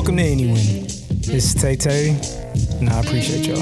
Welcome 0.00 0.16
to 0.16 0.22
Anywhen. 0.22 1.26
This 1.26 1.54
is 1.54 1.54
Taye 1.56 1.76
Taye, 1.76 2.80
and 2.80 2.88
I 2.88 3.00
appreciate 3.00 3.46
y'all. 3.46 3.60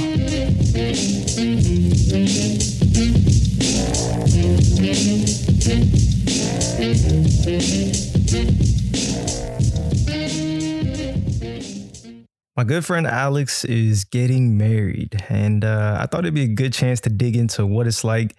My 12.56 12.62
good 12.62 12.84
friend 12.84 13.08
Alex 13.08 13.64
is 13.64 14.04
getting 14.04 14.56
married, 14.56 15.20
and 15.28 15.64
uh, 15.64 15.98
I 16.00 16.06
thought 16.06 16.20
it'd 16.20 16.34
be 16.34 16.44
a 16.44 16.46
good 16.46 16.72
chance 16.72 17.00
to 17.00 17.10
dig 17.10 17.34
into 17.34 17.66
what 17.66 17.88
it's 17.88 18.04
like 18.04 18.36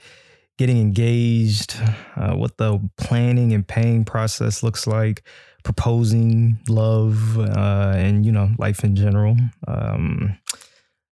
getting 0.58 0.78
engaged, 0.78 1.76
uh, 2.16 2.34
what 2.34 2.56
the 2.56 2.80
planning 2.96 3.52
and 3.52 3.68
paying 3.68 4.06
process 4.06 4.64
looks 4.64 4.88
like, 4.88 5.22
proposing, 5.70 6.58
love, 6.68 7.38
uh, 7.38 7.94
and 7.96 8.26
you 8.26 8.32
know, 8.32 8.50
life 8.58 8.84
in 8.84 8.96
general. 8.96 9.38
Um, 9.68 10.36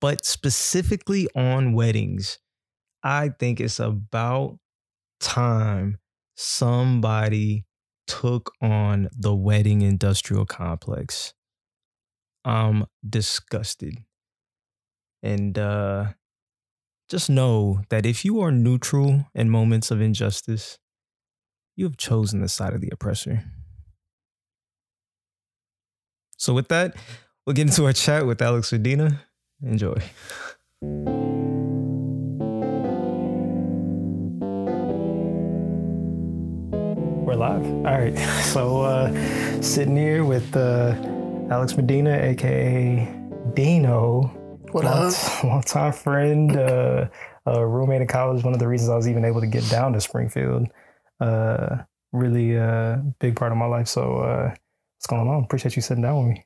but 0.01 0.25
specifically 0.25 1.27
on 1.35 1.73
weddings, 1.73 2.39
I 3.03 3.29
think 3.29 3.59
it's 3.59 3.79
about 3.79 4.57
time 5.19 5.99
somebody 6.35 7.65
took 8.07 8.51
on 8.59 9.09
the 9.15 9.35
wedding 9.35 9.83
industrial 9.83 10.47
complex. 10.47 11.35
I'm 12.43 12.85
disgusted. 13.07 13.99
And 15.21 15.57
uh 15.59 16.13
just 17.09 17.29
know 17.29 17.81
that 17.89 18.05
if 18.05 18.25
you 18.25 18.41
are 18.41 18.51
neutral 18.51 19.27
in 19.35 19.49
moments 19.49 19.91
of 19.91 20.01
injustice, 20.01 20.77
you 21.75 21.85
have 21.85 21.95
chosen 21.97 22.41
the 22.41 22.49
side 22.49 22.73
of 22.73 22.81
the 22.81 22.89
oppressor. 22.91 23.43
So 26.37 26.53
with 26.53 26.67
that, 26.67 26.95
we'll 27.45 27.55
get 27.55 27.67
into 27.67 27.85
our 27.85 27.93
chat 27.93 28.25
with 28.25 28.41
Alex 28.41 28.71
Medina. 28.71 29.21
Enjoy. 29.63 29.95
We're 37.25 37.35
live. 37.35 37.65
All 37.65 37.83
right. 37.83 38.15
So 38.47 38.81
uh 38.81 39.61
sitting 39.61 39.97
here 39.97 40.23
with 40.23 40.55
uh 40.55 40.95
Alex 41.49 41.75
Medina, 41.75 42.17
aka 42.17 43.07
Dino. 43.53 44.31
What 44.71 44.83
long, 44.83 45.13
up? 45.13 45.43
long 45.43 45.61
time 45.65 45.93
friend, 45.93 46.55
uh, 46.55 47.07
a 47.45 47.65
roommate 47.65 48.01
in 48.01 48.07
college. 48.07 48.43
One 48.43 48.53
of 48.53 48.59
the 48.59 48.67
reasons 48.67 48.89
I 48.89 48.95
was 48.95 49.07
even 49.07 49.25
able 49.25 49.41
to 49.41 49.47
get 49.47 49.67
down 49.69 49.93
to 49.93 50.01
Springfield. 50.01 50.67
Uh, 51.19 51.77
really 52.11 52.57
uh, 52.57 52.97
big 53.19 53.35
part 53.35 53.51
of 53.51 53.57
my 53.57 53.65
life. 53.65 53.87
So 53.87 54.17
uh, 54.17 54.55
what's 54.97 55.07
going 55.07 55.27
on? 55.27 55.43
Appreciate 55.43 55.75
you 55.75 55.81
sitting 55.81 56.03
down 56.03 56.17
with 56.27 56.33
me. 56.35 56.43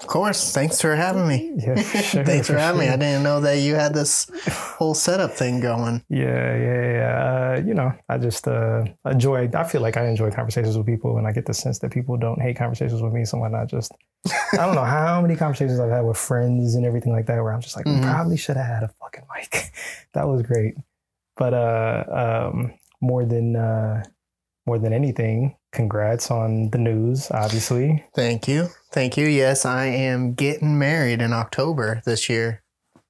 Of 0.00 0.06
course. 0.06 0.52
Thanks 0.54 0.80
for 0.80 0.94
having 0.94 1.26
me. 1.26 1.54
Yeah, 1.66 1.74
sure, 1.82 2.24
Thanks 2.24 2.46
for, 2.46 2.56
having 2.56 2.80
me. 2.82 2.88
I 2.88 2.96
didn't 2.96 3.24
know 3.24 3.40
that 3.40 3.54
you 3.58 3.74
had 3.74 3.92
this 3.94 4.30
whole 4.48 4.94
setup 4.94 5.32
thing 5.32 5.58
going. 5.60 6.04
Yeah, 6.08 6.56
yeah, 6.56 6.92
yeah. 6.92 7.54
Uh, 7.58 7.62
you 7.66 7.74
know, 7.74 7.92
I 8.08 8.18
just 8.18 8.46
uh, 8.46 8.84
enjoy. 9.06 9.50
I 9.52 9.64
feel 9.64 9.80
like 9.80 9.96
I 9.96 10.06
enjoy 10.06 10.30
conversations 10.30 10.76
with 10.76 10.86
people, 10.86 11.18
and 11.18 11.26
I 11.26 11.32
get 11.32 11.46
the 11.46 11.54
sense 11.54 11.80
that 11.80 11.90
people 11.90 12.16
don't 12.16 12.40
hate 12.40 12.56
conversations 12.56 13.02
with 13.02 13.12
me. 13.12 13.24
So 13.24 13.38
why 13.38 13.48
not 13.48 13.66
just? 13.68 13.90
I 14.52 14.56
don't 14.58 14.76
know 14.76 14.84
how 14.84 15.20
many 15.20 15.34
conversations 15.34 15.80
I've 15.80 15.90
had 15.90 16.02
with 16.02 16.16
friends 16.16 16.76
and 16.76 16.84
everything 16.86 17.12
like 17.12 17.26
that, 17.26 17.42
where 17.42 17.52
I'm 17.52 17.60
just 17.60 17.74
like, 17.76 17.86
Mhm. 17.86 18.02
probably 18.02 18.36
should 18.36 18.56
have 18.56 18.66
had 18.66 18.82
a 18.84 18.88
fucking 19.00 19.24
mic. 19.34 19.72
that 20.12 20.28
was 20.28 20.42
great, 20.42 20.74
but 21.36 21.54
uh, 21.54 22.50
um, 22.52 22.72
more 23.00 23.24
than 23.24 23.56
uh, 23.56 24.04
more 24.64 24.78
than 24.78 24.92
anything, 24.92 25.56
congrats 25.72 26.30
on 26.30 26.70
the 26.70 26.78
news. 26.78 27.30
Obviously, 27.30 28.04
Thank 28.14 28.48
you. 28.48 28.68
Thank 28.92 29.16
you. 29.16 29.26
Yes, 29.26 29.64
I 29.64 29.86
am 29.86 30.32
getting 30.34 30.78
married 30.78 31.20
in 31.22 31.32
October 31.32 32.02
this 32.04 32.28
year. 32.28 32.62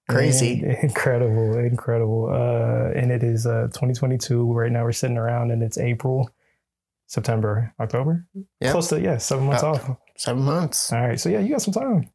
Crazy. 0.08 0.62
And 0.64 0.76
incredible, 0.82 1.58
incredible. 1.58 2.30
Uh, 2.30 2.90
and 2.98 3.12
it 3.12 3.22
is 3.22 3.46
uh 3.46 3.68
2022 3.74 4.52
right 4.52 4.72
now. 4.72 4.84
We're 4.84 4.92
sitting 4.92 5.18
around, 5.18 5.50
and 5.50 5.62
it's 5.62 5.76
April, 5.78 6.30
September, 7.06 7.74
October. 7.78 8.26
Yep. 8.60 8.72
Close 8.72 8.88
to 8.88 9.00
yeah, 9.00 9.18
seven 9.18 9.44
months 9.46 9.62
Uh, 9.62 9.70
off. 9.72 9.96
Seven 10.16 10.42
months. 10.42 10.92
All 10.92 11.00
right, 11.08 11.20
so 11.20 11.28
yeah, 11.28 11.40
you 11.40 11.50
got 11.50 11.62
some 11.62 11.74
time. 11.74 12.10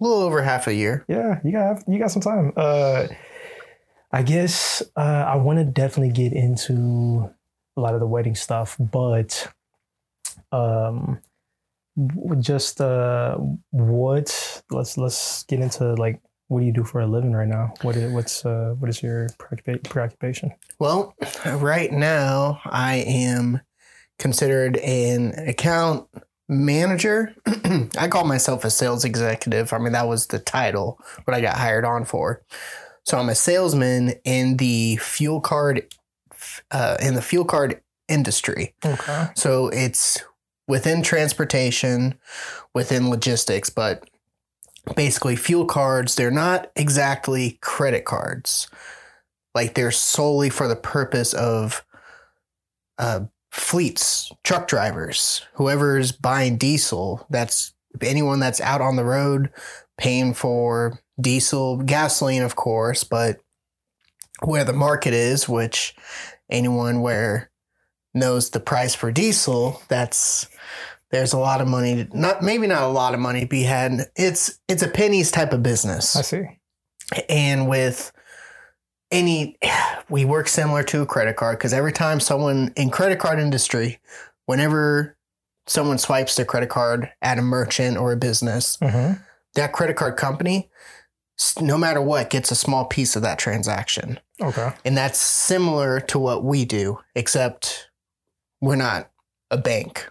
A 0.00 0.04
little 0.04 0.22
over 0.22 0.42
half 0.42 0.68
a 0.68 0.74
year. 0.74 1.04
Yeah, 1.08 1.40
you 1.44 1.50
got 1.52 1.82
you 1.88 1.98
got 1.98 2.10
some 2.10 2.22
time. 2.22 2.52
Uh, 2.56 3.08
I 4.12 4.22
guess 4.22 4.82
uh, 4.96 5.00
I 5.00 5.36
want 5.36 5.58
to 5.58 5.64
definitely 5.64 6.12
get 6.12 6.32
into 6.32 7.30
a 7.76 7.80
lot 7.80 7.94
of 7.94 8.00
the 8.00 8.06
wedding 8.06 8.34
stuff, 8.34 8.76
but 8.78 9.48
um, 10.52 11.20
just 12.40 12.80
uh, 12.80 13.36
what? 13.70 14.62
Let's 14.70 14.96
let's 14.96 15.44
get 15.44 15.60
into 15.60 15.94
like 15.94 16.20
what 16.48 16.60
do 16.60 16.66
you 16.66 16.72
do 16.72 16.84
for 16.84 17.00
a 17.00 17.06
living 17.06 17.32
right 17.32 17.48
now? 17.48 17.74
What 17.82 17.96
is 17.96 18.12
what's 18.12 18.44
uh, 18.44 18.74
what 18.78 18.88
is 18.88 19.02
your 19.02 19.28
preoccupation? 19.38 20.52
Well, 20.78 21.14
right 21.46 21.92
now 21.92 22.60
I 22.64 22.96
am 23.06 23.60
considered 24.18 24.76
an 24.78 25.34
account 25.48 26.08
manager. 26.48 27.34
I 27.98 28.08
call 28.08 28.24
myself 28.24 28.64
a 28.64 28.70
sales 28.70 29.04
executive. 29.04 29.72
I 29.72 29.78
mean, 29.78 29.92
that 29.92 30.08
was 30.08 30.26
the 30.26 30.38
title, 30.38 30.98
what 31.24 31.36
I 31.36 31.40
got 31.40 31.56
hired 31.56 31.84
on 31.84 32.04
for. 32.04 32.42
So 33.04 33.18
I'm 33.18 33.28
a 33.28 33.34
salesman 33.34 34.14
in 34.24 34.56
the 34.56 34.96
fuel 34.96 35.40
card, 35.40 35.86
uh, 36.70 36.96
in 37.00 37.14
the 37.14 37.22
fuel 37.22 37.44
card 37.44 37.80
industry. 38.08 38.74
Okay. 38.84 39.28
So 39.34 39.68
it's 39.68 40.22
within 40.66 41.02
transportation, 41.02 42.14
within 42.74 43.10
logistics, 43.10 43.70
but 43.70 44.08
basically 44.94 45.36
fuel 45.36 45.64
cards, 45.64 46.14
they're 46.14 46.30
not 46.30 46.70
exactly 46.76 47.58
credit 47.60 48.04
cards. 48.04 48.68
Like 49.54 49.74
they're 49.74 49.90
solely 49.90 50.50
for 50.50 50.68
the 50.68 50.76
purpose 50.76 51.32
of 51.32 51.84
uh, 52.98 53.20
fleets, 53.50 54.30
truck 54.44 54.68
drivers, 54.68 55.44
whoever's 55.54 56.12
buying 56.12 56.56
diesel, 56.56 57.26
that's 57.30 57.74
anyone 58.02 58.40
that's 58.40 58.60
out 58.60 58.80
on 58.80 58.96
the 58.96 59.04
road 59.04 59.50
paying 59.96 60.34
for 60.34 60.98
diesel, 61.20 61.78
gasoline, 61.78 62.42
of 62.42 62.56
course, 62.56 63.04
but 63.04 63.40
where 64.44 64.64
the 64.64 64.72
market 64.72 65.12
is, 65.12 65.48
which 65.48 65.96
anyone 66.50 67.00
where 67.00 67.50
knows 68.14 68.50
the 68.50 68.60
price 68.60 68.94
for 68.94 69.12
diesel, 69.12 69.82
that's 69.88 70.46
there's 71.10 71.32
a 71.32 71.38
lot 71.38 71.60
of 71.60 71.68
money. 71.68 72.06
Not 72.12 72.42
maybe 72.42 72.66
not 72.66 72.82
a 72.82 72.88
lot 72.88 73.14
of 73.14 73.20
money 73.20 73.40
to 73.40 73.46
be 73.46 73.62
had. 73.62 74.10
It's 74.16 74.58
it's 74.68 74.82
a 74.82 74.88
pennies 74.88 75.30
type 75.30 75.52
of 75.52 75.62
business 75.62 76.16
I 76.16 76.22
see. 76.22 76.42
and 77.28 77.68
with 77.68 78.12
any 79.10 79.56
we 80.10 80.24
work 80.24 80.48
similar 80.48 80.82
to 80.82 81.00
a 81.02 81.06
credit 81.06 81.36
card 81.36 81.58
because 81.58 81.72
every 81.72 81.92
time 81.92 82.20
someone 82.20 82.72
in 82.76 82.90
credit 82.90 83.18
card 83.18 83.38
industry 83.38 83.98
whenever 84.46 85.16
someone 85.66 85.96
swipes 85.98 86.34
their 86.36 86.44
credit 86.44 86.68
card 86.68 87.10
at 87.22 87.38
a 87.38 87.42
merchant 87.42 87.96
or 87.96 88.12
a 88.12 88.16
business 88.16 88.76
Mm-hmm. 88.78 89.14
that 89.54 89.72
credit 89.72 89.96
card 89.96 90.16
company 90.18 90.68
no 91.60 91.78
matter 91.78 92.02
what 92.02 92.28
gets 92.30 92.50
a 92.50 92.54
small 92.54 92.84
piece 92.84 93.16
of 93.16 93.22
that 93.22 93.38
transaction 93.38 94.20
Okay. 94.42 94.72
and 94.84 94.94
that's 94.96 95.18
similar 95.18 96.00
to 96.00 96.18
what 96.18 96.44
we 96.44 96.66
do 96.66 96.98
except 97.14 97.87
we're 98.60 98.76
not 98.76 99.10
a 99.50 99.56
bank 99.58 100.10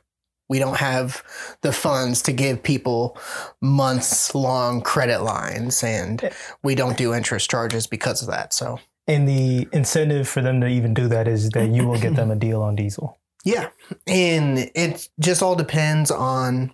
we 0.50 0.60
don't 0.60 0.78
have 0.78 1.24
the 1.62 1.74
funds 1.74 2.22
to 2.24 2.32
give 2.32 2.64
people 2.64 3.18
months 3.62 4.34
long 4.34 4.80
credit 4.82 5.22
lines 5.22 5.84
and 5.84 6.30
we 6.64 6.74
don't 6.74 6.98
do 6.98 7.14
interest 7.14 7.50
charges 7.52 7.86
because 7.88 8.22
of 8.22 8.30
that 8.30 8.54
so 8.54 8.80
And 9.08 9.28
the 9.28 9.68
incentive 9.74 10.28
for 10.28 10.42
them 10.42 10.62
to 10.62 10.68
even 10.68 10.94
do 10.94 11.08
that 11.10 11.28
is 11.28 11.50
that 11.52 11.70
you 11.70 11.86
will 11.88 12.00
get 12.00 12.16
them 12.16 12.32
a 12.32 12.36
deal 12.48 12.62
on 12.62 12.76
diesel. 12.76 13.18
Yeah. 13.46 13.70
And 14.06 14.70
it 14.76 15.08
just 15.20 15.42
all 15.42 15.56
depends 15.56 16.12
on 16.12 16.74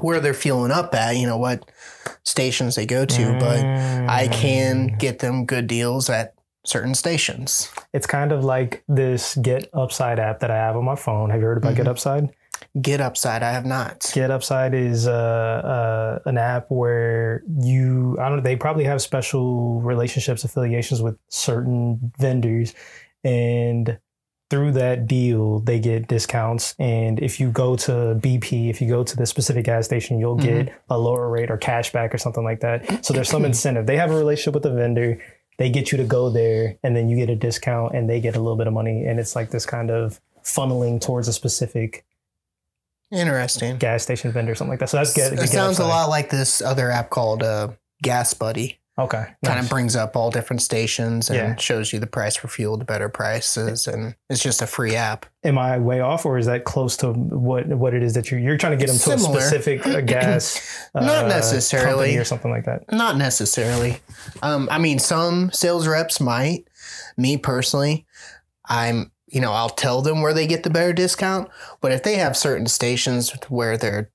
where 0.00 0.20
they're 0.20 0.34
fueling 0.34 0.70
up 0.70 0.94
at, 0.94 1.16
you 1.16 1.26
know, 1.26 1.36
what 1.36 1.68
stations 2.22 2.74
they 2.76 2.86
go 2.86 3.04
to. 3.04 3.32
But 3.40 3.64
I 4.08 4.28
can 4.28 4.90
Mm. 4.90 4.98
get 4.98 5.18
them 5.18 5.44
good 5.46 5.66
deals 5.66 6.08
at 6.08 6.34
certain 6.64 6.94
stations. 6.94 7.70
It's 7.92 8.06
kind 8.06 8.32
of 8.32 8.44
like 8.44 8.82
this 8.88 9.34
Get 9.36 9.68
Upside 9.72 10.18
app 10.18 10.40
that 10.40 10.50
I 10.50 10.56
have 10.56 10.76
on 10.76 10.84
my 10.84 10.96
phone. 10.96 11.30
Have 11.30 11.40
you 11.40 11.46
heard 11.46 11.58
about 11.58 11.74
Get 11.74 11.86
Mhm. 11.86 11.90
Upside? 11.90 12.30
Get 12.82 13.00
Upside, 13.00 13.42
I 13.42 13.50
have 13.52 13.64
not. 13.64 14.10
Get 14.14 14.30
Upside 14.30 14.74
is 14.74 15.08
uh, 15.08 15.12
uh, 15.12 16.28
an 16.28 16.36
app 16.36 16.66
where 16.70 17.42
you, 17.58 18.16
I 18.20 18.28
don't 18.28 18.38
know, 18.38 18.42
they 18.42 18.56
probably 18.56 18.84
have 18.84 19.00
special 19.00 19.80
relationships, 19.80 20.44
affiliations 20.44 21.00
with 21.00 21.16
certain 21.28 22.12
vendors. 22.18 22.74
And 23.24 23.98
through 24.50 24.72
that 24.72 25.06
deal, 25.06 25.60
they 25.60 25.78
get 25.78 26.08
discounts. 26.08 26.74
And 26.78 27.18
if 27.22 27.40
you 27.40 27.50
go 27.50 27.76
to 27.76 28.18
BP, 28.20 28.68
if 28.68 28.80
you 28.82 28.88
go 28.88 29.04
to 29.04 29.16
the 29.16 29.24
specific 29.24 29.64
gas 29.64 29.86
station, 29.86 30.18
you'll 30.18 30.34
get 30.36 30.74
a 30.90 30.98
lower 30.98 31.30
rate 31.30 31.50
or 31.50 31.56
cash 31.56 31.92
back 31.92 32.12
or 32.12 32.18
something 32.18 32.44
like 32.44 32.60
that. 32.60 33.04
So 33.04 33.14
there's 33.14 33.28
some 33.28 33.44
incentive. 33.46 33.86
They 33.86 33.96
have 33.96 34.10
a 34.10 34.16
relationship 34.16 34.54
with 34.54 34.64
the 34.64 34.72
vendor. 34.72 35.18
They 35.60 35.68
get 35.68 35.92
you 35.92 35.98
to 35.98 36.04
go 36.04 36.30
there 36.30 36.78
and 36.82 36.96
then 36.96 37.10
you 37.10 37.16
get 37.16 37.28
a 37.28 37.36
discount 37.36 37.94
and 37.94 38.08
they 38.08 38.18
get 38.18 38.34
a 38.34 38.40
little 38.40 38.56
bit 38.56 38.66
of 38.66 38.72
money. 38.72 39.04
And 39.04 39.20
it's 39.20 39.36
like 39.36 39.50
this 39.50 39.66
kind 39.66 39.90
of 39.90 40.18
funneling 40.42 41.02
towards 41.02 41.28
a 41.28 41.34
specific 41.34 42.06
Interesting. 43.12 43.76
gas 43.76 44.02
station 44.02 44.32
vendor, 44.32 44.54
something 44.54 44.70
like 44.70 44.80
that. 44.80 44.88
So 44.88 44.96
that's 44.96 45.12
get. 45.12 45.34
It 45.34 45.50
sounds 45.50 45.78
a 45.78 45.84
lot 45.84 46.08
like 46.08 46.30
this 46.30 46.62
other 46.62 46.90
app 46.90 47.10
called 47.10 47.42
uh, 47.42 47.72
Gas 48.02 48.32
Buddy. 48.32 48.79
Okay, 49.00 49.24
Kind 49.44 49.58
of 49.60 49.68
brings 49.68 49.96
up 49.96 50.16
all 50.16 50.30
different 50.30 50.62
stations 50.62 51.30
and 51.30 51.36
Yeah. 51.38 51.56
shows 51.56 51.92
you 51.92 51.98
the 51.98 52.06
price 52.06 52.36
for 52.36 52.48
fuel, 52.48 52.76
the 52.76 52.84
better 52.84 53.08
prices, 53.08 53.86
and 53.86 54.14
it's 54.28 54.42
just 54.42 54.62
a 54.62 54.66
free 54.66 54.94
app. 54.96 55.26
Am 55.44 55.56
I 55.58 55.78
way 55.78 56.00
off, 56.00 56.26
or 56.26 56.36
is 56.38 56.46
that 56.46 56.64
close 56.64 56.96
to 56.98 57.12
what 57.12 57.66
what 57.68 57.94
it 57.94 58.02
is 58.02 58.14
that 58.14 58.30
you're 58.30 58.40
you're 58.40 58.56
trying 58.58 58.72
to 58.72 58.76
get 58.76 58.88
them 58.88 58.96
to 58.98 59.02
Similar. 59.18 59.38
a 59.38 59.40
specific 59.42 59.86
uh, 59.86 60.00
gas? 60.16 60.88
Not 60.94 61.24
uh, 61.24 61.28
necessarily. 61.28 62.16
or 62.16 62.24
something 62.24 62.50
like 62.50 62.64
that. 62.66 62.90
Not 62.92 63.16
necessarily. 63.16 63.98
Um, 64.42 64.68
I 64.70 64.78
mean, 64.78 64.98
some 64.98 65.50
sales 65.52 65.86
reps 65.86 66.20
might. 66.20 66.66
Me 67.16 67.36
personally, 67.36 68.06
I'm, 68.68 69.10
you 69.26 69.40
know, 69.40 69.52
I'll 69.52 69.68
tell 69.70 70.02
them 70.02 70.22
where 70.22 70.34
they 70.34 70.46
get 70.46 70.62
the 70.62 70.70
better 70.70 70.92
discount. 70.92 71.48
But 71.80 71.92
if 71.92 72.02
they 72.02 72.16
have 72.16 72.36
certain 72.36 72.66
stations 72.66 73.32
where 73.48 73.76
they're 73.76 74.10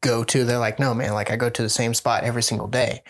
go 0.00 0.24
to, 0.24 0.44
they're 0.44 0.58
like, 0.58 0.78
no, 0.78 0.94
man, 0.94 1.12
like 1.12 1.30
I 1.30 1.36
go 1.36 1.50
to 1.50 1.62
the 1.62 1.68
same 1.68 1.94
spot 1.94 2.24
every 2.24 2.42
single 2.42 2.68
day. 2.68 3.02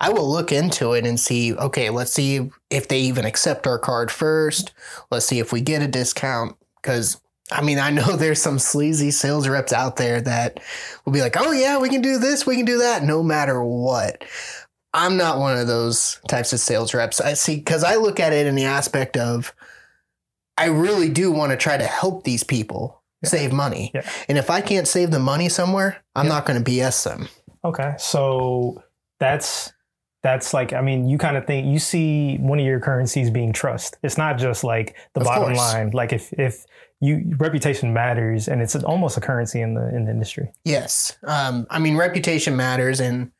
I 0.00 0.10
will 0.10 0.30
look 0.30 0.52
into 0.52 0.92
it 0.92 1.06
and 1.06 1.18
see, 1.18 1.54
okay, 1.54 1.90
let's 1.90 2.12
see 2.12 2.50
if 2.70 2.88
they 2.88 3.00
even 3.00 3.24
accept 3.24 3.66
our 3.66 3.78
card 3.78 4.10
first. 4.10 4.72
Let's 5.10 5.26
see 5.26 5.38
if 5.38 5.52
we 5.52 5.60
get 5.60 5.82
a 5.82 5.88
discount. 5.88 6.56
Because, 6.80 7.20
I 7.50 7.62
mean, 7.62 7.78
I 7.78 7.90
know 7.90 8.16
there's 8.16 8.40
some 8.40 8.58
sleazy 8.58 9.10
sales 9.10 9.48
reps 9.48 9.72
out 9.72 9.96
there 9.96 10.20
that 10.20 10.60
will 11.04 11.12
be 11.12 11.20
like, 11.20 11.36
oh, 11.38 11.52
yeah, 11.52 11.78
we 11.78 11.88
can 11.88 12.02
do 12.02 12.18
this, 12.18 12.46
we 12.46 12.56
can 12.56 12.64
do 12.64 12.78
that, 12.78 13.02
no 13.02 13.22
matter 13.22 13.62
what. 13.62 14.24
I'm 14.94 15.16
not 15.16 15.38
one 15.38 15.58
of 15.58 15.66
those 15.66 16.20
types 16.28 16.52
of 16.52 16.60
sales 16.60 16.94
reps. 16.94 17.20
I 17.20 17.34
see, 17.34 17.56
because 17.56 17.84
I 17.84 17.96
look 17.96 18.18
at 18.18 18.32
it 18.32 18.46
in 18.46 18.54
the 18.54 18.64
aspect 18.64 19.16
of, 19.16 19.52
I 20.56 20.66
really 20.66 21.10
do 21.10 21.30
want 21.30 21.50
to 21.50 21.56
try 21.56 21.76
to 21.76 21.84
help 21.84 22.24
these 22.24 22.42
people 22.42 23.02
Yeah. 23.22 23.28
save 23.30 23.52
money. 23.52 23.90
Yeah. 23.94 24.08
And 24.28 24.36
if 24.38 24.50
I 24.50 24.60
can't 24.60 24.86
save 24.86 25.10
the 25.10 25.18
money 25.18 25.48
somewhere, 25.48 26.02
I'm 26.14 26.26
Yeah. 26.26 26.32
not 26.34 26.46
going 26.46 26.62
to 26.62 26.70
BS 26.70 27.04
them. 27.04 27.28
Okay, 27.64 27.94
so 27.98 28.82
that's 29.18 29.72
that's 30.22 30.52
like 30.52 30.72
I 30.72 30.80
mean, 30.80 31.08
you 31.08 31.18
kind 31.18 31.36
of 31.36 31.46
think 31.46 31.66
you 31.66 31.78
see 31.78 32.36
one 32.38 32.58
of 32.58 32.64
your 32.66 32.80
currencies 32.80 33.30
being 33.30 33.52
trust. 33.52 33.96
It's 34.02 34.18
not 34.18 34.38
just 34.38 34.64
like 34.64 34.96
the 35.14 35.20
Of 35.20 35.26
bottom 35.26 35.44
course. 35.44 35.58
line. 35.58 35.90
Like 35.92 36.12
if 36.12 36.32
if 36.34 36.64
you 37.00 37.32
reputation 37.38 37.92
matters, 37.92 38.48
and 38.48 38.60
it's 38.62 38.74
almost 38.76 39.16
a 39.16 39.20
currency 39.20 39.60
in 39.60 39.74
the 39.74 39.88
in 39.94 40.04
the 40.04 40.10
industry. 40.10 40.52
Yes. 40.64 41.16
Um, 41.26 41.66
I 41.70 41.78
mean, 41.78 41.96
reputation 41.96 42.56
matters. 42.56 43.00
And 43.00 43.30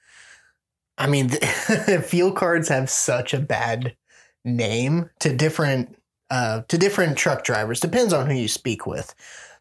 I 0.98 1.06
mean, 1.06 1.28
fuel 2.02 2.32
cards 2.32 2.68
have 2.68 2.88
such 2.90 3.34
a 3.34 3.38
bad 3.40 3.96
name 4.44 5.10
to 5.20 5.34
different 5.36 5.96
uh, 6.30 6.62
to 6.68 6.78
different 6.78 7.16
truck 7.16 7.44
drivers. 7.44 7.80
Depends 7.80 8.12
on 8.12 8.26
who 8.28 8.34
you 8.34 8.48
speak 8.48 8.86
with. 8.86 9.14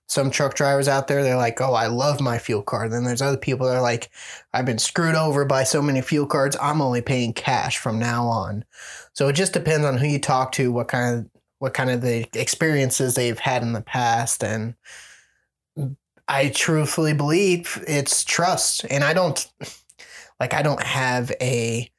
Some 0.07 0.29
truck 0.31 0.55
drivers 0.55 0.87
out 0.87 1.07
there, 1.07 1.23
they're 1.23 1.35
like, 1.37 1.59
"Oh, 1.61 1.73
I 1.73 1.87
love 1.87 2.21
my 2.21 2.37
fuel 2.37 2.61
card." 2.61 2.91
Then 2.91 3.03
there's 3.05 3.21
other 3.21 3.37
people 3.37 3.67
that 3.67 3.75
are 3.75 3.81
like, 3.81 4.09
"I've 4.53 4.65
been 4.65 4.77
screwed 4.79 5.15
over 5.15 5.45
by 5.45 5.63
so 5.63 5.81
many 5.81 6.01
fuel 6.01 6.27
cards. 6.27 6.55
I'm 6.61 6.81
only 6.81 7.01
paying 7.01 7.33
cash 7.33 7.77
from 7.77 7.99
now 7.99 8.27
on." 8.27 8.65
So 9.13 9.27
it 9.27 9.33
just 9.33 9.53
depends 9.53 9.85
on 9.85 9.97
who 9.97 10.07
you 10.07 10.19
talk 10.19 10.51
to, 10.53 10.71
what 10.71 10.87
kind 10.87 11.15
of 11.19 11.41
what 11.59 11.73
kind 11.73 11.89
of 11.89 12.01
the 12.01 12.27
experiences 12.33 13.15
they've 13.15 13.39
had 13.39 13.63
in 13.63 13.73
the 13.73 13.81
past, 13.81 14.43
and 14.43 14.75
I 16.27 16.49
truthfully 16.49 17.13
believe 17.13 17.83
it's 17.87 18.23
trust, 18.23 18.85
and 18.89 19.03
I 19.03 19.13
don't 19.13 19.47
like 20.39 20.53
I 20.53 20.61
don't 20.61 20.81
have 20.83 21.31
a 21.41 21.89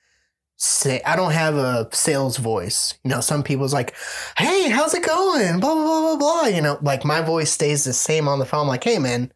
say 0.57 1.03
I 1.05 1.17
don't 1.17 1.33
have 1.33 1.57
a 1.57 1.89
sales 1.93 2.37
voice. 2.39 2.99
You 3.05 3.11
know, 3.11 3.21
some 3.21 3.43
people's 3.43 3.75
like, 3.75 3.95
"Hey, 4.37 4.69
how's 4.69 4.95
it 4.95 5.05
going?" 5.05 5.61
Blah 5.61 5.75
blah 5.75 5.85
blah 5.85 6.01
blah 6.01 6.17
blah. 6.17 6.47
You 6.47 6.63
know, 6.63 6.79
like 6.83 7.05
my 7.05 7.21
voice 7.21 7.51
stays 7.51 7.85
the 7.85 7.93
same 7.93 8.29
on 8.29 8.39
the 8.39 8.47
phone. 8.47 8.63
I'm 8.63 8.69
like, 8.69 8.85
"Hey, 8.85 8.99
man." 8.99 9.33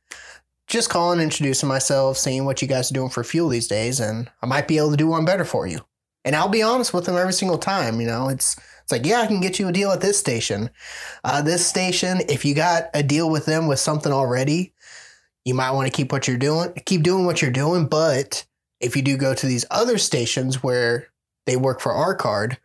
Just 0.67 0.89
calling, 0.89 1.19
introducing 1.19 1.69
myself, 1.69 2.17
seeing 2.17 2.45
what 2.45 2.63
you 2.63 2.69
guys 2.69 2.93
are 2.93 2.95
doing 2.95 3.11
for 3.11 3.25
fuel 3.25 3.49
these 3.49 3.67
days, 3.67 3.99
and 3.99 4.31
I 4.41 4.47
might 4.47 4.69
be 4.69 4.79
able 4.79 4.93
to 4.93 4.97
do 4.97 5.09
one 5.09 5.25
better 5.25 5.45
for 5.45 5.67
you. 5.67 5.81
And 6.25 6.37
I'll 6.37 6.49
be 6.49 6.63
honest 6.63 6.95
with 6.95 7.07
them 7.07 7.17
every 7.17 7.33
single 7.33 7.59
time. 7.59 8.01
You 8.01 8.07
know, 8.07 8.29
it's 8.29 8.57
it's 8.57 8.93
like, 8.93 9.07
yeah, 9.07 9.21
I 9.21 9.27
can 9.27 9.41
get 9.41 9.59
you 9.59 9.69
a 9.69 9.73
deal 9.73 9.91
at 9.93 10.01
this 10.01 10.19
station. 10.19 10.71
Uh, 11.23 11.43
this 11.43 11.67
station, 11.67 12.23
if 12.29 12.45
you 12.45 12.55
got 12.55 12.85
a 12.93 13.03
deal 13.03 13.31
with 13.31 13.47
them 13.47 13.69
with 13.69 13.79
something 13.79 14.13
already, 14.13 14.75
you 15.45 15.55
might 15.55 15.71
want 15.71 15.91
to 15.91 15.97
keep 15.97 16.13
what 16.13 16.27
you're 16.27 16.37
doing, 16.37 16.73
keep 16.87 17.03
doing 17.03 17.25
what 17.25 17.41
you're 17.41 17.51
doing. 17.51 17.87
But 17.87 18.45
if 18.81 18.97
you 18.97 19.03
do 19.03 19.17
go 19.17 19.35
to 19.35 19.47
these 19.47 19.65
other 19.71 19.97
stations 19.97 20.63
where 20.63 21.09
they 21.47 21.57
work 21.57 21.81
for 21.81 21.93
our 21.93 22.15
card, 22.15 22.59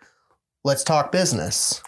let's 0.63 0.83
talk 0.83 1.12
business. 1.12 1.81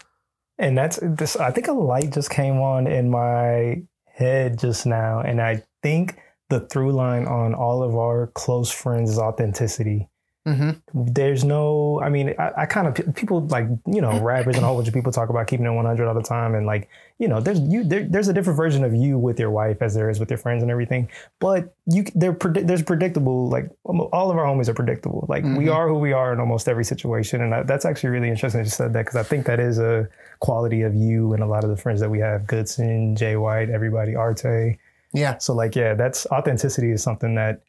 And 0.57 0.78
that's 0.78 1.00
this. 1.01 1.36
I 1.36 1.51
think 1.51 1.68
a 1.68 1.74
light 1.74 2.13
just 2.13 2.31
came 2.31 2.60
on 2.60 2.88
in 2.88 3.10
my 3.10 3.84
head 4.07 4.57
just 4.57 4.86
now, 4.86 5.19
and 5.19 5.39
I 5.39 5.63
think 5.84 6.19
the 6.50 6.62
through 6.62 6.94
line 6.94 7.25
on 7.25 7.54
all 7.54 7.84
of 7.84 7.95
our 7.95 8.28
close 8.28 8.72
friends 8.72 9.12
is 9.12 9.19
authenticity. 9.19 10.10
Mm-hmm. 10.47 11.03
There's 11.13 11.44
no, 11.44 11.99
I 12.01 12.09
mean, 12.09 12.33
I, 12.39 12.51
I 12.61 12.65
kind 12.65 12.88
of 12.88 13.15
people 13.15 13.41
like 13.47 13.65
you 13.85 13.99
know 14.01 14.17
rappers 14.21 14.55
and 14.55 14.63
a 14.63 14.67
whole 14.67 14.77
bunch 14.77 14.88
of 14.88 14.94
people 14.94 15.11
talk 15.11 15.29
about 15.29 15.45
keeping 15.47 15.65
it 15.65 15.71
100 15.71 16.07
all 16.07 16.13
the 16.13 16.21
time, 16.23 16.55
and 16.55 16.65
like 16.65 16.88
you 17.19 17.27
know, 17.27 17.41
there's 17.41 17.59
you 17.59 17.83
there, 17.83 18.03
there's 18.03 18.29
a 18.29 18.33
different 18.33 18.55
version 18.55 18.83
of 18.85 18.95
you 18.95 19.17
with 19.17 19.39
your 19.39 19.51
wife 19.51 19.81
as 19.81 19.94
there 19.94 20.09
is 20.09 20.19
with 20.21 20.29
your 20.29 20.38
friends 20.38 20.61
and 20.61 20.71
everything. 20.71 21.09
But 21.39 21.75
you, 21.85 22.05
they're 22.15 22.33
predi- 22.33 22.65
there's 22.65 22.81
predictable. 22.83 23.49
Like 23.49 23.69
all 23.83 24.31
of 24.31 24.38
our 24.38 24.45
homies 24.45 24.69
are 24.69 24.73
predictable. 24.73 25.25
Like 25.27 25.44
we 25.44 25.65
Mhm. 25.65 25.75
are 25.75 25.88
who 25.89 25.99
we 25.99 26.13
are 26.13 26.31
in 26.31 26.39
almost 26.39 26.69
every 26.69 26.85
situation, 26.85 27.41
and 27.41 27.53
I, 27.53 27.63
that's 27.63 27.83
actually 27.85 28.11
really 28.11 28.29
interesting 28.29 28.59
that 28.61 28.65
you 28.67 28.71
said 28.71 28.93
that 28.93 29.05
because 29.05 29.17
I 29.17 29.23
think 29.23 29.45
that 29.47 29.59
is 29.59 29.79
a 29.79 30.07
quality 30.39 30.83
of 30.83 30.95
you 30.95 31.33
and 31.33 31.43
a 31.43 31.47
lot 31.47 31.65
of 31.65 31.69
the 31.69 31.77
friends 31.77 32.00
that 32.00 32.09
we 32.09 32.19
have. 32.19 32.47
Goodson, 32.47 33.15
Jay 33.17 33.35
White, 33.35 33.69
everybody, 33.69 34.15
Arte. 34.15 34.77
Yeah. 35.13 35.39
So 35.39 35.53
like, 35.53 35.75
yeah, 35.75 35.93
that's 35.95 36.25
authenticity 36.27 36.91
is 36.91 37.03
something 37.03 37.35
that 37.35 37.61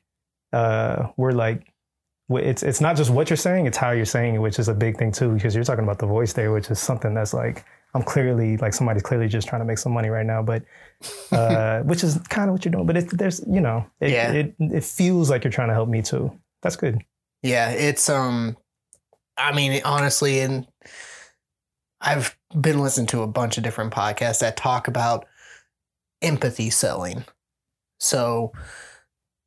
uh, 0.52 1.08
we're 1.16 1.32
like. 1.32 1.72
It's 2.30 2.62
it's 2.62 2.80
not 2.80 2.96
just 2.96 3.10
what 3.10 3.30
you're 3.30 3.36
saying; 3.38 3.66
it's 3.66 3.76
how 3.78 3.90
you're 3.92 4.04
saying 4.04 4.34
it, 4.34 4.38
which 4.38 4.58
is 4.58 4.69
a 4.69 4.75
big 4.75 4.98
thing 4.98 5.12
too. 5.12 5.32
Because 5.34 5.54
you're 5.54 5.64
talking 5.64 5.84
about 5.84 5.98
the 5.98 6.06
voice 6.06 6.32
there, 6.34 6.52
which 6.52 6.70
is 6.70 6.78
something 6.78 7.14
that's 7.14 7.32
like 7.32 7.64
I'm 7.94 8.02
clearly 8.02 8.58
like 8.58 8.75
somebody's 8.75 9.02
clearly 9.02 9.28
just 9.28 9.48
trying 9.48 9.62
to 9.62 9.64
make 9.64 9.78
some 9.78 9.92
money 9.92 10.10
right 10.10 10.26
now, 10.26 10.42
but 10.42 10.62
uh, 11.32 11.80
which 11.80 12.04
is 12.04 12.19
kind 12.28 12.50
of 12.50 12.54
what 12.54 12.64
you're 12.64 12.72
doing. 12.72 12.86
But 12.86 12.98
it, 12.98 13.16
there's 13.16 13.42
you 13.48 13.60
know, 13.60 13.86
it, 14.00 14.10
Yeah. 14.10 14.32
it 14.32 14.54
it 14.58 14.84
feels 14.84 15.30
like 15.30 15.42
you're 15.44 15.50
trying 15.50 15.69
to 15.69 15.75
help 15.75 15.88
me 15.88 16.02
too. 16.02 16.38
That's 16.62 16.76
good. 16.76 16.98
Yeah, 17.42 17.70
it's 17.70 18.08
um 18.10 18.56
I 19.38 19.54
mean 19.54 19.81
honestly 19.84 20.40
and 20.40 20.66
I've 22.00 22.36
been 22.60 22.81
listening 22.81 23.06
to 23.08 23.22
a 23.22 23.26
bunch 23.26 23.56
of 23.56 23.64
different 23.64 23.92
podcasts 23.92 24.40
that 24.40 24.56
talk 24.56 24.86
about 24.86 25.26
empathy 26.22 26.70
selling. 26.70 27.24
So 28.00 28.53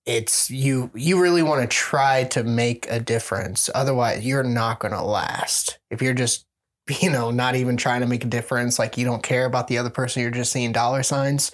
it's 0.05 0.50
you 0.50 0.91
you 0.96 1.22
really 1.22 1.43
want 1.43 1.62
to 1.62 1.67
try 1.67 2.24
to 2.25 2.43
make 2.43 2.88
a 2.89 3.00
difference. 3.00 3.70
Otherwise, 3.75 4.25
you're 4.25 4.43
not 4.43 4.79
going 4.79 4.93
to 4.93 5.03
last. 5.03 5.79
If 5.89 6.01
you're 6.01 6.13
just 6.13 6.46
you 7.01 7.10
know, 7.12 7.31
not 7.31 7.55
even 7.55 7.77
trying 7.77 8.01
to 8.01 8.08
make 8.08 8.25
a 8.25 8.27
difference, 8.27 8.79
like 8.79 8.98
you 8.98 9.05
don't 9.05 9.24
care 9.24 9.46
about 9.46 9.67
the 9.67 9.77
other 9.77 9.89
person, 9.89 10.22
you're 10.22 10.31
just 10.31 10.51
seeing 10.51 10.72
dollar 10.72 11.03
signs, 11.03 11.51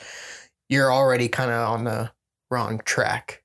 you're 0.69 0.91
already 0.93 1.27
kind 1.27 1.51
of 1.51 1.69
on 1.69 1.83
the 1.83 2.11
wrong 2.49 2.81
track. 2.85 3.43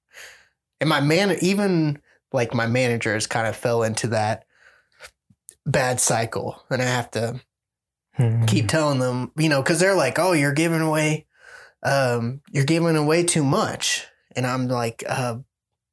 And 0.80 0.88
my 0.88 1.00
man 1.00 1.36
even 1.42 2.00
like 2.32 2.54
my 2.54 2.66
managers 2.66 3.26
kind 3.26 3.46
of 3.46 3.56
fell 3.56 3.82
into 3.82 4.08
that 4.08 4.44
bad 5.66 6.00
cycle 6.00 6.62
and 6.70 6.82
i 6.82 6.84
have 6.84 7.10
to 7.10 7.40
Hmm. 8.14 8.44
keep 8.46 8.68
telling 8.68 8.98
them 8.98 9.32
you 9.36 9.48
know 9.48 9.62
because 9.62 9.80
they're 9.80 9.94
like 9.94 10.18
oh 10.18 10.32
you're 10.32 10.52
giving 10.52 10.80
away 10.80 11.26
um 11.84 12.40
you're 12.52 12.64
giving 12.64 12.96
away 12.96 13.24
too 13.24 13.44
much 13.44 14.06
and 14.36 14.46
i'm 14.46 14.68
like 14.68 15.02
uh 15.08 15.36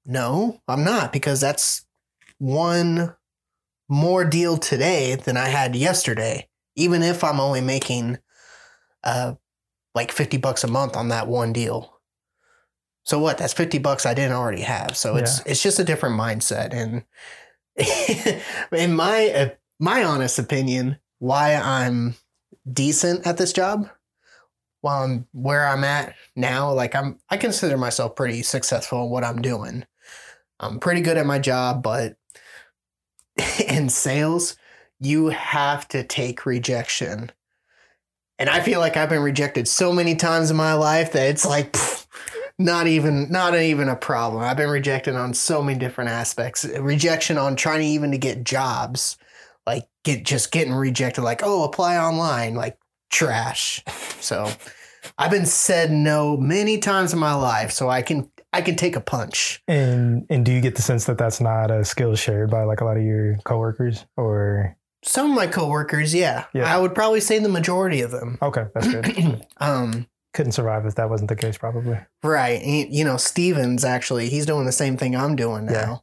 no 0.05 0.61
i'm 0.67 0.83
not 0.83 1.13
because 1.13 1.41
that's 1.41 1.85
one 2.37 3.15
more 3.87 4.23
deal 4.25 4.57
today 4.57 5.15
than 5.15 5.35
i 5.37 5.47
had 5.47 5.75
yesterday. 5.75 6.47
Even 6.75 7.01
if 7.01 7.23
i'm 7.23 7.39
only 7.39 7.61
making 7.61 8.17
uh 9.03 9.33
like 9.95 10.11
50 10.11 10.37
bucks 10.37 10.63
a 10.63 10.67
month 10.67 10.95
on 10.95 11.09
that 11.09 11.27
one 11.27 11.51
deal. 11.51 11.99
So 13.03 13.17
what? 13.17 13.37
That's 13.39 13.53
50 13.53 13.79
bucks 13.79 14.05
i 14.05 14.13
didn't 14.13 14.33
already 14.33 14.61
have. 14.61 14.95
So 14.95 15.15
it's 15.15 15.39
it's 15.45 15.63
just 15.63 15.79
a 15.79 15.83
different 15.83 16.19
mindset. 16.19 16.73
And 16.73 17.03
in 18.71 18.93
my 18.93 19.29
uh, 19.29 19.49
my 19.79 20.03
honest 20.03 20.37
opinion 20.37 20.97
why 21.19 21.55
i'm 21.55 22.15
decent 22.71 23.25
at 23.25 23.37
this 23.37 23.53
job 23.53 23.89
while 24.81 25.03
i'm 25.03 25.27
where 25.33 25.67
i'm 25.67 25.83
at 25.83 26.15
now 26.35 26.71
like 26.71 26.95
i'm 26.95 27.17
i 27.29 27.37
consider 27.37 27.77
myself 27.77 28.15
pretty 28.15 28.41
successful 28.41 29.03
in 29.03 29.09
what 29.09 29.23
i'm 29.23 29.41
doing. 29.41 29.85
I'm 30.61 30.79
pretty 30.79 31.01
good 31.01 31.17
at 31.17 31.25
my 31.25 31.39
job 31.39 31.83
but 31.83 32.15
in 33.67 33.89
sales 33.89 34.55
you 34.99 35.29
have 35.29 35.87
to 35.89 36.03
take 36.03 36.45
rejection. 36.45 37.31
And 38.37 38.49
i 38.49 38.61
feel 38.61 38.79
like 38.79 38.97
i've 38.97 39.09
been 39.09 39.21
rejected 39.23 39.67
so 39.67 39.91
many 39.91 40.15
times 40.15 40.51
in 40.51 40.57
my 40.57 40.73
life 40.73 41.11
that 41.13 41.29
it's 41.29 41.45
like 41.45 41.73
pff, 41.73 42.07
not 42.57 42.87
even 42.87 43.31
not 43.31 43.55
even 43.55 43.87
a 43.87 43.95
problem. 43.95 44.43
I've 44.43 44.57
been 44.57 44.69
rejected 44.69 45.15
on 45.15 45.33
so 45.33 45.61
many 45.61 45.79
different 45.79 46.09
aspects. 46.09 46.65
Rejection 46.65 47.37
on 47.37 47.55
trying 47.55 47.83
even 47.83 48.11
to 48.11 48.17
get 48.17 48.43
jobs 48.43 49.17
like 49.69 49.87
get 50.03 50.25
just 50.25 50.51
getting 50.51 50.73
rejected 50.73 51.21
like 51.21 51.41
oh 51.43 51.63
apply 51.63 51.95
online 51.97 52.55
like 52.55 52.78
trash 53.09 53.83
so 54.19 54.49
I've 55.17 55.31
been 55.31 55.45
said 55.45 55.91
no 55.91 56.37
many 56.37 56.77
times 56.77 57.13
in 57.13 57.19
my 57.19 57.33
life, 57.33 57.71
so 57.71 57.89
I 57.89 58.01
can 58.01 58.29
I 58.51 58.61
can 58.61 58.75
take 58.75 58.95
a 58.95 59.01
punch. 59.01 59.61
And 59.67 60.25
and 60.29 60.45
do 60.45 60.51
you 60.51 60.59
get 60.61 60.75
the 60.75 60.81
sense 60.81 61.05
that 61.05 61.17
that's 61.17 61.39
not 61.41 61.71
a 61.71 61.83
skill 61.85 62.15
shared 62.15 62.49
by 62.49 62.63
like 62.63 62.81
a 62.81 62.85
lot 62.85 62.97
of 62.97 63.03
your 63.03 63.37
coworkers 63.45 64.05
or 64.17 64.75
Some 65.03 65.29
of 65.31 65.35
my 65.35 65.47
coworkers, 65.47 66.13
yeah, 66.13 66.45
Yeah. 66.53 66.73
I 66.73 66.77
would 66.77 66.93
probably 66.93 67.21
say 67.21 67.39
the 67.39 67.49
majority 67.49 68.01
of 68.01 68.11
them. 68.11 68.37
okay, 68.41 68.65
that's 68.73 68.87
good. 68.87 69.45
um, 69.57 70.05
Couldn't 70.33 70.51
survive 70.51 70.85
if 70.85 70.95
that 70.95 71.09
wasn't 71.09 71.29
the 71.29 71.35
case, 71.35 71.57
probably. 71.57 71.97
right. 72.23 72.61
And, 72.61 72.93
you 72.93 73.03
know, 73.05 73.17
Steven's 73.17 73.83
actually 73.85 74.29
he's 74.29 74.45
doing 74.45 74.65
the 74.65 74.71
same 74.73 74.97
thing 74.97 75.15
I'm 75.15 75.35
doing 75.35 75.65
now. 75.65 75.71
Yeah. 75.71 75.97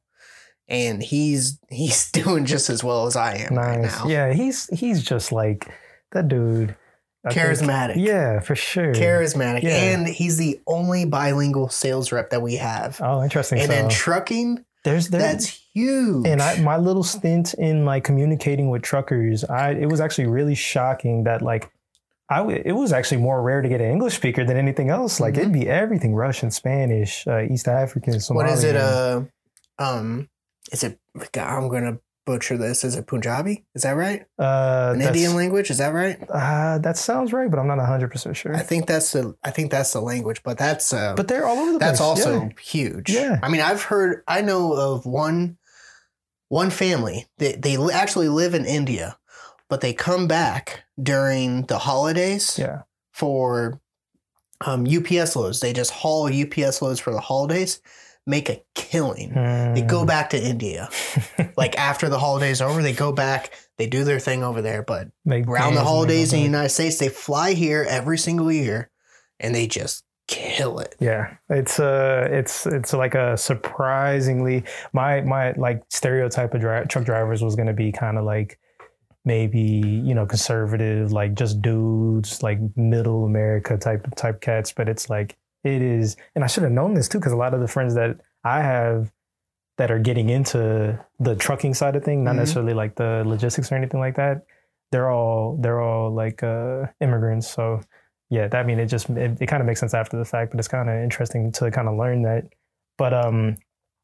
And 0.68 1.02
he's 1.02 1.58
he's 1.70 2.10
doing 2.12 2.44
just 2.46 2.70
as 2.70 2.82
well 2.82 3.06
as 3.06 3.14
I 3.16 3.36
am 3.36 3.54
right 3.56 3.80
now. 3.80 4.06
Yeah, 4.08 4.32
he's 4.32 4.68
he's 4.78 5.02
just 5.02 5.32
like 5.32 5.68
that 6.12 6.28
dude. 6.28 6.74
I 7.26 7.32
think- 7.32 7.46
Charismatic. 7.46 7.94
yeah, 7.96 8.40
for 8.40 8.54
sure. 8.54 8.94
Charismatic. 8.94 9.62
Yeah. 9.62 9.76
And 9.82 10.06
he's 10.06 10.36
the 10.36 10.60
only 10.66 11.04
bilingual 11.04 11.68
sales 11.68 12.12
rep 12.12 12.30
that 12.30 12.40
we 12.40 12.54
have. 12.56 13.00
Oh, 13.02 13.22
interesting. 13.22 13.58
and 13.58 13.66
so 13.68 13.72
then 13.72 13.88
trucking, 13.90 14.64
there's 14.84 15.08
there's 15.08 15.22
that's 15.22 15.46
huge. 15.74 16.26
and 16.26 16.40
I 16.40 16.60
my 16.60 16.76
little 16.76 17.02
stint 17.02 17.54
in 17.54 17.84
like 17.84 18.04
communicating 18.04 18.70
with 18.70 18.82
truckers, 18.82 19.42
I 19.44 19.72
it 19.72 19.86
was 19.90 20.00
actually 20.00 20.28
really 20.28 20.54
shocking 20.54 21.24
that 21.24 21.42
like 21.42 21.68
I 22.28 22.38
w- 22.38 22.62
it 22.64 22.72
was 22.72 22.92
actually 22.92 23.18
more 23.18 23.42
rare 23.42 23.62
to 23.62 23.68
get 23.68 23.80
an 23.80 23.90
English 23.90 24.14
speaker 24.16 24.44
than 24.44 24.56
anything 24.56 24.88
else. 24.88 25.18
Like 25.20 25.36
it'd 25.36 25.52
be 25.52 25.68
everything 25.68 26.14
Russian, 26.14 26.50
Spanish, 26.50 27.26
uh, 27.26 27.42
East 27.42 27.66
African, 27.68 28.14
Somalian. 28.14 28.34
what 28.36 28.46
is 28.50 28.64
it? 28.64 28.76
Uh, 28.76 29.22
um, 29.78 30.28
is 30.72 30.82
it? 30.84 30.98
God, 31.32 31.48
I'm 31.48 31.68
gonna 31.68 31.98
butcher 32.26 32.58
this. 32.58 32.84
Is 32.84 32.94
it 32.96 33.06
Punjabi? 33.06 33.64
Is 33.74 33.82
that 33.82 33.92
right? 33.92 34.26
uh, 34.38 34.92
An 34.94 35.00
Indian 35.00 35.34
language? 35.34 35.70
Is 35.70 35.78
that 35.78 35.94
right? 35.94 36.18
Uh, 36.28 36.76
that 36.78 36.98
sounds 36.98 37.32
right, 37.32 37.50
but 37.50 37.58
I'm 37.58 37.66
not 37.66 37.78
100 37.78 38.10
percent 38.10 38.36
sure. 38.36 38.54
I 38.54 38.60
think 38.60 38.86
that's 38.86 39.12
the. 39.12 39.34
I 39.42 39.50
think 39.50 39.70
that's 39.70 39.92
the 39.94 40.00
language, 40.02 40.42
but 40.42 40.58
that's. 40.58 40.92
Uh, 40.92 41.14
but 41.16 41.28
they're 41.28 41.46
all 41.46 41.56
over 41.58 41.72
the 41.72 41.78
that's 41.78 41.98
place. 42.00 42.18
That's 42.18 42.26
also 42.26 42.42
Yeah. 42.42 42.48
huge. 42.60 43.10
Yeah. 43.10 43.38
I 43.42 43.48
mean, 43.48 43.62
I've 43.62 43.82
heard. 43.82 44.22
I 44.28 44.42
know 44.42 44.74
of 44.74 45.06
one. 45.06 45.56
One 46.48 46.70
family. 46.70 47.26
They 47.38 47.54
they 47.56 47.76
actually 47.92 48.28
live 48.28 48.54
in 48.54 48.64
India, 48.66 49.18
but 49.68 49.80
they 49.80 49.92
come 49.92 50.28
back 50.28 50.84
during 51.02 51.62
the 51.66 51.78
holidays. 51.78 52.56
yeah. 52.58 52.82
for 53.12 53.80
um, 54.64 54.86
UPS 54.86 55.34
loads. 55.36 55.60
They 55.60 55.72
just 55.72 55.90
haul 55.90 56.26
UPS 56.32 56.80
loads 56.82 57.00
for 57.00 57.12
the 57.12 57.20
holidays, 57.20 57.80
make 58.26 58.48
a 58.50 58.60
killing. 58.74 59.30
They 59.74 59.82
go 59.82 60.02
Mm. 60.04 60.06
back 60.06 60.30
to 60.30 60.42
India. 60.42 60.88
Like 61.56 61.78
after 61.78 62.10
the 62.10 62.18
holidays 62.18 62.60
are 62.60 62.68
over, 62.68 62.82
they 62.82 62.92
go 62.92 63.12
back, 63.12 63.50
they 63.78 63.86
do 63.86 64.04
their 64.04 64.18
thing 64.18 64.44
over 64.44 64.60
there. 64.60 64.82
But 64.82 65.08
Make 65.24 65.46
around 65.46 65.74
the 65.74 65.80
holidays 65.82 66.32
in 66.34 66.40
the. 66.40 66.44
United 66.44 66.68
States, 66.68 66.98
they 66.98 67.08
fly 67.08 67.52
here 67.54 67.86
every 67.88 68.18
single 68.18 68.52
year 68.52 68.90
and 69.40 69.54
they 69.54 69.66
just 69.66 70.04
kill 70.28 70.80
it. 70.80 70.94
Yeah, 71.00 71.34
it's 71.48 71.80
uh, 71.80 72.28
it's 72.30 72.66
it's 72.66 72.92
like 72.92 73.14
a 73.14 73.36
surprisingly 73.38 74.64
my 74.92 75.20
my 75.22 75.52
like 75.52 75.82
stereotype 75.88 76.52
of 76.52 76.60
dri- 76.60 76.84
truck 76.88 77.04
drivers 77.06 77.42
was 77.42 77.56
gonna 77.56 77.72
be 77.72 77.90
kind 77.92 78.18
of 78.18 78.24
like 78.24 78.58
maybe 79.24 79.60
you 79.60 80.14
know 80.14 80.26
conservative, 80.26 81.10
like 81.12 81.34
just 81.34 81.62
dudes, 81.62 82.42
like 82.42 82.58
middle 82.76 83.24
America 83.24 83.76
type 83.78 84.06
type 84.16 84.40
cats. 84.42 84.72
But 84.72 84.88
it's 84.90 85.08
like 85.08 85.36
it 85.66 85.82
is, 85.82 86.16
and 86.34 86.44
I 86.44 86.46
should 86.46 86.62
have 86.62 86.72
known 86.72 86.94
this 86.94 87.08
too 87.08 87.18
because 87.18 87.32
a 87.32 87.36
lot 87.36 87.54
of 87.54 87.60
the 87.60 87.68
friends 87.68 87.94
that 87.94 88.20
I 88.44 88.60
have 88.62 89.12
that 89.78 89.90
are 89.90 89.98
getting 89.98 90.30
into 90.30 90.98
the 91.20 91.36
trucking 91.36 91.74
side 91.74 91.96
of 91.96 92.04
thing, 92.04 92.24
not 92.24 92.34
Mhm. 92.34 92.38
necessarily 92.38 92.72
like 92.74 92.94
the 92.94 93.22
logistics 93.26 93.70
or 93.70 93.74
anything 93.74 94.00
like 94.00 94.16
that. 94.16 94.42
They're 94.92 95.10
all 95.10 95.56
they're 95.60 95.80
all 95.80 96.10
like 96.12 96.42
uh, 96.42 96.86
immigrants, 97.00 97.48
so 97.50 97.80
yeah, 98.30 98.48
that 98.48 98.58
I 98.58 98.62
mean 98.62 98.78
it 98.78 98.86
just 98.86 99.10
it, 99.10 99.36
it 99.40 99.46
kind 99.46 99.60
of 99.60 99.66
makes 99.66 99.80
sense 99.80 99.94
after 99.94 100.16
the 100.16 100.24
fact, 100.24 100.52
but 100.52 100.58
it's 100.58 100.68
kind 100.68 100.88
of 100.88 100.96
interesting 100.96 101.52
to 101.52 101.70
kind 101.70 101.88
of 101.88 101.96
learn 101.96 102.22
that. 102.22 102.44
But 102.96 103.12
um, 103.12 103.56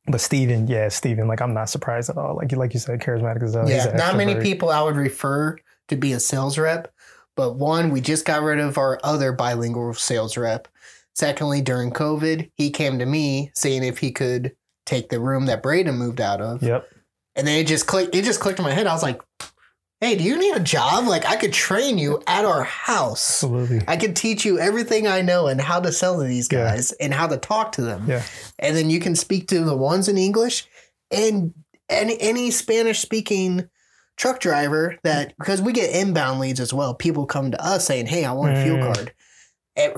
but 0.06 0.20
Steven, 0.20 0.66
yeah, 0.66 0.88
Steven, 0.88 1.28
like 1.28 1.40
I'm 1.40 1.54
not 1.54 1.70
surprised 1.70 2.10
at 2.10 2.16
all. 2.18 2.36
Like 2.36 2.50
you 2.52 2.58
like 2.58 2.74
you 2.74 2.80
said, 2.80 3.00
charismatic 3.00 3.42
as 3.42 3.54
hell. 3.54 3.66
He's 3.66 3.76
yeah, 3.76 3.88
an 3.90 3.96
not 3.96 4.16
many 4.16 4.34
people 4.40 4.68
I 4.70 4.82
would 4.82 4.96
refer 4.96 5.56
to 5.88 5.96
be 5.96 6.12
a 6.12 6.20
sales 6.20 6.58
rep, 6.58 6.92
but 7.36 7.54
one, 7.54 7.90
we 7.90 8.00
just 8.00 8.24
got 8.26 8.42
rid 8.42 8.58
of 8.58 8.76
our 8.76 8.98
other 9.04 9.32
bilingual 9.32 9.94
sales 9.94 10.36
rep. 10.36 10.68
Secondly, 11.14 11.60
during 11.60 11.90
COVID, 11.90 12.50
he 12.56 12.70
came 12.70 12.98
to 12.98 13.06
me 13.06 13.50
saying 13.54 13.82
if 13.84 13.98
he 13.98 14.10
could 14.12 14.52
take 14.86 15.08
the 15.10 15.20
room 15.20 15.46
that 15.46 15.62
Braden 15.62 15.94
moved 15.96 16.20
out 16.20 16.40
of. 16.40 16.62
Yep. 16.62 16.88
And 17.36 17.46
then 17.46 17.58
it 17.60 17.66
just 17.66 17.86
clicked 17.86 18.14
it 18.14 18.24
just 18.24 18.40
clicked 18.40 18.58
in 18.58 18.64
my 18.64 18.72
head. 18.72 18.86
I 18.86 18.92
was 18.94 19.02
like, 19.02 19.20
hey, 20.00 20.16
do 20.16 20.24
you 20.24 20.36
need 20.38 20.56
a 20.56 20.60
job? 20.60 21.06
Like 21.06 21.24
I 21.26 21.36
could 21.36 21.52
train 21.52 21.96
you 21.98 22.20
at 22.26 22.44
our 22.44 22.64
house. 22.64 23.44
Absolutely. 23.44 23.82
I 23.86 23.96
could 23.96 24.16
teach 24.16 24.44
you 24.44 24.58
everything 24.58 25.06
I 25.06 25.20
know 25.22 25.46
and 25.46 25.60
how 25.60 25.80
to 25.80 25.92
sell 25.92 26.18
to 26.18 26.24
these 26.26 26.48
Yeah. 26.50 26.64
guys 26.74 26.92
and 26.92 27.12
how 27.14 27.26
to 27.28 27.36
talk 27.36 27.72
to 27.72 27.82
them. 27.82 28.04
Yeah. 28.08 28.22
And 28.58 28.76
then 28.76 28.90
you 28.90 29.00
can 29.00 29.14
speak 29.14 29.48
to 29.48 29.62
the 29.64 29.76
ones 29.76 30.08
in 30.08 30.18
English 30.18 30.66
and 31.10 31.54
any 31.88 32.18
any 32.20 32.50
Spanish 32.50 33.00
speaking 33.00 33.68
truck 34.16 34.40
driver 34.40 34.96
that 35.04 35.34
because 35.38 35.62
we 35.62 35.72
get 35.72 35.94
inbound 35.94 36.40
leads 36.40 36.60
as 36.60 36.72
well. 36.74 36.94
People 36.94 37.24
come 37.26 37.50
to 37.50 37.64
us 37.64 37.86
saying, 37.86 38.06
Hey, 38.06 38.24
I 38.24 38.32
want 38.32 38.56
a 38.56 38.62
fuel 38.64 38.78
Mm. 38.78 38.94
card. 38.94 39.12
Eh, 39.76 39.90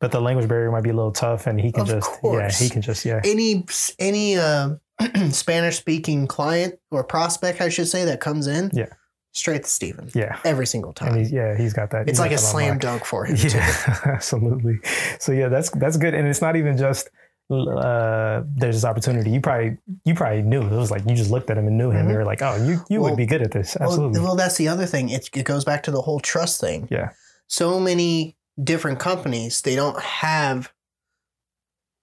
But 0.00 0.12
the 0.12 0.20
language 0.20 0.48
barrier 0.48 0.70
might 0.70 0.82
be 0.84 0.90
a 0.90 0.94
little 0.94 1.10
tough, 1.12 1.46
and 1.48 1.60
he 1.60 1.72
can 1.72 1.82
Of 1.82 1.88
just 1.88 2.08
course. 2.10 2.60
yeah, 2.60 2.64
he 2.66 2.70
can 2.70 2.82
just 2.82 3.04
yeah. 3.04 3.20
Any 3.24 3.64
any 3.98 4.36
uh, 4.36 4.76
Spanish 5.30 5.78
speaking 5.78 6.26
client 6.26 6.78
or 6.90 7.02
prospect, 7.04 7.60
I 7.60 7.68
should 7.68 7.88
say, 7.88 8.04
that 8.04 8.20
comes 8.20 8.46
in, 8.46 8.70
Yeah. 8.72 8.86
straight 9.32 9.64
to 9.64 9.68
Steven. 9.68 10.08
Yeah. 10.14 10.38
Every 10.44 10.66
single 10.66 10.92
time. 10.92 11.16
he's 11.16 11.32
yeah, 11.32 11.56
he's 11.56 11.72
got 11.72 11.90
that. 11.90 12.08
It's 12.08 12.18
like 12.20 12.30
a 12.32 12.38
slam 12.38 12.74
lock. 12.74 12.80
dunk 12.80 13.04
for 13.04 13.24
him. 13.24 13.36
Yeah, 13.40 13.96
absolutely. 14.06 14.78
So 15.18 15.32
yeah, 15.32 15.48
that's 15.48 15.70
that's 15.70 15.96
good, 15.96 16.14
and 16.14 16.28
it's 16.28 16.40
not 16.42 16.54
even 16.54 16.76
just 16.76 17.10
uh, 17.50 18.42
there's 18.56 18.76
this 18.76 18.84
opportunity. 18.84 19.30
You 19.30 19.40
probably 19.40 19.78
you 20.04 20.14
probably 20.14 20.42
knew 20.42 20.62
it 20.62 20.70
was 20.70 20.90
like 20.92 21.02
you 21.08 21.16
just 21.16 21.30
looked 21.30 21.50
at 21.50 21.58
him 21.58 21.66
and 21.66 21.76
knew 21.76 21.90
him. 21.90 22.06
Mhm. 22.06 22.10
You 22.10 22.16
were 22.18 22.24
like, 22.24 22.42
oh, 22.42 22.54
you 22.64 22.80
you 22.88 23.00
Well- 23.00 23.10
would 23.10 23.16
be 23.16 23.26
good 23.26 23.42
at 23.42 23.50
this. 23.50 23.76
Well, 23.80 23.88
Absolutely. 23.88 24.20
well, 24.20 24.36
that's 24.36 24.56
the 24.58 24.68
other 24.68 24.86
thing. 24.86 25.08
It, 25.10 25.28
it 25.34 25.44
goes 25.44 25.64
back 25.64 25.82
to 25.84 25.90
the 25.90 26.02
whole 26.02 26.20
trust 26.20 26.60
thing. 26.60 26.86
Yeah. 26.90 27.10
So 27.48 27.80
many 27.80 28.36
different 28.62 28.98
companies, 28.98 29.62
they 29.62 29.76
don't 29.76 30.00
have 30.00 30.72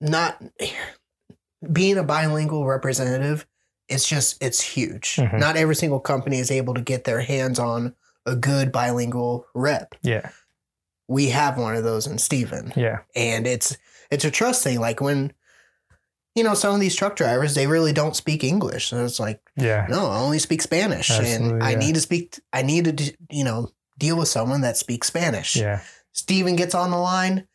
not 0.01 0.41
being 1.71 1.97
a 1.97 2.03
bilingual 2.03 2.65
representative. 2.65 3.45
It's 3.87 4.07
just 4.07 4.41
it's 4.41 4.61
huge. 4.61 5.15
Mhm. 5.17 5.39
Not 5.39 5.57
every 5.57 5.75
single 5.75 5.99
company 5.99 6.39
is 6.39 6.51
able 6.51 6.73
to 6.73 6.81
get 6.81 7.03
their 7.03 7.21
hands 7.21 7.59
on 7.59 7.95
a 8.25 8.35
good 8.35 8.71
bilingual 8.71 9.45
rep. 9.53 9.93
yeah, 10.01 10.29
We 11.07 11.29
have 11.29 11.57
one 11.57 11.75
of 11.75 11.83
those 11.83 12.07
in 12.07 12.17
Steven. 12.17 12.73
yeah, 12.75 12.99
and 13.15 13.45
it's 13.45 13.77
it's 14.09 14.25
a 14.25 14.31
trust 14.31 14.63
thing. 14.63 14.79
Like 14.79 15.01
when 15.01 15.33
you 16.33 16.43
know 16.43 16.55
some 16.55 16.73
of 16.73 16.81
these 16.81 16.95
truck 16.95 17.15
drivers, 17.15 17.53
they 17.55 17.67
really 17.67 17.93
don't 17.93 18.15
speak 18.15 18.43
English, 18.43 18.91
and 18.91 19.01
it's 19.01 19.19
like 19.19 19.39
yeah, 19.55 19.85
no, 19.89 20.07
I 20.07 20.17
only 20.17 20.39
speak 20.39 20.61
Spanish, 20.63 21.11
Absolutely, 21.11 21.49
and 21.53 21.63
I 21.63 21.71
yeah. 21.71 21.77
need 21.77 21.95
to 21.95 22.01
speak. 22.01 22.39
I 22.51 22.63
need 22.63 22.97
to 22.97 23.17
you 23.29 23.43
know 23.43 23.69
deal 23.99 24.17
with 24.17 24.27
someone 24.27 24.61
that 24.61 24.77
speaks 24.77 25.07
Spanish. 25.07 25.55
yeah. 25.55 25.81
Steven 26.15 26.55
gets 26.55 26.73
on 26.73 26.89
the 26.89 26.97
line. 26.97 27.47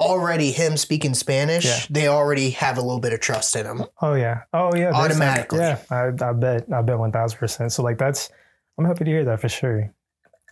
Already, 0.00 0.50
him 0.50 0.76
speaking 0.76 1.14
Spanish, 1.14 1.64
Yeah. 1.64 1.78
they 1.88 2.08
already 2.08 2.50
have 2.50 2.78
a 2.78 2.80
little 2.80 2.98
bit 2.98 3.12
of 3.12 3.20
trust 3.20 3.54
in 3.54 3.64
him. 3.64 3.84
Oh 4.02 4.14
yeah, 4.14 4.40
oh 4.52 4.74
yeah. 4.74 4.90
like- 4.90 5.04
Automatically. 5.10 5.58
yeah, 5.60 5.78
I, 5.90 6.06
I 6.20 6.32
bet, 6.32 6.66
I 6.72 6.82
bet 6.82 6.98
one 6.98 7.12
thousand 7.12 7.38
percent. 7.38 7.70
So 7.70 7.82
like 7.84 7.96
that's, 7.98 8.28
I'm 8.76 8.84
happy 8.86 9.04
to 9.04 9.10
hear 9.10 9.24
that 9.26 9.40
for 9.40 9.48
sure. 9.48 9.92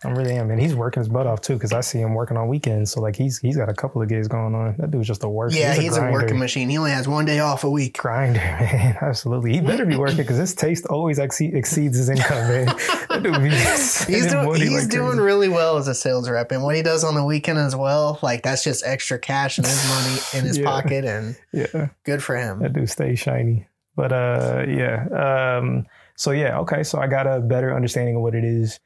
I 0.05 0.09
really 0.11 0.33
am, 0.35 0.51
and 0.51 0.59
he's 0.59 0.75
working 0.75 1.01
his 1.01 1.09
butt 1.09 1.27
off 1.27 1.41
too 1.41 1.53
because 1.53 1.71
I 1.73 1.81
see 1.81 1.99
him 1.99 2.13
working 2.13 2.35
on 2.37 2.47
weekends. 2.47 2.91
So 2.91 3.01
like 3.01 3.15
he's 3.15 3.37
he's 3.39 3.55
got 3.57 3.69
a 3.69 3.73
couple 3.73 4.01
of 4.01 4.09
gigs 4.09 4.27
going 4.27 4.53
on. 4.53 4.75
That 4.77 4.91
dude's 4.91 5.07
just 5.07 5.23
a 5.23 5.29
worker. 5.29 5.55
Yeah, 5.55 5.73
he's, 5.73 5.95
a, 5.95 5.99
grinder. 5.99 6.19
working 6.19 6.39
machine. 6.39 6.69
He 6.69 6.77
only 6.77 6.91
has 6.91 7.07
one 7.07 7.25
day 7.25 7.39
off 7.39 7.63
a 7.63 7.69
week. 7.69 7.97
grinder, 7.97 8.39
man. 8.39 8.97
Absolutely. 9.01 9.53
He 9.53 9.61
better 9.61 9.85
be 9.85 9.95
working 9.95 10.17
because 10.17 10.37
his 10.37 10.53
taste 10.53 10.85
always 10.87 11.19
exceed, 11.19 11.55
exceeds 11.55 11.97
his 11.97 12.09
income, 12.09 12.47
man. 12.47 12.75
That 13.13 13.21
dude 13.21 13.35
He's 14.15 14.31
doing 14.31 14.55
he's 14.55 14.71
like 14.83 14.89
doing 14.89 15.17
really 15.19 15.47
well 15.47 15.77
as 15.77 15.87
a 15.87 15.93
sales 15.93 16.27
rep, 16.29 16.51
and 16.51 16.63
what 16.63 16.75
he 16.75 16.81
does 16.81 17.03
on 17.03 17.13
the 17.13 17.23
weekend 17.23 17.59
as 17.59 17.75
well, 17.75 18.17
like 18.23 18.41
that's 18.43 18.63
just 18.63 18.83
extra 18.85 19.19
cash 19.19 19.59
in 19.59 19.65
his 19.65 19.87
money 19.87 20.39
in 20.39 20.45
his 20.47 20.57
Yeah. 20.57 20.65
pocket, 20.65 21.05
and 21.05 21.35
Yeah, 21.51 21.89
good 22.05 22.23
for 22.23 22.35
him. 22.35 22.59
that 22.59 22.73
dude 22.73 22.89
stays 22.89 23.19
shiny. 23.19 23.67
But 23.95 24.11
uh, 24.11 24.65
yeah. 24.67 25.57
Um, 25.59 25.85
so 26.15 26.31
yeah, 26.31 26.57
okay. 26.61 26.81
So 26.83 26.97
I 26.99 27.05
got 27.07 27.27
a 27.27 27.39
better 27.39 27.75
understanding 27.75 28.15
of 28.15 28.23
what 28.23 28.33
it 28.33 28.43
is 28.43 28.79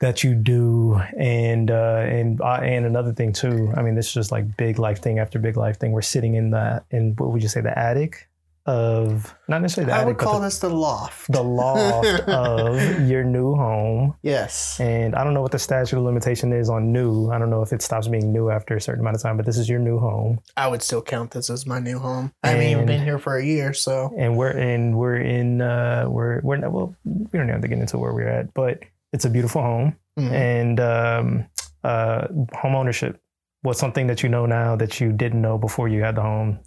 that 0.00 0.22
you 0.22 0.34
do, 0.34 1.00
and 1.18 1.70
uh, 1.70 2.04
and 2.06 2.40
uh, 2.40 2.60
and 2.62 2.86
another 2.86 3.12
thing 3.12 3.32
too. 3.32 3.72
I 3.76 3.82
mean, 3.82 3.94
this 3.94 4.08
is 4.08 4.14
just 4.14 4.32
like 4.32 4.56
big 4.56 4.78
life 4.78 5.02
thing 5.02 5.18
after 5.18 5.38
big 5.38 5.56
life 5.56 5.78
thing. 5.78 5.92
We're 5.92 6.02
sitting 6.02 6.34
in 6.34 6.50
the 6.50 6.84
in 6.90 7.14
what 7.16 7.32
would 7.32 7.42
you 7.42 7.48
say 7.48 7.60
the 7.60 7.76
attic 7.76 8.28
of 8.66 9.32
not 9.48 9.62
necessarily 9.62 9.90
the 9.90 9.94
attic. 9.94 10.06
I 10.06 10.10
attic, 10.10 10.20
would 10.20 10.24
call 10.24 10.40
the, 10.40 10.46
this 10.46 10.58
the 10.58 10.68
loft. 10.68 11.30
the 11.30 11.42
loft 11.42 12.06
of 12.28 13.08
your 13.08 13.22
new 13.22 13.54
home. 13.54 14.16
yes. 14.22 14.78
And 14.80 15.14
I 15.14 15.24
don't 15.24 15.34
know 15.34 15.42
what 15.42 15.52
the 15.52 15.58
statute 15.58 15.96
of 15.96 16.02
limitation 16.02 16.52
is 16.52 16.68
on 16.68 16.92
new. 16.92 17.30
I 17.30 17.38
don't 17.38 17.50
know 17.50 17.62
if 17.62 17.72
it 17.72 17.80
stops 17.80 18.08
being 18.08 18.32
new 18.32 18.50
after 18.50 18.76
a 18.76 18.80
certain 18.80 19.00
amount 19.00 19.16
of 19.16 19.22
time, 19.22 19.36
but 19.36 19.46
this 19.46 19.56
is 19.56 19.68
your 19.68 19.78
new 19.78 19.98
home. 19.98 20.40
I 20.56 20.68
would 20.68 20.82
still 20.82 21.02
count 21.02 21.30
this 21.30 21.48
as 21.48 21.66
my 21.66 21.78
new 21.78 21.98
home. 21.98 22.32
I 22.42 22.48
haven't 22.48 22.66
even 22.66 22.86
been 22.86 23.04
here 23.04 23.18
for 23.18 23.36
a 23.36 23.44
year, 23.44 23.72
so 23.72 24.12
And 24.18 24.36
we're 24.36 24.50
in 24.50 24.96
we're 24.96 25.16
in 25.16 25.60
uh 25.60 26.06
we're 26.08 26.40
we're 26.42 26.56
not 26.56 26.72
well 26.72 26.94
we 27.04 27.38
don't 27.38 27.48
have 27.48 27.62
to 27.62 27.68
get 27.68 27.78
into 27.78 27.98
where 27.98 28.12
we're 28.12 28.28
at, 28.28 28.52
but 28.52 28.82
it's 29.12 29.24
a 29.24 29.30
beautiful 29.30 29.62
home 29.62 29.96
mhm. 30.18 30.30
and 30.30 30.80
um 30.80 31.46
uh 31.84 32.26
home 32.54 32.74
ownership. 32.74 33.20
What's 33.62 33.80
something 33.80 34.06
that 34.06 34.22
you 34.22 34.28
know 34.28 34.46
now 34.46 34.76
that 34.76 35.00
you 35.00 35.12
didn't 35.12 35.40
know 35.40 35.58
before 35.58 35.88
you 35.88 36.02
had 36.02 36.16
the 36.16 36.22
home? 36.22 36.60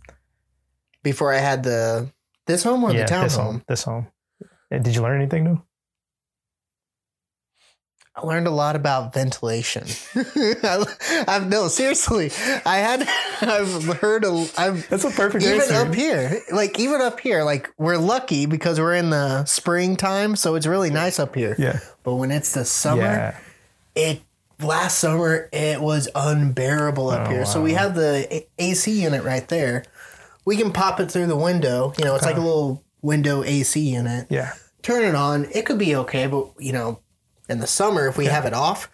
Before 1.03 1.34
I 1.34 1.38
had 1.38 1.63
the 1.63 2.12
this 2.46 2.63
home 2.63 2.84
or 2.84 2.91
the 2.91 3.00
this 3.00 3.12
townhome, 3.12 3.43
home. 3.43 3.63
This 3.67 3.84
home. 3.84 4.08
Uh, 4.74 4.77
Did 4.79 4.96
you 4.96 5.01
learn 5.01 5.22
anything 5.22 5.43
new? 5.43 5.62
I 8.21 8.25
learned 8.25 8.47
a 8.47 8.51
lot 8.51 8.75
about 8.75 9.13
ventilation. 9.13 9.85
I, 10.15 10.85
I've 11.27 11.47
no 11.47 11.67
seriously. 11.67 12.31
I 12.65 12.77
had 12.77 13.07
I've 13.41 13.83
heard 13.99 14.25
a 14.25 14.47
I've 14.57 14.88
That's 14.89 15.05
a 15.05 15.09
perfect 15.11 15.43
even 15.45 15.61
answer. 15.61 15.75
up 15.75 15.93
here, 15.93 16.41
like 16.51 16.79
even 16.79 17.01
up 17.01 17.19
here, 17.19 17.43
like 17.43 17.69
we're 17.77 17.97
lucky 17.97 18.45
because 18.45 18.79
we're 18.79 18.95
in 18.95 19.09
the 19.09 19.45
springtime, 19.45 20.35
so 20.35 20.55
it's 20.55 20.67
really 20.67 20.89
nice 20.89 21.19
up 21.19 21.35
here. 21.35 21.55
yeah. 21.57 21.79
But 22.03 22.15
when 22.15 22.31
it's 22.31 22.53
the 22.53 22.65
summer, 22.65 23.01
Yeah. 23.01 23.38
it 23.95 24.21
last 24.61 24.99
summer 24.99 25.47
it 25.53 25.79
was 25.81 26.09
unbearable 26.15 27.09
up 27.09 27.27
Oh, 27.27 27.31
here. 27.31 27.45
So 27.45 27.61
we 27.61 27.73
have 27.73 27.95
the 27.95 28.45
AC 28.57 29.01
unit 29.01 29.23
right 29.23 29.47
there. 29.47 29.85
We 30.45 30.57
can 30.57 30.71
pop 30.71 30.99
it 30.99 31.11
through 31.11 31.27
the 31.27 31.35
window. 31.38 31.93
You 31.97 32.05
know, 32.05 32.15
it's 32.15 32.25
like 32.25 32.38
a 32.38 32.41
little 32.41 32.83
window 33.01 33.43
AC 33.43 33.79
unit. 33.79 34.27
Yeah. 34.29 34.53
Turn 34.81 35.03
it 35.03 35.13
on. 35.15 35.45
It 35.53 35.65
could 35.65 35.77
be 35.77 35.95
okay, 35.95 36.25
but 36.27 36.47
you 36.57 36.71
know, 36.73 36.99
in 37.49 37.59
the 37.59 37.67
summer 37.67 38.07
if 38.07 38.17
we 38.17 38.25
have 38.25 38.45
it 38.45 38.53
off, 38.53 38.89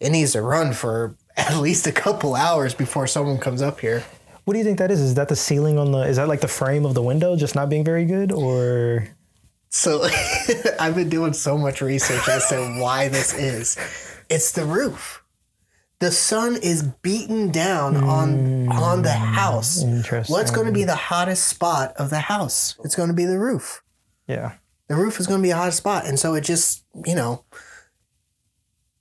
it 0.00 0.10
needs 0.10 0.32
to 0.32 0.42
run 0.42 0.72
for 0.72 1.16
at 1.36 1.56
least 1.56 1.86
a 1.86 1.92
couple 1.92 2.34
hours 2.34 2.74
before 2.74 3.06
someone 3.06 3.38
comes 3.38 3.62
up 3.62 3.80
here. 3.80 4.04
What 4.44 4.52
do 4.54 4.58
you 4.58 4.64
think 4.64 4.78
that 4.78 4.90
is? 4.90 5.00
Is 5.00 5.14
that 5.14 5.28
the 5.28 5.36
ceiling 5.36 5.78
on 5.78 5.92
the? 5.92 6.00
Is 6.00 6.16
that 6.16 6.28
like 6.28 6.42
the 6.42 6.48
frame 6.48 6.84
of 6.84 6.94
the 6.94 7.02
window 7.02 7.34
just 7.34 7.54
not 7.54 7.70
being 7.70 7.84
very 7.84 8.04
good, 8.04 8.30
or 8.30 9.08
So 9.70 10.06
I've 10.78 10.94
been 10.94 11.08
doing 11.08 11.32
so 11.32 11.58
much 11.58 11.80
research 11.80 12.28
as 12.28 12.46
to 12.48 12.78
why 12.78 13.08
this 13.08 13.34
is. 13.34 13.76
It's 14.28 14.52
the 14.52 14.64
roof. 14.64 15.24
The 15.98 16.12
sun 16.12 16.56
is 16.62 16.82
beaten 16.82 17.50
down 17.50 17.96
on 17.96 18.66
hmm. 18.66 18.72
on 18.72 19.02
the 19.02 19.12
house. 19.12 19.82
interesting? 19.82 20.32
What's 20.32 20.50
going 20.50 20.66
to 20.66 20.72
be 20.72 20.84
the 20.84 20.94
hottest 20.94 21.46
spot 21.46 21.94
of 21.96 22.10
the 22.10 22.20
house? 22.20 22.76
It's 22.84 22.94
going 22.94 23.08
to 23.08 23.14
be 23.14 23.24
the 23.24 23.38
roof. 23.38 23.82
Yeah. 24.28 24.52
The 24.88 24.94
roof 24.94 25.18
is 25.18 25.26
going 25.26 25.40
to 25.40 25.42
be 25.42 25.50
a 25.50 25.56
hot 25.56 25.72
spot, 25.72 26.06
and 26.06 26.20
so 26.20 26.34
it 26.34 26.42
just 26.42 26.84
you 27.06 27.14
know 27.14 27.44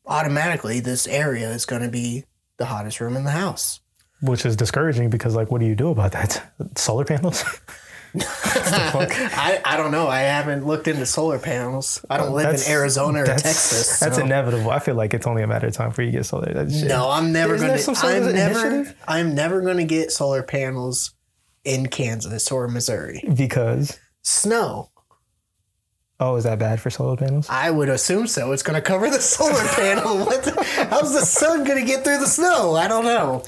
automatically 0.06 0.80
this 0.80 1.08
area 1.08 1.50
is 1.52 1.66
going 1.66 1.82
to 1.82 1.90
be 1.90 2.26
the 2.58 2.66
hottest 2.66 3.00
room 3.00 3.16
in 3.16 3.24
the 3.24 3.32
house. 3.32 3.80
Which 4.22 4.46
is 4.46 4.56
discouraging 4.56 5.10
because, 5.10 5.36
like, 5.36 5.52
what 5.52 5.60
do 5.60 5.68
you 5.68 5.76
do 5.76 5.90
about 5.90 6.14
that? 6.14 6.54
Solar 6.78 7.06
panels? 7.06 7.44
I, 8.16 9.60
I 9.66 9.76
don't 9.76 9.92
know. 9.92 10.08
I 10.08 10.20
haven't 10.20 10.68
looked 10.68 10.88
into 10.88 11.04
solar 11.04 11.40
panels. 11.40 12.06
I 12.12 12.18
don't 12.18 12.34
live 12.34 12.54
in 12.54 12.72
Arizona 12.72 13.24
or 13.24 13.26
Texas. 13.26 14.00
That's 14.00 14.18
so- 14.18 14.24
inevitable. 14.24 14.70
I 14.70 14.78
feel 14.78 14.94
like 14.94 15.16
it's 15.16 15.26
only 15.26 15.42
a 15.42 15.48
matter 15.48 15.66
of 15.66 15.74
time 15.74 15.92
for 15.92 16.04
you 16.04 16.12
to 16.12 16.18
get 16.18 16.26
solar. 16.26 16.54
No, 16.66 17.10
I'm 17.10 17.34
never 17.34 17.58
going 17.58 17.72
to. 17.72 17.80
some 17.80 17.96
sort 17.96 18.18
of 18.18 18.28
I'm 18.28 18.34
never. 18.34 18.68
initiative? 18.68 18.96
I'm 19.08 19.34
never 19.34 19.62
going 19.62 19.78
to 19.78 19.86
get 19.86 20.12
solar 20.12 20.44
panels 20.44 21.16
in 21.64 21.88
Kansas 21.88 22.52
or 22.52 22.68
Missouri. 22.68 23.24
Because 23.36 23.98
Snow. 24.22 24.90
Oh, 26.24 26.36
is 26.38 26.44
that 26.46 26.60
bad 26.60 26.80
for 26.82 26.90
solar 26.90 27.16
panels? 27.18 27.48
I 27.50 27.70
would 27.72 27.90
assume 27.90 28.28
so. 28.28 28.52
It's 28.52 28.64
going 28.64 28.76
to 28.76 28.82
cover 28.82 29.10
the 29.10 29.20
solar 29.22 29.64
panel. 29.76 30.20
What 30.26 30.44
the, 30.44 30.64
how's 30.90 31.14
the 31.14 31.26
sun 31.26 31.64
going 31.64 31.80
to 31.80 31.86
get 31.86 32.04
through 32.04 32.20
the 32.20 32.28
snow? 32.28 32.76
I 32.76 32.88
don't 32.88 33.06
know. 33.06 33.44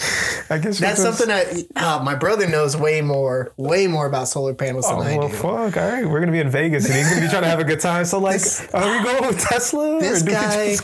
I 0.49 0.57
guess 0.57 0.79
That's 0.79 1.01
something 1.01 1.27
that 1.27 1.65
uh, 1.75 2.01
my 2.03 2.15
brother 2.15 2.47
knows 2.47 2.75
way 2.77 3.01
more, 3.01 3.53
way 3.57 3.87
more 3.87 4.05
about 4.07 4.27
solar 4.27 4.53
panels 4.53 4.87
than 4.87 4.97
Oh, 4.97 5.01
I 5.01 5.17
well, 5.17 5.29
do. 5.29 5.35
fuck. 5.35 5.77
All 5.77 5.89
right, 5.91 6.05
we're 6.05 6.19
gonna 6.19 6.31
be 6.31 6.39
in 6.39 6.49
Vegas, 6.49 6.85
and 6.85 6.93
he's 6.93 7.09
gonna 7.09 7.21
be 7.21 7.27
trying 7.29 7.43
to 7.43 7.49
have 7.49 7.59
a 7.59 7.63
good 7.63 7.79
time. 7.79 8.05
So, 8.05 8.19
like, 8.19 8.33
This- 8.41 8.67
are 8.73 8.97
we 8.97 9.03
going 9.03 9.27
with 9.27 9.39
Tesla? 9.39 9.99
this 9.99 10.21
guy- 10.23 10.75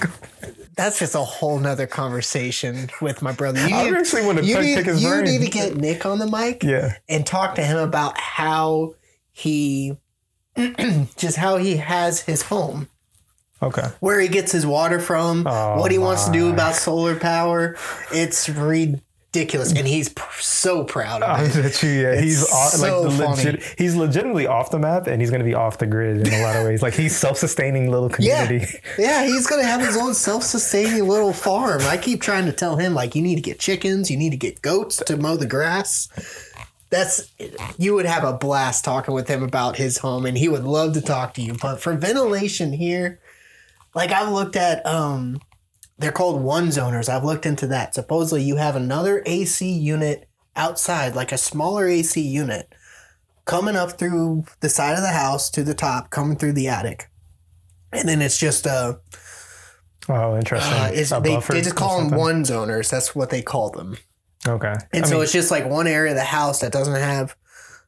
That's 0.78 0.98
just 1.00 1.16
a 1.16 1.20
whole 1.20 1.60
nother 1.60 1.86
conversation 1.88 2.90
with 3.02 3.22
my 3.22 3.34
brother. 3.34 3.60
You 3.68 3.76
I 3.76 3.90
need, 3.90 3.94
actually 3.98 4.26
want 4.26 4.38
to 4.40 4.46
you 4.46 4.56
pick 4.56 4.64
need, 4.78 4.86
his 4.86 5.04
you 5.04 5.10
brain. 5.10 5.24
need 5.26 5.42
to 5.42 5.50
get 5.50 5.76
Nick 5.76 6.06
on 6.06 6.18
the 6.20 6.28
mic. 6.28 6.64
yeah, 6.64 6.94
and 7.10 7.26
talk 7.26 7.56
to 7.56 7.62
him 7.62 7.78
about 7.78 8.18
how 8.18 8.96
he 9.32 9.98
just 11.18 11.38
how 11.38 11.58
he 11.58 11.78
has 11.78 12.22
his 12.22 12.44
home 12.44 12.88
okay. 13.62 13.88
where 14.00 14.20
he 14.20 14.28
gets 14.28 14.52
his 14.52 14.66
water 14.66 15.00
from 15.00 15.46
Oh, 15.48 15.80
what 15.80 15.92
he 15.92 15.98
wants 15.98 16.26
to 16.26 16.32
do 16.32 16.50
about 16.52 16.76
solar 16.76 17.16
power 17.20 17.76
it's 18.12 18.48
ridiculous 18.50 19.72
and 19.74 19.88
he's 19.88 20.10
p- 20.10 20.22
so 20.40 20.84
proud 20.84 21.24
of 21.24 21.40
it 21.58 21.62
bet 21.62 21.82
you, 21.84 21.90
yeah, 21.90 22.20
he's 22.20 22.44
off, 22.52 22.72
so 22.72 23.04
like 23.04 23.18
funny. 23.18 23.52
legit. 23.52 23.76
He's 23.78 23.96
legitimately 23.96 24.46
off 24.48 24.72
the 24.72 24.80
map, 24.80 25.08
and 25.08 25.22
he's 25.22 25.32
gonna 25.32 25.46
be 25.46 25.54
off 25.54 25.78
the 25.78 25.88
grid 25.88 26.28
in 26.28 26.34
a 26.34 26.42
lot 26.44 26.58
of 26.58 26.66
ways. 26.66 26.82
Like 26.82 26.94
he's 26.96 27.16
self-sustaining 27.16 27.90
little 27.90 28.12
yeah 28.20 28.46
community. 28.46 28.74
yeah 28.98 29.24
he's 29.32 29.48
gonna 29.48 29.64
have 29.64 29.80
his 29.82 29.96
own 29.96 30.14
self-sustaining 30.14 31.08
little 31.08 31.32
farm 31.34 31.80
i 31.84 31.96
keep 31.98 32.22
trying 32.22 32.46
to 32.46 32.52
tell 32.52 32.76
him 32.76 32.94
like 32.94 33.16
you 33.16 33.22
need 33.22 33.36
to 33.36 33.42
get 33.42 33.58
chickens 33.60 34.12
you 34.12 34.18
need 34.18 34.32
to 34.32 34.38
get 34.38 34.62
goats 34.62 34.98
to 35.06 35.16
mow 35.16 35.38
the 35.38 35.46
grass 35.48 36.10
that's 36.92 37.32
you 37.78 37.96
would 37.96 38.06
have 38.06 38.24
a 38.24 38.34
blast 38.34 38.86
talking 38.86 39.14
with 39.16 39.28
him 39.28 39.42
about 39.42 39.78
his 39.78 39.98
home 39.98 40.26
and 40.26 40.38
he 40.38 40.48
would 40.50 40.66
love 40.66 40.94
to 40.94 41.02
talk 41.02 41.34
to 41.36 41.42
you. 41.42 41.56
But 41.60 41.82
for 41.82 41.94
ventilation 41.96 42.74
here 42.74 43.20
like 43.96 44.12
i've 44.12 44.30
looked 44.32 44.56
at 44.56 44.86
um 44.86 45.40
they're 45.98 46.12
called 46.12 46.42
one 46.42 46.68
zoners. 46.70 47.10
I've 47.10 47.24
looked 47.24 47.46
into 47.46 47.68
that. 47.68 47.94
Supposedly 47.94 48.42
you 48.44 48.56
have 48.56 48.76
another 48.76 49.22
ac 49.26 49.70
unit 49.72 50.28
outside 50.56 51.16
like 51.16 51.32
a 51.32 51.38
smaller 51.38 51.88
ac 51.88 52.20
unit 52.20 52.74
coming 53.46 53.76
up 53.76 54.00
through 54.00 54.46
the 54.62 54.70
side 54.70 54.96
of 54.96 55.02
the 55.02 55.10
house 55.12 55.50
to 55.52 55.64
the 55.64 55.74
top 55.76 56.10
coming 56.10 56.38
through 56.38 56.54
the 56.54 56.68
attic. 56.68 57.10
And 57.94 58.08
then 58.08 58.22
it's 58.22 58.38
just 58.38 58.66
a 58.66 59.00
Oh, 60.10 60.36
interesting. 60.36 60.74
uh, 60.74 60.90
it's, 60.92 61.12
A 61.12 61.22
they, 61.22 61.38
they 61.38 61.62
just 61.62 61.76
call 61.76 62.00
them 62.04 62.18
one 62.18 62.44
zoners. 62.44 62.90
That's 62.90 63.16
what 63.16 63.30
they 63.30 63.42
call 63.44 63.70
them 63.70 63.98
Okay, 64.48 64.74
and 64.94 65.06
I 65.06 65.08
so 65.08 65.16
mean, 65.16 65.24
it's 65.24 65.32
just 65.32 65.52
like 65.52 65.66
one 65.68 65.88
area 65.88 66.12
of 66.12 66.18
the 66.18 66.24
house 66.24 66.60
that 66.62 66.72
doesn't 66.72 66.96
have 66.96 67.36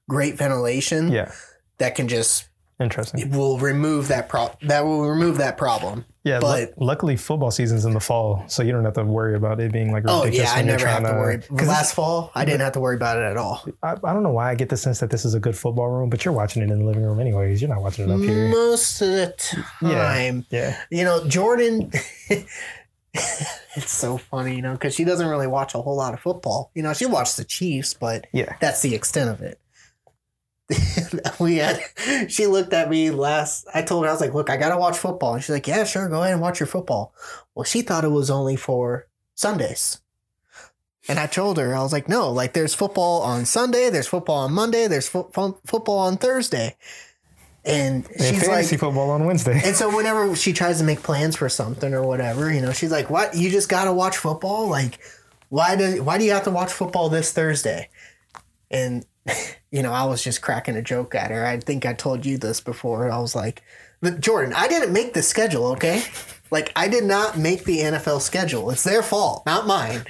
great 0.09 0.35
ventilation 0.37 1.11
yeah, 1.11 1.31
that 1.79 1.95
can 1.95 2.07
just 2.07 2.47
interesting. 2.79 3.21
It 3.21 3.29
will 3.31 3.57
remove 3.59 4.07
that 4.09 4.29
pro 4.29 4.51
that 4.63 4.85
will 4.85 5.07
remove 5.09 5.37
that 5.37 5.57
problem. 5.57 6.05
Yeah, 6.25 6.39
but- 6.39 6.69
lu- 6.77 6.85
luckily 6.85 7.17
football 7.17 7.51
season's 7.51 7.83
in 7.85 7.93
the 7.93 7.99
fall, 7.99 8.43
so 8.47 8.63
you 8.63 8.71
don't 8.71 8.85
have 8.85 8.93
to 8.93 9.03
worry 9.03 9.35
about 9.35 9.59
it 9.59 9.71
being 9.73 9.91
like 9.91 10.03
Oh 10.07 10.23
ridiculous. 10.23 10.51
yeah, 10.53 10.57
I 10.57 10.61
never 10.61 10.87
have 10.87 11.01
trying 11.01 11.13
to 11.13 11.19
worry. 11.19 11.37
'cause 11.39 11.67
Last 11.67 11.93
fall, 11.95 12.31
I 12.33 12.45
didn't 12.45 12.61
have 12.61 12.71
to 12.73 12.79
worry 12.79 12.95
about 12.95 13.17
it 13.17 13.23
at 13.23 13.35
all. 13.35 13.65
I, 13.83 13.91
I 14.03 14.13
don't 14.13 14.23
know 14.23 14.31
why 14.31 14.49
I 14.51 14.55
get 14.55 14.69
the 14.69 14.77
sense 14.77 14.99
that 15.01 15.09
this 15.09 15.25
is 15.25 15.33
a 15.33 15.39
good 15.41 15.57
football 15.57 15.89
room, 15.89 16.09
but 16.09 16.23
you're 16.23 16.33
watching 16.33 16.61
it 16.63 16.69
in 16.71 16.79
the 16.79 16.85
living 16.85 17.03
room 17.03 17.19
anyways. 17.19 17.61
You're 17.61 17.69
not 17.69 17.81
watching 17.81 18.09
it 18.09 18.13
up 18.13 18.21
here. 18.21 18.47
Most 18.49 19.01
of 19.01 19.07
the 19.09 19.33
time, 19.81 20.45
Yeah, 20.49 20.77
you 20.89 21.03
know, 21.03 21.27
Jordan. 21.27 21.91
it's 23.75 23.91
so 23.91 24.17
funny, 24.17 24.55
you 24.55 24.61
know, 24.61 24.73
because 24.73 24.95
she 24.95 25.03
doesn't 25.03 25.27
really 25.27 25.47
watch 25.47 25.75
a 25.75 25.81
whole 25.81 25.95
lot 25.95 26.13
of 26.13 26.19
football. 26.19 26.71
You 26.73 26.83
know, 26.83 26.93
she 26.93 27.05
watched 27.05 27.37
the 27.37 27.43
Chiefs, 27.43 27.93
but 27.93 28.25
yeah. 28.33 28.55
that's 28.59 28.81
the 28.81 28.95
extent 28.95 29.29
of 29.29 29.41
it. 29.41 29.59
we 31.39 31.57
had 31.57 31.83
she 32.29 32.47
looked 32.47 32.73
at 32.73 32.89
me 32.89 33.11
last 33.11 33.67
I 33.73 33.81
told 33.81 34.05
her 34.05 34.09
I 34.09 34.13
was 34.13 34.21
like, 34.21 34.33
look, 34.33 34.49
I 34.49 34.57
gotta 34.57 34.77
watch 34.77 34.97
football. 34.97 35.35
And 35.35 35.43
she's 35.43 35.51
like, 35.51 35.67
Yeah, 35.67 35.83
sure, 35.83 36.09
go 36.09 36.21
ahead 36.21 36.33
and 36.33 36.41
watch 36.41 36.59
your 36.59 36.67
football. 36.67 37.13
Well, 37.53 37.65
she 37.65 37.81
thought 37.81 38.05
it 38.05 38.09
was 38.09 38.31
only 38.31 38.55
for 38.55 39.07
Sundays. 39.35 39.99
And 41.09 41.19
I 41.19 41.27
told 41.27 41.57
her, 41.57 41.75
I 41.75 41.83
was 41.83 41.91
like, 41.91 42.07
no, 42.07 42.31
like 42.31 42.53
there's 42.53 42.73
football 42.73 43.21
on 43.23 43.45
Sunday, 43.45 43.89
there's 43.89 44.07
football 44.07 44.37
on 44.37 44.53
Monday, 44.53 44.87
there's 44.87 45.09
fo- 45.09 45.29
fo- 45.33 45.59
football 45.65 45.99
on 45.99 46.15
Thursday. 46.17 46.77
And 47.65 48.05
she's 48.17 48.45
fantasy 48.45 48.75
like, 48.75 48.79
football 48.79 49.09
on 49.11 49.25
Wednesday. 49.25 49.61
and 49.63 49.75
so 49.75 49.95
whenever 49.95 50.35
she 50.35 50.51
tries 50.51 50.79
to 50.79 50.83
make 50.83 51.01
plans 51.01 51.37
for 51.37 51.47
something 51.47 51.93
or 51.93 52.03
whatever, 52.03 52.51
you 52.51 52.61
know, 52.61 52.73
she's 52.73 52.91
like, 52.91 53.09
"What? 53.09 53.35
You 53.35 53.49
just 53.49 53.69
got 53.69 53.85
to 53.85 53.93
watch 53.93 54.17
football? 54.17 54.67
Like, 54.67 54.99
why 55.49 55.75
do 55.77 56.03
why 56.03 56.17
do 56.17 56.25
you 56.25 56.31
have 56.31 56.43
to 56.43 56.51
watch 56.51 56.71
football 56.73 57.07
this 57.07 57.31
Thursday?" 57.31 57.89
And 58.69 59.05
you 59.71 59.81
know, 59.81 59.93
I 59.93 60.03
was 60.05 60.23
just 60.23 60.41
cracking 60.41 60.75
a 60.75 60.81
joke 60.81 61.15
at 61.15 61.31
her. 61.31 61.45
I 61.45 61.59
think 61.59 61.85
I 61.85 61.93
told 61.93 62.25
you 62.25 62.37
this 62.37 62.59
before. 62.59 63.09
I 63.09 63.19
was 63.19 63.35
like, 63.35 63.63
Jordan, 64.19 64.53
I 64.53 64.67
didn't 64.67 64.93
make 64.93 65.13
the 65.13 65.21
schedule, 65.21 65.67
okay? 65.67 66.03
Like, 66.51 66.71
I 66.75 66.87
did 66.87 67.05
not 67.05 67.37
make 67.37 67.63
the 67.63 67.79
NFL 67.79 68.21
schedule. 68.21 68.69
It's 68.69 68.83
their 68.83 69.01
fault, 69.01 69.45
not 69.45 69.65
mine. 69.65 70.05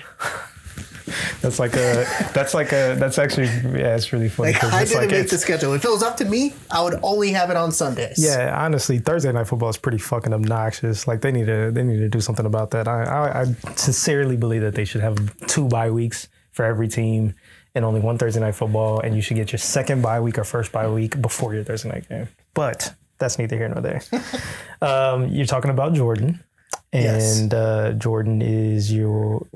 That's 1.42 1.60
like 1.60 1.74
a. 1.76 2.06
That's 2.34 2.54
like 2.54 2.72
a. 2.72 2.96
That's 2.98 3.18
actually. 3.18 3.48
Yeah, 3.48 3.96
it's 3.96 4.12
really 4.14 4.30
funny. 4.30 4.54
Like, 4.54 4.64
I 4.64 4.86
didn't 4.86 4.98
like 5.02 5.10
make 5.12 5.30
the 5.30 5.38
schedule. 5.38 5.74
If 5.74 5.86
it 5.86 5.90
was 5.92 6.04
up 6.04 6.18
to 6.18 6.26
me, 6.26 6.54
I 6.72 6.82
would 6.82 7.00
only 7.04 7.32
have 7.32 7.50
it 7.50 7.58
on 7.58 7.72
Sundays. 7.72 8.16
Yeah, 8.18 8.54
honestly, 8.64 9.00
Thursday 9.00 9.32
night 9.32 9.48
football 9.48 9.70
is 9.70 9.78
pretty 9.78 9.98
fucking 9.98 10.34
obnoxious. 10.34 11.08
Like 11.08 11.22
they 11.22 11.32
need 11.32 11.46
to 11.48 11.72
they 11.72 11.84
need 11.84 11.98
to 12.00 12.10
do 12.10 12.22
something 12.22 12.46
about 12.46 12.72
that. 12.72 12.88
I 12.88 13.04
I, 13.04 13.42
I 13.42 13.46
sincerely 13.76 14.38
believe 14.38 14.62
that 14.62 14.76
they 14.76 14.86
should 14.86 15.02
have 15.02 15.18
two 15.48 15.68
bye 15.68 15.90
weeks 15.92 16.28
for 16.52 16.66
every 16.66 16.88
team 16.88 17.34
and 17.76 17.84
only 17.84 18.00
one 18.00 18.18
Thursday 18.18 18.40
night 18.40 18.54
football, 18.56 19.00
and 19.00 19.16
you 19.16 19.22
should 19.22 19.36
get 19.36 19.52
your 19.52 19.60
second 19.60 20.02
bye 20.04 20.20
week 20.20 20.38
or 20.38 20.44
first 20.44 20.72
bye 20.72 20.88
week 20.88 21.20
before 21.22 21.54
your 21.56 21.64
Thursday 21.64 21.90
night 21.90 22.08
game. 22.08 22.28
But 22.54 22.94
that's 23.18 23.40
neither 23.40 23.58
here 23.58 23.70
nor 23.70 23.82
there. 23.82 24.02
um, 24.82 25.28
you're 25.30 25.46
talking 25.48 25.72
about 25.72 25.94
Jordan, 25.94 26.44
Yes. 26.92 27.40
and 27.40 27.54
uh, 27.54 27.94
Jordan 27.94 28.42
is 28.44 28.94
your 28.94 29.48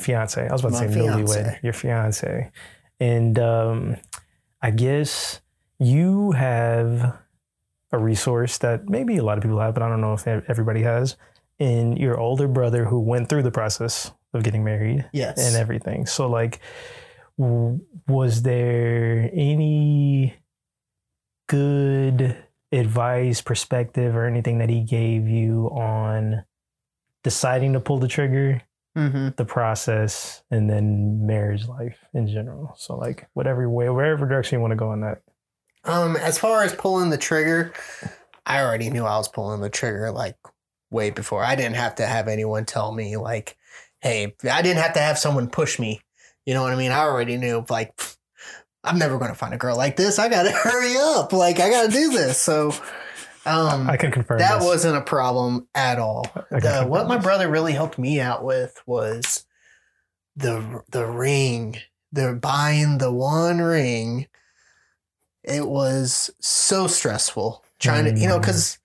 fiance. 0.00 0.46
I 0.48 0.52
was 0.52 0.62
about 0.64 0.78
to 0.80 0.86
My 0.88 0.92
say 0.92 1.00
newlywed. 1.00 1.62
Your 1.62 1.72
fiance, 1.72 2.50
and 2.98 3.38
um, 3.38 3.96
I 4.62 4.70
guess 4.70 5.40
you 5.78 6.32
have 6.32 7.16
a 7.92 7.98
resource 7.98 8.58
that 8.58 8.88
maybe 8.88 9.16
a 9.16 9.22
lot 9.22 9.36
of 9.38 9.42
people 9.42 9.58
have, 9.60 9.74
but 9.74 9.82
I 9.82 9.88
don't 9.88 10.00
know 10.00 10.14
if 10.14 10.26
everybody 10.26 10.82
has. 10.82 11.16
In 11.58 11.96
your 11.96 12.18
older 12.18 12.48
brother 12.48 12.84
who 12.86 13.00
went 13.00 13.28
through 13.28 13.42
the 13.42 13.50
process 13.50 14.10
of 14.32 14.42
getting 14.42 14.64
married 14.64 15.04
Yes. 15.12 15.38
and 15.46 15.56
everything. 15.56 16.06
So 16.06 16.26
like, 16.28 16.58
w- 17.38 17.80
was 18.08 18.42
there 18.42 19.28
any 19.32 20.36
good 21.48 22.36
advice, 22.72 23.42
perspective, 23.42 24.16
or 24.16 24.24
anything 24.26 24.58
that 24.58 24.70
he 24.70 24.80
gave 24.82 25.26
you 25.28 25.66
on 25.72 26.44
deciding 27.22 27.72
to 27.74 27.80
pull 27.80 27.98
the 27.98 28.08
trigger, 28.08 28.62
mm-hmm. 29.00 29.28
the 29.36 29.44
process, 29.44 30.42
and 30.50 30.68
then 30.68 31.26
marriage 31.26 31.66
life 31.66 31.98
in 32.14 32.28
general? 32.28 32.74
So 32.76 32.96
like, 32.96 33.28
whatever 33.34 33.68
way, 33.68 33.88
wherever 33.88 34.26
direction 34.26 34.58
you 34.58 34.60
want 34.60 34.72
to 34.72 34.76
go 34.76 34.90
on 34.90 35.00
that. 35.00 35.22
Um, 35.84 36.16
as 36.16 36.38
far 36.38 36.62
as 36.62 36.74
pulling 36.74 37.10
the 37.10 37.18
trigger, 37.18 37.72
I 38.44 38.62
already 38.62 38.90
knew 38.90 39.04
I 39.04 39.16
was 39.16 39.28
pulling 39.28 39.60
the 39.60 39.70
trigger 39.70 40.10
like 40.10 40.36
way 40.90 41.10
before. 41.10 41.42
I 41.42 41.56
didn't 41.56 41.76
have 41.76 41.94
to 41.96 42.06
have 42.06 42.28
anyone 42.28 42.66
tell 42.66 42.92
me 42.92 43.16
like, 43.16 43.56
"Hey," 44.00 44.34
I 44.50 44.62
didn't 44.62 44.82
have 44.82 44.94
to 44.94 45.00
have 45.00 45.18
someone 45.18 45.48
push 45.48 45.78
me. 45.78 46.00
You 46.46 46.54
know 46.54 46.62
what 46.62 46.72
I 46.72 46.76
mean? 46.76 46.90
I 46.90 47.00
already 47.00 47.36
knew 47.36 47.64
like, 47.68 47.92
I'm 48.82 48.98
never 48.98 49.18
going 49.18 49.30
to 49.30 49.36
find 49.36 49.54
a 49.54 49.58
girl 49.58 49.76
like 49.76 49.96
this. 49.96 50.18
I 50.18 50.28
got 50.28 50.44
to 50.44 50.50
hurry 50.54 50.96
up. 50.96 51.32
Like, 51.32 51.60
I 51.60 51.70
got 51.70 51.86
to 51.86 51.92
do 51.92 52.10
this. 52.10 52.38
So, 52.38 52.74
um, 53.46 53.88
I 53.88 53.96
can 53.96 54.10
confirm 54.10 54.38
that 54.38 54.58
this. 54.58 54.66
wasn't 54.66 54.96
a 54.96 55.00
problem 55.00 55.66
at 55.74 55.98
all. 55.98 56.26
The, 56.50 56.84
what 56.86 57.08
my 57.08 57.16
brother 57.18 57.48
really 57.48 57.72
helped 57.72 57.98
me 57.98 58.20
out 58.20 58.44
with 58.44 58.82
was 58.86 59.46
the 60.36 60.82
the 60.90 61.06
ring. 61.06 61.78
They're 62.12 62.34
buying 62.34 62.98
the 62.98 63.12
one 63.12 63.58
ring. 63.60 64.26
It 65.44 65.66
was 65.68 66.30
so 66.40 66.86
stressful 66.86 67.64
trying 67.78 68.04
to, 68.04 68.20
you 68.20 68.28
know, 68.28 68.36
Mm. 68.38 68.42
because 68.42 68.78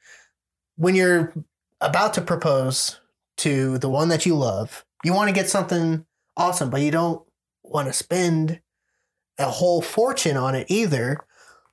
when 0.78 0.96
you're 0.96 1.34
about 1.82 2.14
to 2.14 2.22
propose 2.22 3.00
to 3.38 3.78
the 3.80 3.90
one 3.90 4.08
that 4.10 4.26
you 4.26 4.36
love, 4.36 4.86
you 5.04 5.14
want 5.14 5.28
to 5.28 5.36
get 5.36 5.50
something 5.50 6.06
awesome, 6.38 6.70
but 6.70 6.82
you 6.82 6.92
don't 6.92 7.22
want 7.64 7.88
to 7.88 7.94
spend 7.94 8.62
a 9.38 9.50
whole 9.50 9.82
fortune 9.82 10.38
on 10.38 10.56
it 10.56 10.68
either. 10.70 11.20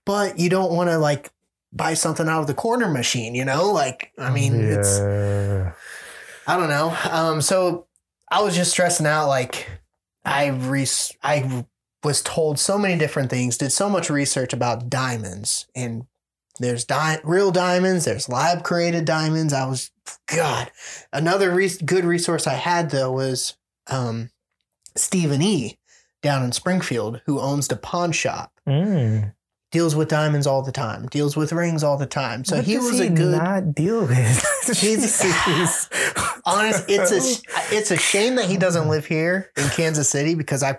But 0.04 0.38
you 0.38 0.48
don't 0.50 0.72
want 0.72 0.90
to 0.90 0.98
like 0.98 1.30
buy 1.72 1.94
something 1.94 2.28
out 2.28 2.40
of 2.40 2.46
the 2.46 2.54
corner 2.54 2.88
machine, 2.88 3.34
you 3.34 3.44
know? 3.44 3.72
Like, 3.72 4.12
I 4.18 4.30
mean, 4.30 4.54
it's, 4.60 4.98
I 6.46 6.56
don't 6.56 6.68
know. 6.68 6.96
Um, 7.10 7.40
so 7.40 7.86
I 8.30 8.42
was 8.42 8.54
just 8.54 8.70
stressing 8.70 9.06
out. 9.06 9.28
Like 9.28 9.68
I 10.24 10.46
re- 10.48 10.86
I 11.22 11.64
was 12.02 12.22
told 12.22 12.58
so 12.58 12.78
many 12.78 12.98
different 12.98 13.30
things. 13.30 13.58
Did 13.58 13.72
so 13.72 13.88
much 13.88 14.10
research 14.10 14.52
about 14.52 14.88
diamonds, 14.88 15.66
and 15.76 16.06
there's 16.58 16.84
di- 16.84 17.20
real 17.24 17.52
diamonds. 17.52 18.06
There's 18.06 18.28
lab 18.28 18.64
created 18.64 19.04
diamonds. 19.04 19.52
I 19.52 19.66
was 19.66 19.90
God. 20.26 20.70
Another 21.12 21.52
re- 21.52 21.70
good 21.84 22.04
resource 22.04 22.46
I 22.46 22.54
had 22.54 22.90
though 22.90 23.12
was 23.12 23.56
um, 23.88 24.30
Stephen 24.96 25.42
E. 25.42 25.78
down 26.22 26.42
in 26.42 26.52
Springfield, 26.52 27.20
who 27.26 27.38
owns 27.38 27.68
the 27.68 27.76
pawn 27.76 28.12
shop. 28.12 28.52
Mm. 28.66 29.34
Deals 29.72 29.96
with 29.96 30.08
diamonds 30.08 30.46
all 30.46 30.62
the 30.62 30.70
time. 30.70 31.06
Deals 31.06 31.34
with 31.34 31.50
rings 31.52 31.82
all 31.82 31.96
the 31.96 32.06
time. 32.06 32.44
So 32.44 32.56
What 32.56 32.64
he 32.66 32.76
was 32.76 33.00
a 33.00 33.08
good. 33.08 33.38
not 33.38 33.74
deal 33.74 34.02
with. 34.06 34.44
He's- 34.78 35.88
honest 36.44 36.84
it's 36.88 37.10
a 37.12 37.76
it's 37.76 37.90
a 37.90 37.96
shame 37.96 38.34
that 38.34 38.46
he 38.46 38.56
doesn't 38.56 38.88
live 38.88 39.06
here 39.06 39.50
in 39.56 39.68
Kansas 39.70 40.08
City 40.08 40.34
because 40.34 40.62
I 40.62 40.78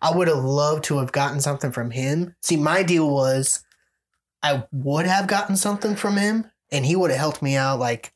I 0.00 0.16
would 0.16 0.28
have 0.28 0.42
loved 0.44 0.84
to 0.84 0.98
have 0.98 1.12
gotten 1.12 1.40
something 1.40 1.70
from 1.72 1.90
him. 1.90 2.34
See, 2.42 2.56
my 2.56 2.82
deal 2.82 3.10
was 3.10 3.62
I 4.42 4.64
would 4.72 5.06
have 5.06 5.26
gotten 5.26 5.56
something 5.56 5.94
from 5.96 6.16
him 6.16 6.50
and 6.72 6.86
he 6.86 6.96
would 6.96 7.10
have 7.10 7.20
helped 7.20 7.42
me 7.42 7.56
out 7.56 7.78
like 7.78 8.14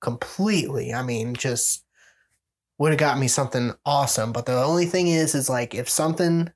completely. 0.00 0.92
I 0.94 1.02
mean, 1.02 1.34
just 1.34 1.84
would 2.78 2.92
have 2.92 2.98
got 2.98 3.18
me 3.18 3.26
something 3.28 3.72
awesome. 3.84 4.32
But 4.32 4.46
the 4.46 4.62
only 4.62 4.86
thing 4.86 5.08
is 5.08 5.34
is 5.34 5.48
like 5.48 5.74
if 5.74 5.88
something 5.88 6.50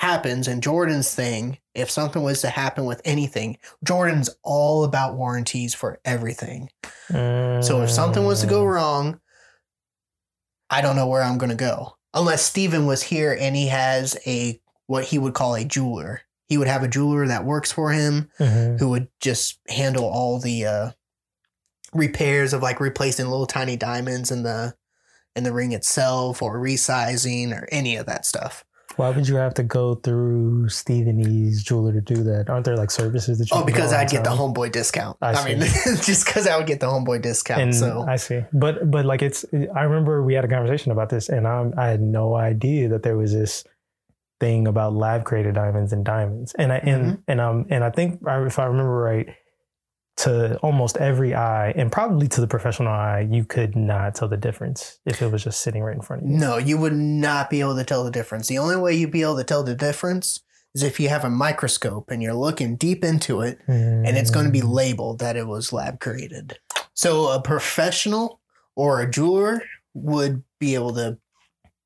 happens 0.00 0.48
and 0.48 0.62
Jordan's 0.62 1.14
thing, 1.14 1.58
if 1.74 1.90
something 1.90 2.22
was 2.22 2.40
to 2.40 2.48
happen 2.48 2.86
with 2.86 3.02
anything, 3.04 3.58
Jordan's 3.84 4.30
all 4.42 4.84
about 4.84 5.14
warranties 5.16 5.74
for 5.74 6.00
everything. 6.06 6.70
So 7.10 7.82
if 7.82 7.90
something 7.90 8.24
was 8.24 8.40
to 8.40 8.46
go 8.46 8.64
Mm. 8.64 8.72
wrong, 8.74 9.20
I 10.70 10.80
don't 10.80 10.96
know 10.96 11.06
where 11.06 11.22
I'm 11.22 11.36
going 11.36 11.50
to 11.50 11.54
go. 11.56 11.96
Unless 12.14 12.42
Steven 12.44 12.86
was 12.86 13.02
here 13.02 13.36
and 13.38 13.54
he 13.54 13.68
has 13.68 14.16
a 14.26 14.60
what 14.86 15.04
he 15.04 15.18
would 15.18 15.34
call 15.34 15.54
a 15.54 15.64
jeweler. 15.64 16.22
He 16.48 16.56
would 16.56 16.66
have 16.66 16.82
a 16.82 16.88
jeweler 16.88 17.26
that 17.28 17.44
works 17.44 17.70
for 17.70 17.92
him 17.92 18.30
Mhm. 18.40 18.78
who 18.80 18.88
would 18.88 19.08
just 19.20 19.58
handle 19.68 20.04
all 20.04 20.40
the 20.40 20.66
uh, 20.66 20.90
repairs 21.92 22.52
of 22.52 22.62
like 22.62 22.80
replacing 22.80 23.26
little 23.26 23.46
tiny 23.46 23.76
diamonds 23.76 24.30
in 24.30 24.42
the 24.44 24.74
in 25.36 25.44
the 25.44 25.52
ring 25.52 25.72
itself 25.72 26.42
or 26.42 26.58
resizing 26.58 27.52
or 27.52 27.68
any 27.70 27.94
of 27.96 28.06
that 28.06 28.24
stuff. 28.26 28.64
Why 29.00 29.10
would 29.10 29.26
you 29.26 29.36
have 29.36 29.54
to 29.54 29.62
go 29.62 29.94
through 29.94 30.68
Stephen 30.68 31.20
E's 31.20 31.62
jeweler 31.64 31.92
to 31.92 32.00
do 32.02 32.22
that? 32.24 32.50
Aren't 32.50 32.66
there 32.66 32.76
like 32.76 32.90
services 32.90 33.38
that 33.38 33.50
you? 33.50 33.56
Oh, 33.56 33.64
because 33.64 33.94
I'd 33.94 34.10
get 34.10 34.24
the 34.24 34.30
homeboy 34.30 34.72
discount. 34.72 35.16
I 35.22 35.32
I, 35.32 35.44
mean, 35.44 35.60
just 36.02 36.26
because 36.26 36.46
I 36.46 36.56
would 36.58 36.66
get 36.66 36.80
the 36.80 36.86
homeboy 36.86 37.22
discount. 37.22 37.62
And 37.62 37.74
so 37.74 38.04
I 38.06 38.16
see, 38.16 38.42
but 38.52 38.90
but 38.90 39.06
like 39.06 39.22
it's. 39.22 39.44
I 39.74 39.82
remember 39.82 40.22
we 40.22 40.34
had 40.34 40.44
a 40.44 40.48
conversation 40.48 40.92
about 40.92 41.08
this, 41.08 41.30
and 41.30 41.46
I 41.46 41.70
I 41.76 41.86
had 41.86 42.02
no 42.02 42.34
idea 42.36 42.88
that 42.90 43.02
there 43.02 43.16
was 43.16 43.32
this 43.32 43.64
thing 44.38 44.66
about 44.66 44.94
lab 44.94 45.24
created 45.24 45.54
diamonds 45.54 45.92
and 45.92 46.04
diamonds, 46.04 46.54
and 46.58 46.72
I 46.72 46.76
and 46.76 47.04
Mm-hmm. 47.04 47.20
and 47.28 47.40
um 47.40 47.66
and 47.70 47.84
I 47.84 47.90
think 47.90 48.20
if 48.22 48.58
I 48.58 48.64
remember 48.64 48.92
right, 48.92 49.28
to 50.24 50.56
almost 50.58 50.96
every 50.96 51.34
eye, 51.34 51.70
and 51.76 51.90
probably 51.90 52.28
to 52.28 52.40
the 52.40 52.46
professional 52.46 52.88
eye, 52.88 53.26
you 53.30 53.44
could 53.44 53.76
not 53.76 54.14
tell 54.14 54.28
the 54.28 54.36
difference 54.36 54.98
if 55.06 55.22
it 55.22 55.30
was 55.30 55.44
just 55.44 55.60
sitting 55.62 55.82
right 55.82 55.94
in 55.96 56.02
front 56.02 56.22
of 56.24 56.28
you. 56.30 56.36
No, 56.36 56.56
you 56.58 56.76
would 56.78 56.94
not 56.94 57.50
be 57.50 57.60
able 57.60 57.76
to 57.76 57.84
tell 57.84 58.04
the 58.04 58.10
difference. 58.10 58.46
The 58.48 58.58
only 58.58 58.76
way 58.76 58.94
you'd 58.94 59.10
be 59.10 59.22
able 59.22 59.36
to 59.36 59.44
tell 59.44 59.62
the 59.62 59.74
difference 59.74 60.40
is 60.74 60.82
if 60.82 61.00
you 61.00 61.08
have 61.08 61.24
a 61.24 61.30
microscope 61.30 62.10
and 62.10 62.22
you're 62.22 62.34
looking 62.34 62.76
deep 62.76 63.02
into 63.04 63.40
it 63.40 63.58
and 63.66 64.06
it's 64.16 64.30
going 64.30 64.46
to 64.46 64.52
be 64.52 64.60
Mm. 64.60 64.72
labeled 64.72 65.18
that 65.18 65.36
it 65.36 65.46
was 65.46 65.72
lab 65.72 65.98
created. 66.00 66.58
So 66.94 67.28
a 67.30 67.40
professional 67.42 68.40
or 68.76 69.00
a 69.00 69.10
jeweler 69.10 69.62
would 69.94 70.44
be 70.60 70.74
able 70.74 70.94
to 70.94 71.18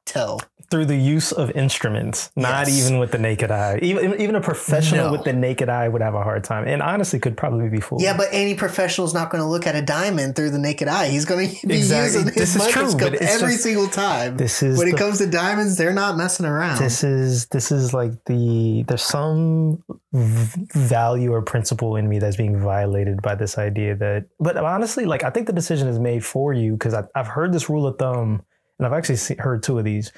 tell. 0.04 0.40
through 0.70 0.86
the 0.86 0.96
use 0.96 1.30
of 1.30 1.50
instruments, 1.52 2.30
not 2.36 2.66
Yes. 2.66 2.78
even 2.80 2.98
with 2.98 3.12
the 3.12 3.18
naked 3.18 3.50
eye. 3.50 3.78
Even 3.82 4.18
even 4.20 4.34
a 4.34 4.40
professional 4.40 5.06
No. 5.06 5.12
with 5.12 5.22
the 5.22 5.32
naked 5.32 5.68
eye 5.68 5.86
would 5.86 6.00
have 6.00 6.14
a 6.14 6.22
hard 6.22 6.42
time, 6.42 6.66
and 6.66 6.82
honestly, 6.82 7.18
could 7.20 7.36
probably 7.36 7.68
be 7.68 7.80
fooled. 7.80 8.00
Yeah, 8.02 8.16
but 8.16 8.28
any 8.32 8.54
professional 8.54 9.06
is 9.06 9.12
not 9.14 9.30
going 9.30 9.42
to 9.42 9.48
look 9.48 9.66
at 9.66 9.76
a 9.76 9.82
diamond 9.82 10.34
through 10.34 10.50
the 10.50 10.58
naked 10.58 10.88
eye. 10.88 11.08
He's 11.08 11.26
going 11.26 11.50
to 11.60 11.66
be 11.66 11.76
Exactly. 11.76 12.22
using 12.22 12.34
his 12.34 12.54
true, 12.54 12.64
microscope 12.64 13.12
but 13.12 13.22
every 13.22 13.52
just- 13.52 13.62
single 13.62 13.86
time. 13.88 14.36
this 14.38 14.62
is 14.62 14.78
when 14.78 14.88
it 14.88 14.96
comes 14.96 15.18
to 15.18 15.26
diamonds, 15.26 15.76
they're 15.76 15.92
not 15.92 16.16
messing 16.16 16.46
around. 16.46 16.78
this 16.80 17.04
is 17.04 17.46
this 17.48 17.70
is 17.70 17.92
like 17.92 18.12
the 18.24 18.84
there's 18.88 19.02
some 19.02 19.82
v- 20.12 20.66
value 20.74 21.32
or 21.32 21.42
principle 21.42 21.94
in 21.96 22.08
me 22.08 22.18
that's 22.18 22.36
being 22.38 22.58
violated 22.58 23.20
by 23.22 23.34
this 23.34 23.58
idea 23.58 23.94
that. 23.96 24.24
But 24.40 24.56
honestly, 24.56 25.04
like 25.04 25.24
I 25.24 25.30
think 25.30 25.46
the 25.46 25.52
decision 25.52 25.88
is 25.88 25.98
made 26.00 26.24
for 26.24 26.52
you 26.52 26.72
because 26.72 26.94
I've 27.14 27.28
heard 27.28 27.52
this 27.52 27.68
rule 27.68 27.86
of 27.86 27.98
thumb, 27.98 28.42
and 28.78 28.86
I've 28.86 28.92
actually 28.92 29.16
see, 29.16 29.36
heard 29.36 29.62
two 29.62 29.78
of 29.78 29.84
these. 29.84 30.12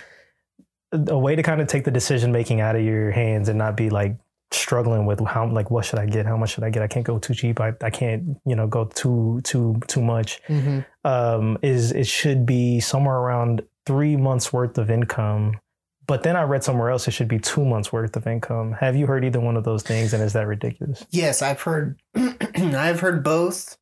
A 0.93 1.19
way 1.19 1.37
to 1.37 1.43
kind 1.43 1.61
of 1.61 1.67
take 1.67 1.85
the 1.85 1.91
decision 1.91 2.33
making 2.33 2.61
out 2.61 2.77
of 2.77 2.83
your 2.83 3.11
hands 3.11 3.49
and 3.49 3.59
not 3.59 3.77
be 3.77 3.91
like 3.91 4.17
struggling 4.53 5.05
with 5.05 5.21
how 5.27 5.49
like 5.49 5.71
what 5.71 5.85
should 5.85 5.99
I 5.99 6.07
get? 6.07 6.27
How 6.27 6.37
much 6.37 6.51
should 6.55 6.65
I 6.65 6.71
get? 6.71 6.83
I 6.83 6.87
can't 6.87 7.05
go 7.05 7.19
too 7.19 7.35
cheap. 7.35 7.61
I, 7.61 7.73
I 7.83 7.91
can't 7.91 8.39
you 8.47 8.55
know 8.55 8.67
go 8.67 8.85
too 8.85 9.41
too 9.45 9.81
too 9.89 10.01
much. 10.01 10.41
Mhm. 10.49 10.87
Um, 11.05 11.59
is 11.63 11.93
it 11.93 12.07
should 12.07 12.47
be 12.47 12.81
somewhere 12.81 13.17
around 13.17 13.63
three 13.87 14.17
months 14.17 14.53
worth 14.53 14.79
of 14.79 14.91
income. 14.91 15.59
But 16.07 16.23
then 16.23 16.37
I 16.37 16.43
read 16.43 16.63
somewhere 16.63 16.91
else 16.91 17.09
it 17.09 17.13
should 17.13 17.27
be 17.29 17.39
two 17.39 17.65
months 17.65 17.93
worth 17.93 18.15
of 18.17 18.27
income. 18.27 18.73
Have 18.73 18.95
you 18.95 19.07
heard 19.07 19.25
either 19.25 19.41
one 19.41 19.57
of 19.57 19.65
those 19.65 19.83
things? 19.83 20.13
And 20.13 20.23
is 20.23 20.35
that 20.35 20.47
ridiculous? 20.47 21.05
Yes, 21.11 21.43
I've 21.43 21.63
heard. 21.63 22.01
I've 22.55 23.01
heard 23.01 23.25
both. 23.25 23.77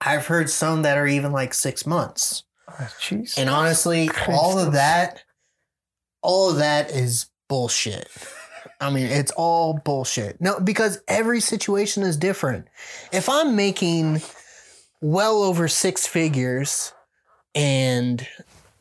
I've 0.00 0.26
heard 0.26 0.48
some 0.48 0.82
that 0.82 0.96
are 0.96 1.06
even 1.06 1.32
like 1.32 1.52
six 1.52 1.86
months. 1.86 2.44
Jeez. 3.00 3.38
And 3.38 3.48
honestly, 3.50 4.10
all 4.28 4.58
of 4.58 4.72
that, 4.72 5.22
all 6.22 6.50
of 6.50 6.56
that 6.56 6.90
is 6.90 7.26
bullshit. 7.48 8.08
I 8.80 8.90
mean, 8.90 9.06
it's 9.06 9.30
all 9.32 9.74
bullshit. 9.84 10.40
No, 10.40 10.58
because 10.60 10.98
every 11.08 11.40
situation 11.40 12.02
is 12.02 12.16
different. 12.16 12.66
If 13.12 13.28
I'm 13.28 13.54
making 13.56 14.20
well 15.00 15.42
over 15.42 15.68
six 15.68 16.06
figures, 16.06 16.92
and 17.54 18.26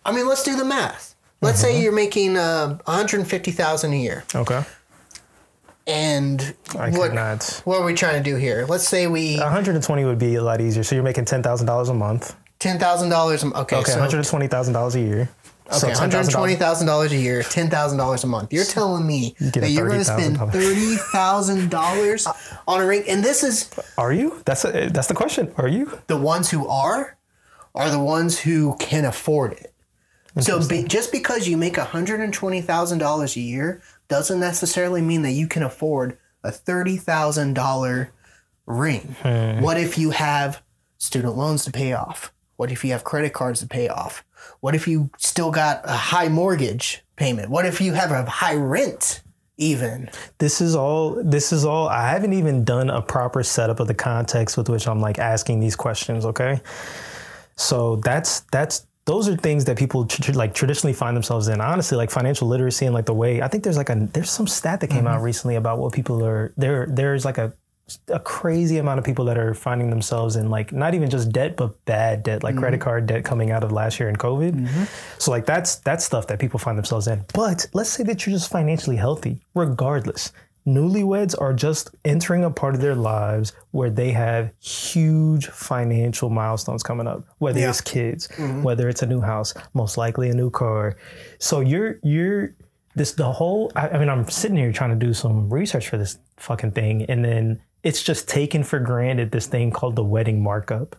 I 0.06 0.12
mean, 0.12 0.28
let's 0.28 0.44
do 0.44 0.56
the 0.56 0.66
math. 0.66 1.16
Let's 1.42 1.60
say 1.60 1.82
you're 1.82 1.92
making 1.92 2.38
uh, 2.38 2.78
150,000 2.86 3.92
a 3.94 3.96
year, 3.98 4.24
Okay. 4.34 4.64
and 5.86 6.56
I 6.80 6.90
what 6.92 7.10
could 7.10 7.14
not. 7.14 7.62
what 7.66 7.80
are 7.82 7.86
we 7.86 7.94
trying 7.94 8.24
to 8.24 8.30
do 8.30 8.38
here? 8.38 8.66
Let's 8.68 8.88
say 8.88 9.08
we 9.08 9.38
120 9.38 10.06
would 10.06 10.18
be 10.18 10.36
a 10.36 10.44
lot 10.44 10.62
easier. 10.62 10.84
So 10.84 10.96
you're 10.96 11.04
making 11.04 11.26
ten 11.26 11.44
thousand 11.44 11.68
dollars 11.68 11.90
a 11.90 11.94
month. 11.94 12.36
Ten 12.64 12.80
thousand 12.80 13.10
dollars. 13.10 13.44
Okay, 13.44 13.76
Okay, 13.76 13.92
so 13.92 14.00
120 14.00 14.48
thousand 14.48 14.74
dollars 14.74 14.96
a 14.96 15.02
year. 15.02 15.30
So 15.72 15.88
Okay, 15.88 15.96
$10,000 15.96 16.00
hundred 16.00 16.30
twenty 16.30 16.56
thousand 16.56 16.88
dollars 16.88 17.12
a 17.14 17.18
year, 17.18 17.44
ten 17.44 17.70
thousand 17.70 17.98
dollars 17.98 18.24
a 18.24 18.28
month. 18.28 18.52
You're 18.52 18.66
telling 18.66 19.08
me 19.08 19.36
get 19.40 19.62
that 19.62 19.70
you're 19.70 19.88
going 19.88 20.00
to 20.00 20.06
spend 20.06 20.38
$30,000. 20.38 20.52
thirty 20.52 20.96
thousand 20.96 21.70
dollars 21.72 22.28
on 22.68 22.82
a 22.82 22.86
ring, 22.86 23.04
and 23.08 23.24
this 23.24 23.44
is 23.44 23.74
Are 23.98 24.12
you? 24.12 24.42
That's 24.46 24.66
a, 24.66 24.90
that's 24.90 25.08
the 25.08 25.14
question. 25.14 25.54
Are 25.58 25.68
you? 25.68 26.00
the 26.08 26.18
ones 26.18 26.50
who 26.50 26.68
are, 26.68 27.18
are 27.76 27.90
the 27.90 28.00
ones 28.00 28.40
who 28.40 28.76
can 28.78 29.06
afford 29.06 29.54
it. 29.54 29.74
So 30.40 30.68
be, 30.68 30.84
just 30.84 31.12
because 31.12 31.48
you 31.48 31.58
make 31.58 31.76
$120,000 31.76 33.36
a 33.36 33.40
year 33.40 33.82
doesn't 34.08 34.40
necessarily 34.40 35.02
mean 35.02 35.22
that 35.22 35.32
you 35.32 35.48
can 35.48 35.62
afford 35.62 36.18
a 36.44 36.50
$30,000 36.50 38.10
ring. 38.66 39.16
Hmm. 39.22 39.62
What 39.62 39.78
if 39.78 39.98
you 39.98 40.10
have 40.10 40.62
student 40.98 41.38
loans 41.38 41.66
to 41.66 41.72
pay 41.72 41.94
off? 41.94 42.33
What 42.56 42.72
if 42.72 42.84
you 42.84 42.92
have 42.92 43.04
credit 43.04 43.34
cards 43.34 43.60
to 43.62 43.68
pay 43.68 43.88
off? 43.88 44.24
What 44.60 44.76
if 44.76 44.88
you 44.88 45.10
still 45.18 45.52
got 45.52 45.82
a 45.86 45.94
high 45.94 46.28
mortgage 46.28 47.04
payment? 47.16 47.50
What 47.50 47.66
if 47.66 47.82
you 47.82 47.94
have 47.94 48.12
a 48.12 48.24
high 48.30 48.56
rent 48.56 49.22
even? 49.58 50.10
this 50.40 50.62
is 50.62 50.76
all 50.76 51.22
this 51.24 51.54
is 51.54 51.64
all 51.64 51.88
i 51.88 52.10
haven't 52.10 52.34
even 52.34 52.64
done 52.64 52.90
a 52.90 53.02
proper 53.02 53.44
setup 53.44 53.80
of 53.80 53.88
the 53.88 53.94
context 53.94 54.58
with 54.58 54.68
which 54.68 54.88
i'm 54.88 55.00
like 55.00 55.20
asking 55.20 55.60
these 55.60 55.76
questions 55.76 56.26
okay 56.26 56.60
so 57.56 57.98
that's 57.98 58.42
that's 58.52 58.88
those 59.06 59.28
are 59.28 59.36
things 59.36 59.66
that 59.66 59.78
people 59.78 60.06
tr- 60.06 60.32
like 60.32 60.54
traditionally 60.54 60.94
find 60.94 61.16
themselves 61.16 61.48
in 61.50 61.62
honestly 61.62 61.98
like 61.98 62.10
financial 62.10 62.48
literacy 62.48 62.86
and 62.86 62.96
like 62.96 63.06
the 63.06 63.14
way 63.14 63.42
i 63.42 63.48
think 63.48 63.64
there's 63.64 63.78
like 63.78 63.90
a 63.90 64.10
there's 64.14 64.30
some 64.30 64.48
stat 64.48 64.80
that 64.80 64.90
came 64.90 65.08
out 65.08 65.18
mm-hmm. 65.18 65.26
recently 65.26 65.56
about 65.56 65.78
what 65.78 65.94
people 65.94 66.26
are 66.26 66.54
there 66.58 66.88
there's 66.90 67.24
like 67.24 67.38
a 67.38 67.54
a 68.08 68.20
crazy 68.20 68.78
amount 68.78 69.00
of 69.00 69.06
people 69.06 69.26
that 69.26 69.38
are 69.38 69.54
finding 69.54 69.90
themselves 69.90 70.36
in 70.36 70.50
like 70.50 70.72
not 70.72 70.94
even 70.94 71.10
just 71.10 71.32
debt 71.32 71.56
but 71.56 71.84
bad 71.86 72.24
debt 72.24 72.44
like 72.44 72.56
credit 72.58 72.80
mm-hmm. 72.80 72.84
card 72.84 73.06
debt 73.06 73.24
coming 73.24 73.52
out 73.52 73.64
of 73.64 73.72
last 73.72 74.00
year 74.00 74.10
in 74.10 74.16
covid. 74.16 74.54
Mm-hmm. 74.54 74.84
So 75.18 75.32
like 75.32 75.46
that's 75.46 75.76
that's 75.78 76.04
stuff 76.06 76.28
that 76.28 76.40
people 76.40 76.60
find 76.60 76.78
themselves 76.78 77.08
in. 77.08 77.26
But 77.34 77.68
let's 77.74 77.90
say 77.90 78.04
that 78.04 78.26
you're 78.26 78.36
just 78.36 78.52
financially 78.52 78.98
healthy 78.98 79.40
regardless. 79.54 80.32
Newlyweds 80.66 81.36
are 81.42 81.54
just 81.54 81.94
entering 82.06 82.46
a 82.46 82.50
part 82.50 82.74
of 82.74 82.80
their 82.80 82.96
lives 82.96 83.52
where 83.72 83.90
they 83.90 84.12
have 84.12 84.54
huge 84.62 85.48
financial 85.48 86.30
milestones 86.30 86.84
coming 86.84 87.06
up 87.06 87.26
whether 87.40 87.60
Yeah. 87.60 87.70
it's 87.70 87.82
kids 87.82 88.30
mm-hmm. 88.30 88.64
whether 88.64 88.88
it's 88.88 89.02
a 89.02 89.06
new 89.06 89.20
house 89.20 89.54
most 89.74 89.98
likely 89.98 90.30
a 90.30 90.34
new 90.34 90.50
car. 90.50 90.96
So 91.40 91.60
you're 91.60 91.98
you're 92.04 92.54
this 92.96 93.14
the 93.14 93.32
whole 93.32 93.72
I, 93.76 93.90
I 93.90 94.00
mean 94.00 94.10
i'm 94.10 94.30
sitting 94.30 94.58
here 94.58 94.72
trying 94.72 94.92
to 94.92 95.06
do 95.06 95.14
some 95.14 95.50
research 95.50 95.90
for 95.90 95.98
this 95.98 96.18
fucking 96.38 96.72
thing 96.72 97.04
and 97.06 97.24
then 97.24 97.62
it's 97.84 98.02
just 98.02 98.28
taken 98.28 98.64
for 98.64 98.80
granted 98.80 99.32
this 99.32 99.46
thing 99.46 99.72
called 99.72 99.96
the 99.96 100.04
wedding 100.04 100.42
markup. 100.42 100.96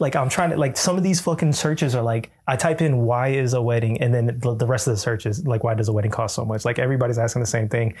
Like 0.00 0.14
i'm 0.14 0.28
trying 0.28 0.50
to 0.50 0.56
like 0.56 0.76
some 0.76 0.96
of 0.96 1.02
these 1.02 1.20
fucking 1.20 1.52
searches 1.54 1.96
are 1.96 2.04
like 2.04 2.30
i 2.46 2.54
type 2.54 2.80
in 2.80 2.98
why 2.98 3.28
is 3.30 3.52
a 3.52 3.60
wedding 3.60 4.00
and 4.00 4.14
then 4.14 4.38
the, 4.38 4.54
the 4.54 4.66
rest 4.66 4.86
of 4.86 4.92
the 4.92 4.96
searches 4.96 5.44
like 5.44 5.64
why 5.64 5.74
does 5.74 5.88
a 5.88 5.92
wedding 5.92 6.12
cost 6.12 6.36
so 6.36 6.44
much? 6.44 6.64
Like 6.64 6.78
everybody's 6.78 7.18
asking 7.18 7.40
the 7.40 7.48
same 7.48 7.68
thing 7.68 7.96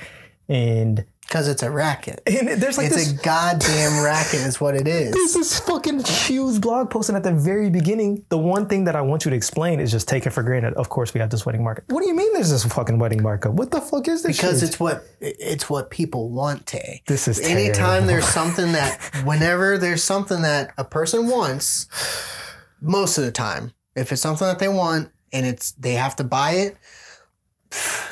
and, 0.48 1.04
Because 1.22 1.46
it's 1.46 1.62
a 1.62 1.70
racket. 1.70 2.22
and 2.26 2.48
there's 2.62 2.78
like 2.78 2.86
It's 2.86 2.96
this 2.96 3.12
a 3.12 3.22
goddamn 3.22 4.02
racket, 4.04 4.40
is 4.40 4.60
what 4.60 4.74
it 4.74 4.88
is. 4.88 5.12
there's 5.12 5.30
is. 5.30 5.34
this 5.34 5.60
fucking 5.60 6.02
huge 6.04 6.60
blog 6.60 6.88
post, 6.90 7.10
and 7.10 7.16
at 7.16 7.22
the 7.22 7.32
very 7.32 7.68
beginning, 7.68 8.24
the 8.30 8.38
one 8.38 8.66
thing 8.66 8.84
that 8.84 8.96
I 8.96 9.02
want 9.02 9.24
you 9.26 9.30
to 9.30 9.36
explain 9.36 9.78
is 9.78 9.90
just 9.90 10.08
taken 10.08 10.32
for 10.32 10.42
granted. 10.42 10.72
Of 10.74 10.88
course, 10.88 11.12
we 11.12 11.20
have 11.20 11.28
this 11.28 11.44
wedding 11.44 11.62
market. 11.62 11.84
What 11.88 12.00
do 12.02 12.08
you 12.08 12.14
mean? 12.14 12.32
There's 12.32 12.50
this 12.50 12.64
fucking 12.64 12.98
wedding 12.98 13.22
markup? 13.22 13.52
What 13.52 13.70
the 13.70 13.80
fuck 13.82 14.08
is 14.08 14.22
this? 14.22 14.36
Because 14.38 14.60
shit? 14.60 14.70
it's 14.70 14.80
what 14.80 15.04
it's 15.20 15.68
what 15.68 15.90
people 15.90 16.30
want, 16.30 16.64
Taye. 16.66 17.04
This 17.06 17.28
is 17.28 17.40
anytime 17.40 17.74
terrible. 17.76 18.06
there's 18.06 18.28
something 18.28 18.72
that 18.72 18.98
whenever 19.24 19.76
there's 19.76 20.02
something 20.02 20.40
that 20.42 20.72
a 20.78 20.84
person 20.84 21.28
wants, 21.28 21.86
most 22.80 23.18
of 23.18 23.24
the 23.24 23.32
time, 23.32 23.72
if 23.94 24.12
it's 24.12 24.22
something 24.22 24.46
that 24.46 24.60
they 24.60 24.68
want 24.68 25.10
and 25.32 25.44
it's 25.44 25.72
they 25.72 25.92
have 25.94 26.16
to 26.16 26.24
buy 26.24 26.52
it, 26.52 26.76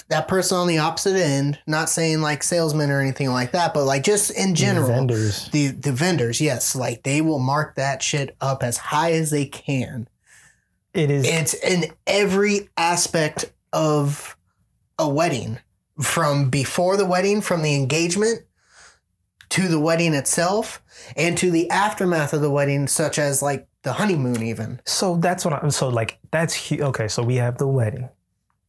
that 0.08 0.28
person 0.28 0.56
on 0.56 0.68
the 0.68 0.78
opposite 0.78 1.16
end, 1.16 1.58
not 1.66 1.88
saying 1.88 2.20
like 2.20 2.42
salesmen 2.42 2.90
or 2.90 3.00
anything 3.00 3.30
like 3.30 3.52
that, 3.52 3.74
but 3.74 3.84
like 3.84 4.04
just 4.04 4.30
in 4.30 4.54
general, 4.54 4.88
vendors. 4.88 5.48
the 5.48 5.68
the 5.68 5.92
vendors, 5.92 6.40
yes, 6.40 6.76
like 6.76 7.02
they 7.02 7.20
will 7.20 7.40
mark 7.40 7.74
that 7.74 8.02
shit 8.02 8.36
up 8.40 8.62
as 8.62 8.76
high 8.76 9.12
as 9.12 9.30
they 9.30 9.46
can. 9.46 10.08
It 10.94 11.10
is. 11.10 11.26
It's 11.26 11.54
in 11.54 11.92
every 12.06 12.68
aspect 12.76 13.52
of 13.72 14.36
a 14.98 15.08
wedding, 15.08 15.58
from 16.00 16.50
before 16.50 16.96
the 16.96 17.04
wedding, 17.04 17.40
from 17.40 17.62
the 17.62 17.74
engagement 17.74 18.40
to 19.50 19.68
the 19.68 19.80
wedding 19.80 20.14
itself, 20.14 20.82
and 21.16 21.36
to 21.38 21.50
the 21.50 21.68
aftermath 21.70 22.32
of 22.32 22.40
the 22.40 22.50
wedding, 22.50 22.86
such 22.86 23.18
as 23.18 23.42
like 23.42 23.68
the 23.82 23.92
honeymoon, 23.92 24.42
even. 24.42 24.80
so 24.84 25.16
that's 25.16 25.44
what 25.44 25.54
I'm. 25.54 25.70
So 25.70 25.88
like 25.88 26.18
that's 26.30 26.68
hu- 26.68 26.82
okay. 26.82 27.08
So 27.08 27.22
we 27.22 27.36
have 27.36 27.58
the 27.58 27.68
wedding. 27.68 28.08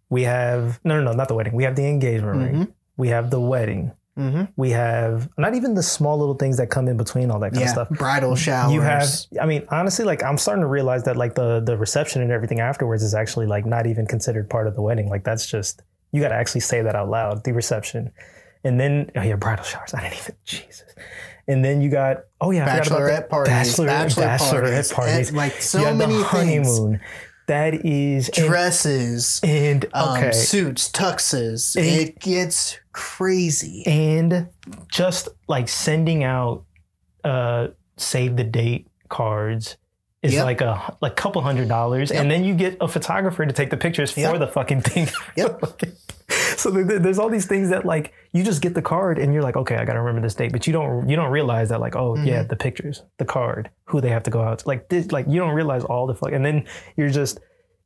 We 0.09 0.23
have 0.23 0.79
no, 0.83 0.97
no, 0.99 1.11
no, 1.11 1.13
not 1.13 1.27
the 1.27 1.33
wedding. 1.35 1.53
We 1.53 1.63
have 1.63 1.75
the 1.75 1.85
engagement 1.87 2.37
ring. 2.37 2.73
We 2.95 3.09
have 3.09 3.29
the 3.29 3.39
wedding. 3.41 3.91
Mm-hmm. 4.17 4.45
We 4.55 4.71
have 4.71 5.29
not 5.37 5.53
even 5.53 5.75
the 5.75 5.83
small 5.83 6.17
little 6.17 6.33
things 6.33 6.57
that 6.57 6.71
come 6.71 6.87
in 6.87 6.97
between 6.97 7.29
all 7.29 7.39
that 7.41 7.51
kind 7.51 7.61
Yeah, 7.61 7.67
of 7.67 7.87
stuff. 7.87 7.89
bridal 7.89 8.35
showers. 8.35 8.73
You 8.73 8.81
have, 8.81 9.07
I 9.39 9.45
mean, 9.45 9.63
honestly, 9.69 10.05
like 10.05 10.23
I'm 10.23 10.39
starting 10.39 10.63
to 10.63 10.67
realize 10.67 11.03
that 11.03 11.17
like 11.17 11.35
the 11.35 11.59
the 11.59 11.77
reception 11.77 12.23
and 12.23 12.31
everything 12.31 12.59
afterwards 12.59 13.03
is 13.03 13.13
actually 13.13 13.45
like 13.45 13.65
not 13.67 13.85
even 13.85 14.07
considered 14.07 14.49
part 14.49 14.65
of 14.65 14.73
the 14.75 14.81
wedding. 14.81 15.07
Like 15.09 15.23
that's 15.23 15.45
just 15.45 15.83
you 16.11 16.21
got 16.21 16.29
to 16.29 16.35
actually 16.35 16.61
say 16.61 16.81
that 16.81 16.95
out 16.95 17.09
loud. 17.09 17.43
The 17.43 17.51
reception, 17.53 18.11
and 18.63 18.79
then 18.79 19.11
oh 19.15 19.21
yeah, 19.21 19.35
bridal 19.35 19.63
showers. 19.65 19.93
I 19.93 20.01
didn't 20.01 20.19
even 20.23 20.35
Jesus. 20.45 20.83
And 21.49 21.63
then 21.63 21.81
you 21.81 21.89
got 21.89 22.21
oh 22.41 22.49
yeah, 22.49 22.65
I 22.65 22.81
forgot 22.81 22.87
about 22.87 23.01
bachelorette 23.01 23.29
parties, 23.29 23.53
bachelor, 23.53 23.85
bachelor 23.85 24.23
bachelorette 24.23 24.63
parties, 24.63 24.91
parties. 24.93 25.27
and, 25.29 25.37
like 25.37 25.51
so 25.61 25.93
many 25.93 26.23
things. 26.23 26.79
That 27.47 27.85
is 27.85 28.29
Dresses, 28.33 29.39
and 29.43 29.85
um, 29.93 30.17
okay. 30.17 30.31
suits, 30.33 30.91
tuxes. 30.91 31.75
And- 31.75 31.85
it 31.85 32.19
gets 32.19 32.77
crazy. 32.91 33.83
and 33.85 34.47
just 34.91 35.29
like 35.47 35.69
sending 35.69 36.23
out 36.23 36.63
uh 37.23 37.67
save 37.97 38.35
the 38.35 38.43
date 38.43 38.87
cards 39.09 39.77
is 40.21 40.33
Yep. 40.33 40.43
like 40.45 40.61
a 40.61 40.97
like 41.01 41.15
couple 41.15 41.41
hundred 41.41 41.67
dollars 41.67 42.09
Yep. 42.11 42.21
and 42.21 42.31
then 42.31 42.43
you 42.43 42.53
get 42.53 42.77
a 42.81 42.87
photographer 42.87 43.45
to 43.45 43.53
take 43.53 43.69
the 43.69 43.77
pictures 43.77 44.11
for 44.11 44.37
the 44.37 44.47
fucking 44.47 44.81
thing 44.81 45.07
Yep. 45.35 45.61
so 46.61 46.69
there- 46.71 46.83
there- 46.83 46.99
there's 46.99 47.19
all 47.19 47.29
these 47.29 47.45
things 47.45 47.69
that 47.69 47.85
like 47.85 48.13
you 48.33 48.43
just 48.43 48.61
get 48.61 48.73
the 48.73 48.81
card 48.81 49.17
and 49.19 49.33
you're 49.33 49.43
like 49.43 49.55
okay 49.55 49.75
i 49.77 49.85
gotta 49.85 49.99
remember 50.01 50.21
this 50.21 50.35
date 50.35 50.51
but 50.51 50.67
you 50.67 50.73
don't 50.73 51.07
you 51.09 51.15
don't 51.15 51.31
realize 51.31 51.69
that 51.69 51.79
like 51.79 51.95
oh 51.95 52.15
yeah 52.15 52.39
Mm-hmm. 52.39 52.47
the 52.49 52.55
pictures 52.55 53.03
the 53.17 53.25
card 53.25 53.69
who 53.85 54.01
they 54.01 54.09
have 54.09 54.23
to 54.23 54.31
go 54.31 54.41
out 54.41 54.59
to. 54.59 54.67
like 54.67 54.89
this 54.89 55.11
like 55.11 55.25
you 55.27 55.39
don't 55.39 55.53
realize 55.55 55.83
all 55.83 56.05
the 56.07 56.15
fuck 56.15 56.31
and 56.31 56.45
then 56.45 56.65
you're 56.97 57.09
just 57.09 57.39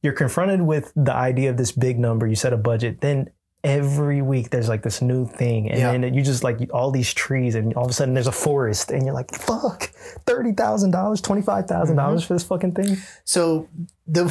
you're 0.03 0.13
confronted 0.13 0.61
with 0.61 0.91
the 0.95 1.13
idea 1.13 1.49
of 1.49 1.57
this 1.57 1.71
big 1.71 1.99
number 1.99 2.25
you 2.27 2.35
set 2.35 2.53
a 2.53 2.57
budget 2.57 3.01
then 3.01 3.27
every 3.63 4.23
week 4.23 4.49
there's 4.49 4.67
like 4.67 4.81
this 4.81 5.03
new 5.03 5.27
thing 5.27 5.69
and 5.69 5.79
Yeah. 5.79 5.91
then 5.91 6.13
you 6.15 6.23
just 6.23 6.43
like 6.43 6.57
all 6.73 6.89
these 6.89 7.13
trees 7.13 7.53
and 7.53 7.73
all 7.75 7.85
of 7.85 7.91
a 7.91 7.93
sudden 7.93 8.15
there's 8.15 8.25
a 8.25 8.31
forest 8.31 8.89
and 8.89 9.05
you're 9.05 9.13
like 9.13 9.29
fuck 9.31 9.91
$30000 10.25 10.91
$25000 10.91 11.67
Mm-hmm. 11.67 11.95
dollars 11.95 12.23
for 12.25 12.33
this 12.33 12.43
fucking 12.43 12.73
thing 12.73 12.97
So 13.23 13.67
the 14.07 14.25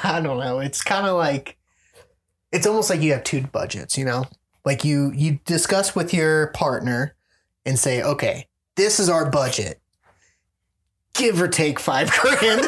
I 0.04 0.20
don't 0.20 0.38
know. 0.38 0.58
It's 0.60 0.82
kind 0.82 1.06
of 1.06 1.16
like 1.16 1.56
it's 2.54 2.66
almost 2.66 2.88
like 2.88 3.00
you 3.00 3.12
have 3.12 3.24
two 3.24 3.42
budgets. 3.42 3.98
You 3.98 4.04
know, 4.04 4.26
like 4.64 4.84
you 4.84 5.12
you 5.14 5.40
discuss 5.44 5.94
with 5.94 6.14
your 6.14 6.48
partner 6.48 7.14
and 7.66 7.78
say, 7.78 8.02
okay, 8.02 8.46
this 8.76 9.00
is 9.00 9.08
our 9.08 9.28
budget, 9.30 9.80
give 11.14 11.40
or 11.40 11.48
take 11.48 11.78
five 11.78 12.10
grand. 12.20 12.60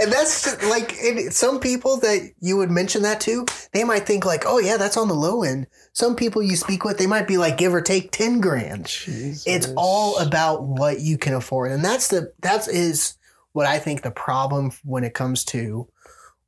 and 0.00 0.12
that's 0.12 0.44
just, 0.44 0.62
like 0.64 0.92
it, 0.96 1.32
some 1.32 1.58
people 1.58 1.96
that 1.98 2.32
you 2.40 2.56
would 2.56 2.70
mention 2.70 3.02
that 3.02 3.20
to, 3.20 3.46
they 3.72 3.84
might 3.84 4.06
think 4.06 4.24
like, 4.24 4.44
oh 4.46 4.58
yeah, 4.58 4.76
that's 4.76 4.96
on 4.96 5.08
the 5.08 5.14
low 5.14 5.42
end. 5.42 5.66
Some 5.92 6.16
people 6.16 6.42
you 6.42 6.56
speak 6.56 6.84
with, 6.84 6.98
they 6.98 7.06
might 7.06 7.28
be 7.28 7.38
like, 7.38 7.56
give 7.56 7.72
or 7.72 7.80
take 7.80 8.10
ten 8.10 8.40
grand 8.40 8.92
it's 9.46 9.72
all 9.76 10.18
about 10.18 10.64
what 10.64 11.00
you 11.00 11.16
can 11.16 11.34
afford 11.34 11.70
and 11.72 11.84
that's 11.84 12.08
the 12.08 12.32
that 12.40 12.66
is 12.68 13.16
what 13.52 13.66
i 13.66 13.78
think 13.78 14.02
the 14.02 14.10
problem 14.10 14.72
when 14.84 15.04
it 15.04 15.14
comes 15.14 15.44
to 15.44 15.86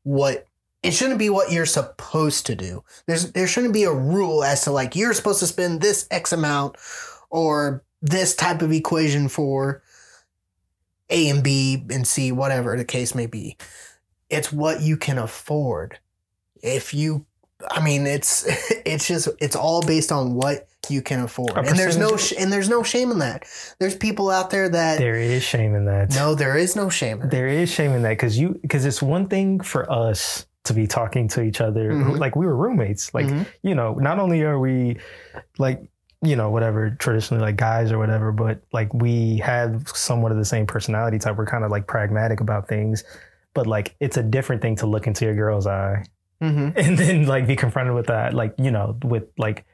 what 0.03 0.47
it 0.87 0.93
shouldn't 0.93 1.19
be 1.19 1.31
what 1.31 1.51
you're 1.51 1.67
supposed 1.67 2.47
to 2.47 2.55
do. 2.55 2.85
There's 3.07 3.33
there 3.33 3.47
shouldn't 3.47 3.75
be 3.75 3.85
a 3.85 3.93
rule 3.93 4.45
as 4.45 4.63
to 4.63 4.71
like 4.71 4.95
you're 4.97 5.15
supposed 5.15 5.41
to 5.41 5.47
spend 5.47 5.81
this 5.81 6.07
x 6.11 6.33
amount 6.33 6.77
or 7.31 7.83
this 8.03 8.37
type 8.37 8.63
of 8.63 8.73
equation 8.73 9.29
for 9.29 9.83
a 11.11 11.29
and 11.29 11.43
b 11.43 11.85
and 11.91 12.07
c 12.07 12.33
whatever 12.33 12.77
the 12.77 12.85
case 12.85 13.15
may 13.15 13.27
be. 13.27 13.57
It's 14.29 14.53
what 14.53 14.81
you 14.81 14.97
can 14.97 15.19
afford. 15.19 15.99
If 16.63 16.95
you 16.95 17.27
i 17.71 17.83
mean 17.83 18.07
it's 18.07 18.45
it's 18.85 19.09
just 19.09 19.29
it's 19.41 19.57
all 19.57 19.85
based 19.85 20.13
on 20.13 20.35
what 20.35 20.69
you 20.89 21.03
can 21.03 21.21
afford. 21.21 21.57
And 21.57 21.79
there's 21.79 21.97
no 21.97 22.17
sh- 22.17 22.35
and 22.39 22.53
there's 22.53 22.69
no 22.69 22.83
shame 22.83 23.11
in 23.11 23.19
that. 23.19 23.45
There's 23.81 23.97
people 23.97 24.31
out 24.31 24.51
there 24.51 24.69
that 24.69 24.99
there 24.99 25.17
is 25.17 25.43
shame 25.43 25.75
in 25.75 25.87
that. 25.87 26.15
No 26.15 26.35
there 26.35 26.57
is 26.57 26.77
no 26.77 26.89
shame 26.91 27.15
in 27.15 27.21
that 27.23 27.31
There 27.31 27.49
is 27.49 27.71
shame 27.71 27.93
in 27.93 28.03
that 28.03 28.11
because 28.11 28.39
you 28.39 28.59
because 28.63 28.85
it's 28.85 29.03
one 29.03 29.29
thing 29.29 29.61
for 29.61 29.91
us 29.91 30.47
to 30.67 30.75
be 30.75 30.87
talking 30.87 31.29
to 31.29 31.43
each 31.43 31.61
other 31.61 31.93
Mhm. 31.93 32.19
like 32.19 32.37
we 32.37 32.47
were 32.47 32.57
roommates 32.57 33.13
like 33.15 33.27
Mhm. 33.27 33.47
you 33.63 33.75
know 33.75 33.95
not 33.95 34.19
only 34.19 34.43
are 34.43 34.59
we 34.59 34.99
like 35.59 35.83
you 36.23 36.35
know 36.37 36.51
whatever 36.51 36.91
traditionally 36.91 37.43
like 37.43 37.57
guys 37.57 37.93
or 37.93 37.99
whatever 37.99 38.33
but 38.33 38.61
like 38.73 38.93
we 38.95 39.39
have 39.39 39.87
somewhat 39.89 40.33
of 40.33 40.39
the 40.39 40.45
same 40.45 40.67
personality 40.67 41.19
type 41.19 41.37
we're 41.37 41.47
kind 41.47 41.65
of 41.65 41.71
like 41.71 41.87
pragmatic 41.87 42.41
about 42.41 42.67
things 42.69 43.05
but 43.55 43.67
like 43.67 43.95
it's 44.01 44.17
a 44.17 44.23
different 44.23 44.61
thing 44.63 44.77
to 44.77 44.87
look 44.87 45.07
into 45.07 45.25
your 45.25 45.35
girl's 45.35 45.67
eye 45.67 46.05
Mhm. 46.43 46.73
and 46.77 46.99
then 46.99 47.27
like 47.27 47.47
be 47.47 47.57
confronted 47.57 47.95
with 47.95 48.07
that 48.07 48.35
like 48.35 48.55
you 48.59 48.71
know 48.71 48.97
with 49.05 49.25
like 49.39 49.65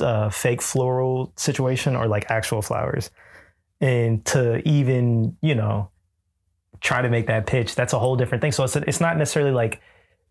uh, 0.00 0.28
fake 0.28 0.60
floral 0.60 1.32
situation 1.36 1.96
or 1.96 2.06
like 2.06 2.30
actual 2.30 2.60
flowers 2.62 3.10
and 3.80 4.24
to 4.26 4.66
even 4.68 5.36
you 5.40 5.54
know 5.54 5.88
try 6.82 7.02
to 7.02 7.10
make 7.10 7.26
that 7.26 7.46
pitch, 7.46 7.74
that's 7.74 7.92
a 7.92 7.98
whole 7.98 8.16
different 8.16 8.40
thing. 8.40 8.52
So 8.52 8.64
it's 8.64 8.74
it's 8.76 9.00
not 9.00 9.18
necessarily 9.18 9.52
like 9.52 9.80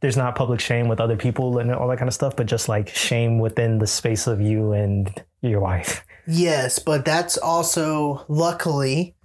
there's 0.02 0.18
not 0.18 0.36
public 0.36 0.60
shame 0.60 0.88
with 0.88 1.00
other 1.00 1.18
people 1.18 1.58
and 1.58 1.72
all 1.74 1.88
that 1.90 1.98
kind 1.98 2.08
of 2.08 2.14
stuff, 2.14 2.36
but 2.36 2.46
just 2.46 2.70
like 2.70 2.90
shame 2.90 3.40
within 3.40 3.80
the 3.80 3.88
space 3.88 4.28
of 4.28 4.40
you 4.42 4.72
and 4.72 5.24
your 5.42 5.60
wife. 5.60 6.06
Yes, 6.28 6.80
but 6.80 7.06
that's 7.06 7.38
also 7.38 8.26
luckily 8.28 9.16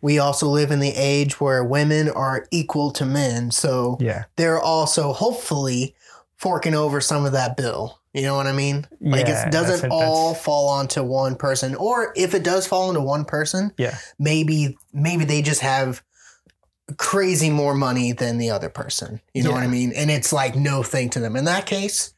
we 0.00 0.18
also 0.18 0.48
live 0.48 0.70
in 0.70 0.80
the 0.80 0.92
age 0.94 1.40
where 1.40 1.64
women 1.64 2.10
are 2.10 2.46
equal 2.50 2.90
to 2.92 3.06
men. 3.06 3.50
So 3.50 3.96
Yeah. 4.00 4.24
they're 4.36 4.60
also 4.60 5.12
hopefully 5.12 5.94
forking 6.36 6.74
over 6.74 7.00
some 7.00 7.24
of 7.24 7.32
that 7.32 7.56
bill. 7.56 8.00
You 8.12 8.22
know 8.22 8.36
what 8.36 8.46
I 8.46 8.52
mean? 8.52 8.86
Like 9.00 9.26
Yeah, 9.28 9.46
it 9.46 9.50
doesn't 9.52 9.80
that's- 9.82 9.90
all 9.90 10.34
fall 10.34 10.68
onto 10.68 11.02
one 11.02 11.36
person. 11.36 11.74
Or 11.74 12.12
if 12.16 12.34
it 12.34 12.42
does 12.44 12.66
fall 12.66 12.88
into 12.90 13.00
one 13.00 13.24
person, 13.24 13.72
Yeah. 13.78 13.96
maybe 14.18 14.76
maybe 14.92 15.24
they 15.24 15.42
just 15.42 15.62
have 15.62 16.02
crazy 16.96 17.50
more 17.50 17.74
money 17.74 18.12
than 18.12 18.38
the 18.38 18.50
other 18.50 18.68
person. 18.68 19.20
You 19.32 19.42
know 19.42 19.52
what 19.52 19.62
I 19.62 19.68
mean? 19.68 19.92
And 19.94 20.10
it's 20.10 20.32
like 20.32 20.54
no 20.54 20.82
thing 20.82 21.10
to 21.10 21.20
them. 21.20 21.36
In 21.36 21.44
that 21.46 21.66
case, 21.66 22.14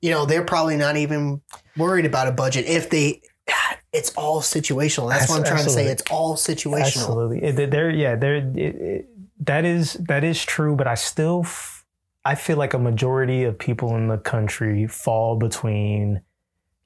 you 0.00 0.10
know, 0.10 0.26
they're 0.26 0.44
probably 0.44 0.76
not 0.76 0.96
even 0.96 1.40
worried 1.76 2.06
about 2.06 2.28
a 2.28 2.32
budget 2.32 2.66
if 2.66 2.90
they 2.90 3.22
it's 3.92 4.10
all 4.14 4.40
situational. 4.40 5.08
That's 5.08 5.28
what 5.28 5.38
I'm 5.38 5.44
trying 5.44 5.64
to 5.64 5.70
say. 5.70 5.86
It's 5.86 6.02
all 6.10 6.36
situational. 6.36 6.80
Absolutely. 6.80 7.66
There, 7.66 7.90
yeah, 7.90 8.16
there. 8.16 9.04
That 9.40 9.64
is 9.64 9.94
that 9.94 10.24
is 10.24 10.44
true, 10.44 10.74
but 10.74 10.86
I 10.88 10.94
still, 10.94 11.42
f- 11.44 11.84
I 12.24 12.34
feel 12.34 12.56
like 12.56 12.74
a 12.74 12.78
majority 12.78 13.44
of 13.44 13.58
people 13.58 13.96
in 13.96 14.08
the 14.08 14.18
country 14.18 14.86
fall 14.88 15.36
between, 15.36 16.22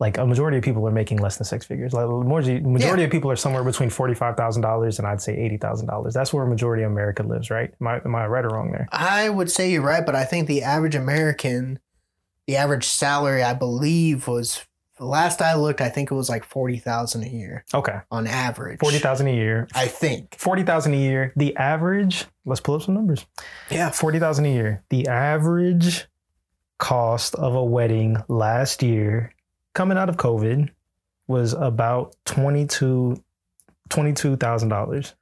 like 0.02 0.18
a 0.18 0.26
majority 0.26 0.56
of 0.58 0.64
people 0.64 0.84
are 0.88 0.90
making 0.90 1.18
less 1.18 1.36
than 1.38 1.44
six 1.44 1.64
figures. 1.64 1.92
Like 1.92 2.08
majority, 2.08 2.58
majority 2.60 3.04
of 3.04 3.10
people 3.12 3.30
are 3.30 3.36
somewhere 3.36 3.62
between 3.62 3.88
forty 3.88 4.14
five 4.14 4.36
thousand 4.36 4.62
dollars 4.62 4.98
and 4.98 5.06
I'd 5.06 5.22
say 5.22 5.36
eighty 5.36 5.56
thousand 5.58 5.86
dollars. 5.86 6.12
That's 6.12 6.32
where 6.32 6.42
a 6.44 6.48
majority 6.48 6.82
of 6.82 6.90
America 6.90 7.22
lives, 7.22 7.50
right? 7.50 7.72
Am 7.80 7.86
I, 7.86 8.00
am 8.04 8.14
I 8.16 8.26
right 8.26 8.44
or 8.44 8.48
wrong 8.48 8.72
there? 8.72 8.88
I 8.90 9.28
would 9.30 9.48
say 9.48 9.70
you're 9.70 9.80
right, 9.82 10.04
but 10.04 10.16
I 10.16 10.24
think 10.24 10.48
the 10.48 10.64
average 10.64 10.96
American, 10.96 11.78
the 12.48 12.56
average 12.56 12.84
salary, 12.84 13.44
I 13.44 13.54
believe, 13.54 14.26
was 14.26 14.66
the 14.98 15.04
last 15.06 15.40
I 15.40 15.54
looked. 15.54 15.80
I 15.80 15.88
think 15.88 16.10
it 16.10 16.14
was 16.14 16.28
like 16.28 16.42
forty 16.44 16.78
thousand 16.78 17.22
a 17.22 17.28
year 17.28 17.64
Okay, 17.72 17.98
on 18.10 18.26
average. 18.26 18.80
forty 18.80 18.98
thousand 18.98 19.28
a 19.28 19.34
year. 19.34 19.68
I 19.72 19.86
think. 19.86 20.34
Forty 20.36 20.64
thousand 20.64 20.94
a 20.94 20.98
year. 20.98 21.32
The 21.36 21.56
average. 21.56 22.26
Let's 22.44 22.60
pull 22.60 22.74
up 22.74 22.82
some 22.82 22.94
numbers. 22.94 23.24
Yeah. 23.70 23.90
forty 23.90 24.18
thousand 24.18 24.46
a 24.46 24.52
year. 24.52 24.82
The 24.90 25.06
average 25.06 26.06
cost 26.78 27.36
of 27.36 27.54
a 27.54 27.64
wedding 27.64 28.16
last 28.26 28.82
year, 28.82 29.31
coming 29.74 29.96
out 29.98 30.08
of 30.08 30.16
COVID, 30.16 30.70
was 31.28 31.52
about 31.52 32.14
twenty 32.24 32.66
two, 32.66 33.22
twenty 33.88 34.12
two 34.12 34.36
thousand 34.36 34.68
dollars. 34.68 35.14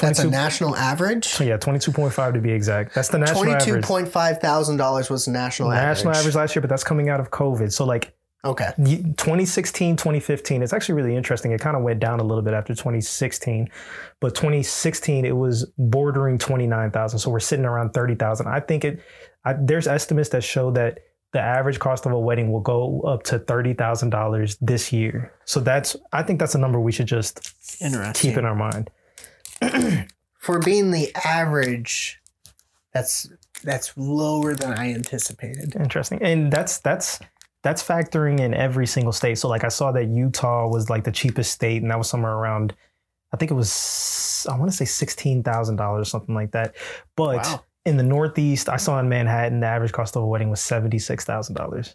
That's 0.00 0.18
a 0.18 0.28
national 0.28 0.74
average. 0.76 1.40
yeah, 1.40 1.56
twenty 1.56 1.78
two 1.78 1.92
point 1.92 2.12
five 2.12 2.34
to 2.34 2.40
be 2.40 2.50
exact. 2.50 2.94
That's 2.94 3.08
the 3.08 3.18
national 3.18 3.48
average. 3.54 3.84
point 3.84 4.08
five 4.08 4.38
thousand 4.38 4.76
dollars 4.76 5.08
was 5.10 5.24
the 5.26 5.30
national, 5.30 5.70
National 5.70 6.10
average. 6.10 6.18
average 6.20 6.34
last 6.34 6.56
year, 6.56 6.60
but 6.62 6.70
that's 6.70 6.84
coming 6.84 7.08
out 7.08 7.20
of 7.20 7.30
COVID. 7.30 7.70
So 7.72 7.84
like 7.84 8.12
Okay. 8.44 8.70
y- 8.76 9.02
2016, 9.16 9.96
2015, 9.96 10.62
it's 10.62 10.74
actually 10.74 10.96
really 10.96 11.16
interesting. 11.16 11.52
It 11.52 11.60
kind 11.62 11.76
of 11.78 11.82
went 11.82 11.98
down 12.00 12.20
a 12.20 12.24
little 12.24 12.42
bit 12.42 12.52
after 12.52 12.74
2016, 12.74 13.68
but 14.20 14.34
2016 14.34 15.24
it 15.24 15.34
was 15.34 15.64
bordering 15.78 16.36
29,000. 16.36 17.18
So 17.20 17.30
we're 17.30 17.40
sitting 17.40 17.64
around 17.64 17.94
30,000. 17.94 18.46
I 18.48 18.60
think 18.60 18.84
it. 18.84 19.00
I, 19.46 19.54
there's 19.54 19.86
estimates 19.86 20.28
that 20.30 20.42
show 20.44 20.70
that 20.72 20.98
the 21.34 21.40
average 21.40 21.80
cost 21.80 22.06
of 22.06 22.12
a 22.12 22.18
wedding 22.18 22.52
will 22.52 22.60
go 22.60 23.00
up 23.00 23.24
to 23.24 23.40
thirty 23.40 23.74
thousand 23.74 24.10
dollars 24.10 24.56
this 24.60 24.92
year. 24.92 25.34
So 25.44 25.60
that's. 25.60 25.96
I 26.12 26.22
think 26.22 26.38
that's 26.38 26.54
a 26.54 26.58
number 26.58 26.80
we 26.80 26.92
should 26.92 27.08
just 27.08 27.52
keep 28.14 28.38
in 28.38 28.44
our 28.44 28.54
mind. 28.54 28.88
For 30.38 30.60
being 30.60 30.92
the 30.92 31.12
average, 31.26 32.20
that's 32.92 33.28
that's 33.64 33.96
lower 33.96 34.54
than 34.54 34.72
I 34.72 34.94
anticipated. 34.94 35.74
Interesting. 35.74 36.22
And 36.22 36.52
that's 36.52 36.78
that's 36.78 37.18
that's 37.62 37.82
factoring 37.82 38.38
in 38.38 38.54
every 38.54 38.86
single 38.86 39.12
state. 39.12 39.36
So 39.36 39.48
like 39.48 39.64
I 39.64 39.68
saw 39.68 39.90
that 39.90 40.06
Utah 40.06 40.68
was 40.68 40.88
like 40.88 41.02
the 41.02 41.12
cheapest 41.12 41.50
state 41.50 41.82
and 41.82 41.90
that 41.90 41.98
was 41.98 42.08
somewhere 42.08 42.34
around 42.34 42.74
I 43.32 43.36
think 43.36 43.50
it 43.50 43.54
was 43.54 44.46
I 44.48 44.56
want 44.56 44.70
to 44.70 44.76
say 44.76 44.84
sixteen 44.84 45.42
thousand 45.42 45.76
dollars, 45.76 46.06
or 46.06 46.10
something 46.10 46.34
like 46.36 46.52
that. 46.52 46.76
But 47.16 47.38
Wow. 47.38 47.64
In 47.84 47.96
the 47.96 48.02
Northeast, 48.02 48.68
I 48.68 48.76
saw 48.76 48.98
in 48.98 49.08
Manhattan 49.08 49.60
the 49.60 49.66
average 49.66 49.92
cost 49.92 50.16
of 50.16 50.22
a 50.22 50.26
wedding 50.26 50.50
was 50.50 50.60
seventy 50.60 50.98
six 50.98 51.24
thousand 51.24 51.54
dollars. 51.54 51.94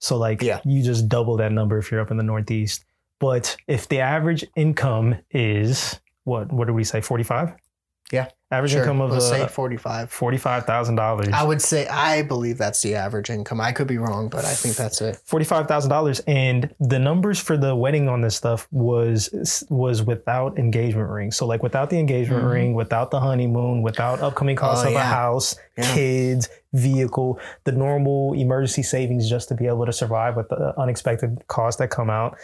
So 0.00 0.16
like 0.16 0.42
Yeah. 0.42 0.60
you 0.64 0.82
just 0.82 1.08
double 1.08 1.36
that 1.38 1.52
number 1.52 1.78
if 1.78 1.90
you're 1.90 2.00
up 2.00 2.10
in 2.10 2.16
the 2.16 2.22
Northeast. 2.22 2.84
But 3.20 3.56
if 3.66 3.88
the 3.88 4.00
average 4.00 4.44
income 4.56 5.16
is 5.30 6.00
what 6.24 6.52
what 6.52 6.66
did 6.66 6.74
we 6.74 6.84
say, 6.84 7.00
forty 7.00 7.24
five? 7.24 7.52
Yeah. 8.12 8.28
Average 8.50 8.72
Sure. 8.72 8.80
income 8.80 9.02
of 9.02 9.10
Let's 9.10 9.28
say 9.28 9.42
uh, 9.42 9.46
forty-five. 9.46 10.10
forty 10.10 10.38
five 10.38 10.64
thousand 10.64 10.94
dollars. 10.94 11.28
I 11.34 11.42
would 11.42 11.60
say 11.60 11.86
I 11.86 12.22
believe 12.22 12.56
that's 12.56 12.80
the 12.80 12.94
average 12.94 13.28
income. 13.28 13.60
I 13.60 13.72
could 13.72 13.86
be 13.86 13.98
wrong, 13.98 14.30
but 14.30 14.46
I 14.46 14.54
think 14.54 14.74
that's 14.74 15.02
it. 15.02 15.20
forty-five 15.26 15.68
thousand 15.68 15.90
dollars, 15.90 16.20
and 16.26 16.74
the 16.80 16.98
numbers 16.98 17.38
for 17.38 17.58
the 17.58 17.76
wedding 17.76 18.08
on 18.08 18.22
this 18.22 18.34
stuff 18.36 18.66
was 18.70 19.66
was 19.68 20.02
without 20.02 20.58
engagement 20.58 21.10
ring. 21.10 21.30
So 21.30 21.44
like 21.44 21.62
without 21.62 21.90
the 21.90 21.98
engagement 21.98 22.42
Mhm. 22.44 22.50
ring, 22.50 22.72
without 22.74 23.10
the 23.10 23.20
honeymoon, 23.20 23.82
without 23.82 24.20
upcoming 24.22 24.56
costs 24.56 24.82
Oh, 24.86 24.88
of 24.88 24.94
a 24.94 25.00
house, 25.00 25.56
Yeah. 25.76 25.94
kids, 25.94 26.48
vehicle, 26.74 27.40
the 27.64 27.72
normal 27.72 28.34
emergency 28.34 28.82
savings 28.82 29.28
just 29.28 29.48
to 29.48 29.54
be 29.54 29.66
able 29.66 29.86
to 29.86 29.92
survive 29.92 30.36
with 30.36 30.48
the 30.50 30.78
unexpected 30.78 31.42
costs 31.48 31.78
that 31.78 31.88
come 31.90 32.10
out. 32.10 32.36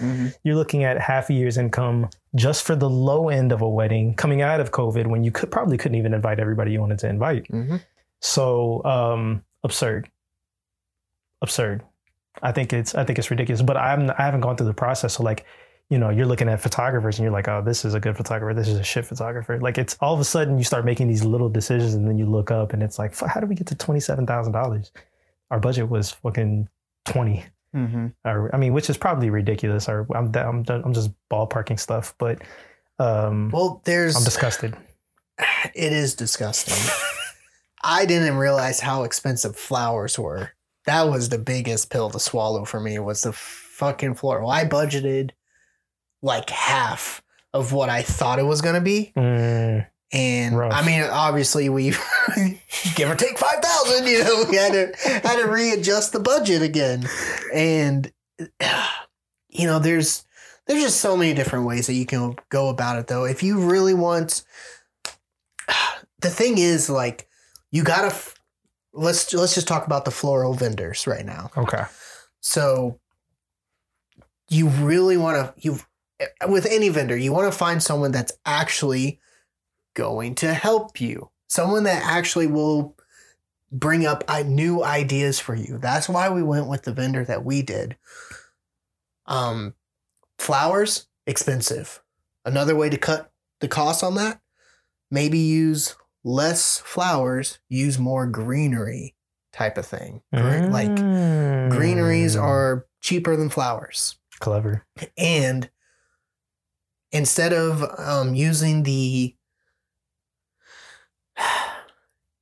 You're 0.43 0.57
looking 0.57 0.85
at 0.85 0.99
half 1.01 1.29
a 1.31 1.35
year's 1.35 1.59
income 1.59 2.09
just 2.35 2.65
for 2.65 2.75
the 2.75 2.89
low 2.89 3.29
end 3.29 3.53
of 3.53 3.61
a 3.61 3.69
wedding 3.69 4.15
coming 4.15 4.41
out 4.43 4.61
of 4.61 4.71
COVID 4.71 5.07
when 5.07 5.25
you 5.25 5.31
could 5.31 5.51
probably 5.51 5.77
couldn't 5.77 5.97
even 5.99 6.15
invite 6.15 6.41
everybody 6.41 6.73
you 6.73 6.81
wanted 6.81 6.99
to 7.01 7.09
invite. 7.09 7.47
Mhm. 7.49 7.83
So 8.21 8.83
um, 8.85 9.45
absurd, 9.63 10.09
absurd. 11.43 11.83
I 12.43 12.53
think 12.53 12.73
it's 12.73 12.95
I 12.95 13.05
think 13.05 13.19
it's 13.19 13.31
ridiculous. 13.31 13.63
But 13.63 13.77
I'm 13.77 14.11
I 14.11 14.23
haven't 14.23 14.41
gone 14.41 14.57
through 14.57 14.67
the 14.67 14.75
process. 14.75 15.15
So 15.15 15.23
like, 15.23 15.45
you 15.91 15.99
know, 15.99 16.11
you're 16.11 16.27
looking 16.27 16.49
at 16.49 16.61
photographers 16.61 17.19
and 17.19 17.25
you're 17.25 17.33
like, 17.33 17.47
oh, 17.49 17.63
this 17.63 17.85
is 17.85 17.95
a 17.95 18.01
good 18.01 18.17
photographer. 18.17 18.55
This 18.55 18.69
is 18.69 18.79
a 18.79 18.83
shit 18.83 19.05
photographer. 19.05 19.61
Like 19.61 19.79
it's 19.79 19.97
all 20.01 20.15
of 20.15 20.21
a 20.21 20.25
sudden 20.25 20.57
you 20.59 20.65
start 20.65 20.85
making 20.85 21.09
these 21.09 21.25
little 21.25 21.49
decisions 21.49 21.95
and 21.95 22.09
then 22.09 22.17
you 22.19 22.27
look 22.27 22.51
up 22.51 22.73
and 22.73 22.83
it's 22.83 22.99
like, 22.99 23.15
how 23.17 23.41
do 23.41 23.47
we 23.47 23.55
get 23.55 23.67
to 23.69 23.75
twenty 23.75 24.01
seven 24.01 24.27
thousand 24.27 24.53
dollars? 24.53 24.93
Our 25.51 25.61
budget 25.61 25.89
was 25.89 26.11
fucking 26.11 26.69
twenty. 27.05 27.45
Mm-hmm. 27.75 28.07
Or 28.25 28.55
I 28.55 28.59
mean, 28.59 28.73
which 28.73 28.89
is 28.89 28.97
probably 28.97 29.31
ridiculous. 29.31 29.89
Or 29.89 30.07
I'm 30.15 30.35
I'm 30.35 30.65
I'm 30.69 30.95
just 30.95 31.11
ballparking 31.31 31.79
stuff. 31.79 32.15
But 32.19 32.41
um, 32.99 33.51
Well, 33.53 33.83
there's 33.85 34.17
I'm 34.17 34.25
disgusted. 34.25 34.77
it 35.75 35.93
is 35.93 36.15
disgusting. 36.15 36.75
I 37.83 38.07
didn't 38.07 38.37
realize 38.37 38.81
how 38.81 39.03
expensive 39.03 39.57
flowers 39.57 40.19
were. 40.19 40.53
That 40.87 41.03
was 41.09 41.29
the 41.29 41.39
biggest 41.39 41.91
pill 41.91 42.11
to 42.11 42.21
swallow 42.21 42.65
for 42.65 42.81
me 42.81 42.99
was 42.99 43.23
the 43.23 43.33
fucking 43.33 44.15
floral. 44.15 44.51
I 44.51 44.65
budgeted 44.65 45.31
like 46.25 46.49
half 46.49 47.23
of 47.53 47.73
what 47.73 47.91
I 47.91 48.01
thought 48.03 48.39
it 48.39 48.45
was 48.45 48.63
going 48.63 48.77
to 48.77 48.81
be. 48.81 49.13
Mm, 49.15 49.87
And 50.11 50.59
Rough. 50.59 50.73
I 50.73 50.85
mean, 50.85 51.03
obviously 51.03 51.69
we 51.69 51.91
give 52.97 53.11
or 53.11 53.15
take 53.15 53.39
5,000, 53.39 54.07
you 54.07 54.25
know, 54.25 54.45
we 54.49 54.57
had 54.57 54.73
to, 54.73 55.11
had 55.23 55.37
to 55.37 55.49
readjust 55.49 56.13
the 56.15 56.21
budget 56.21 56.63
again. 56.63 57.07
And, 57.53 58.11
you 59.51 59.67
know, 59.67 59.79
there's, 59.79 60.25
there's 60.67 60.83
just 60.83 61.01
so 61.01 61.15
many 61.15 61.35
different 61.35 61.67
ways 61.67 61.87
that 61.89 61.93
you 61.95 62.07
can 62.07 62.37
go 62.49 62.71
about 62.71 62.99
it 62.99 63.07
though. 63.07 63.25
If 63.27 63.43
you 63.43 63.69
really 63.69 63.95
want, 63.95 64.43
the 66.21 66.31
thing 66.31 66.57
is 66.57 66.89
like, 66.89 67.29
you 67.71 67.85
gotta, 67.85 68.17
let's, 68.95 69.35
let's 69.35 69.55
just 69.55 69.69
talk 69.69 69.85
about 69.87 70.07
the 70.07 70.11
floral 70.11 70.55
vendors 70.55 71.07
right 71.07 71.27
now. 71.27 71.51
okay. 71.57 71.85
So 72.41 72.99
you 74.49 74.69
really 74.69 75.17
want 75.17 75.37
to 75.37 75.55
you 75.67 75.79
with 76.49 76.67
any 76.67 76.89
vendor, 76.89 77.17
you 77.17 77.33
want 77.33 77.51
to 77.53 77.57
find 77.59 77.83
someone 77.83 78.13
that's 78.13 78.33
actually 78.47 79.21
going 79.95 80.35
to 80.37 80.53
help 80.55 81.01
you. 81.01 81.31
Someone 81.49 81.85
that 81.85 82.03
actually 82.05 82.47
will 82.47 82.97
bring 83.73 84.07
up 84.07 84.25
uh, 84.29 84.43
new 84.47 84.83
ideas 84.85 85.39
for 85.41 85.55
you. 85.55 85.79
That's 85.79 86.09
why 86.09 86.31
we 86.31 86.43
went 86.43 86.69
with 86.69 86.83
the 86.83 86.93
vendor 86.93 87.25
that 87.25 87.45
we 87.45 87.63
did. 87.63 87.97
Um 89.27 89.75
flowers 90.39 91.07
expensive. 91.27 92.03
Another 92.45 92.75
way 92.77 92.91
to 92.91 92.99
cut 92.99 93.33
the 93.61 93.69
cost 93.69 94.05
on 94.05 94.15
that, 94.17 94.41
maybe 95.11 95.39
use 95.39 95.97
less 96.25 96.79
flowers, 96.79 97.59
use 97.69 97.99
more 97.99 98.27
greenery 98.27 99.15
type 99.53 99.79
of 99.79 99.87
thing. 99.87 100.21
Gre- 100.35 100.67
Like 100.69 100.95
greeneries 101.71 102.37
Mm. 102.37 102.43
are 102.43 102.87
cheaper 103.01 103.37
than 103.37 103.49
flowers 103.49 104.17
clever. 104.41 104.85
and 105.17 105.71
instead 107.15 107.53
of 107.55 107.83
um, 107.99 108.35
using 108.35 108.83
the 108.83 109.35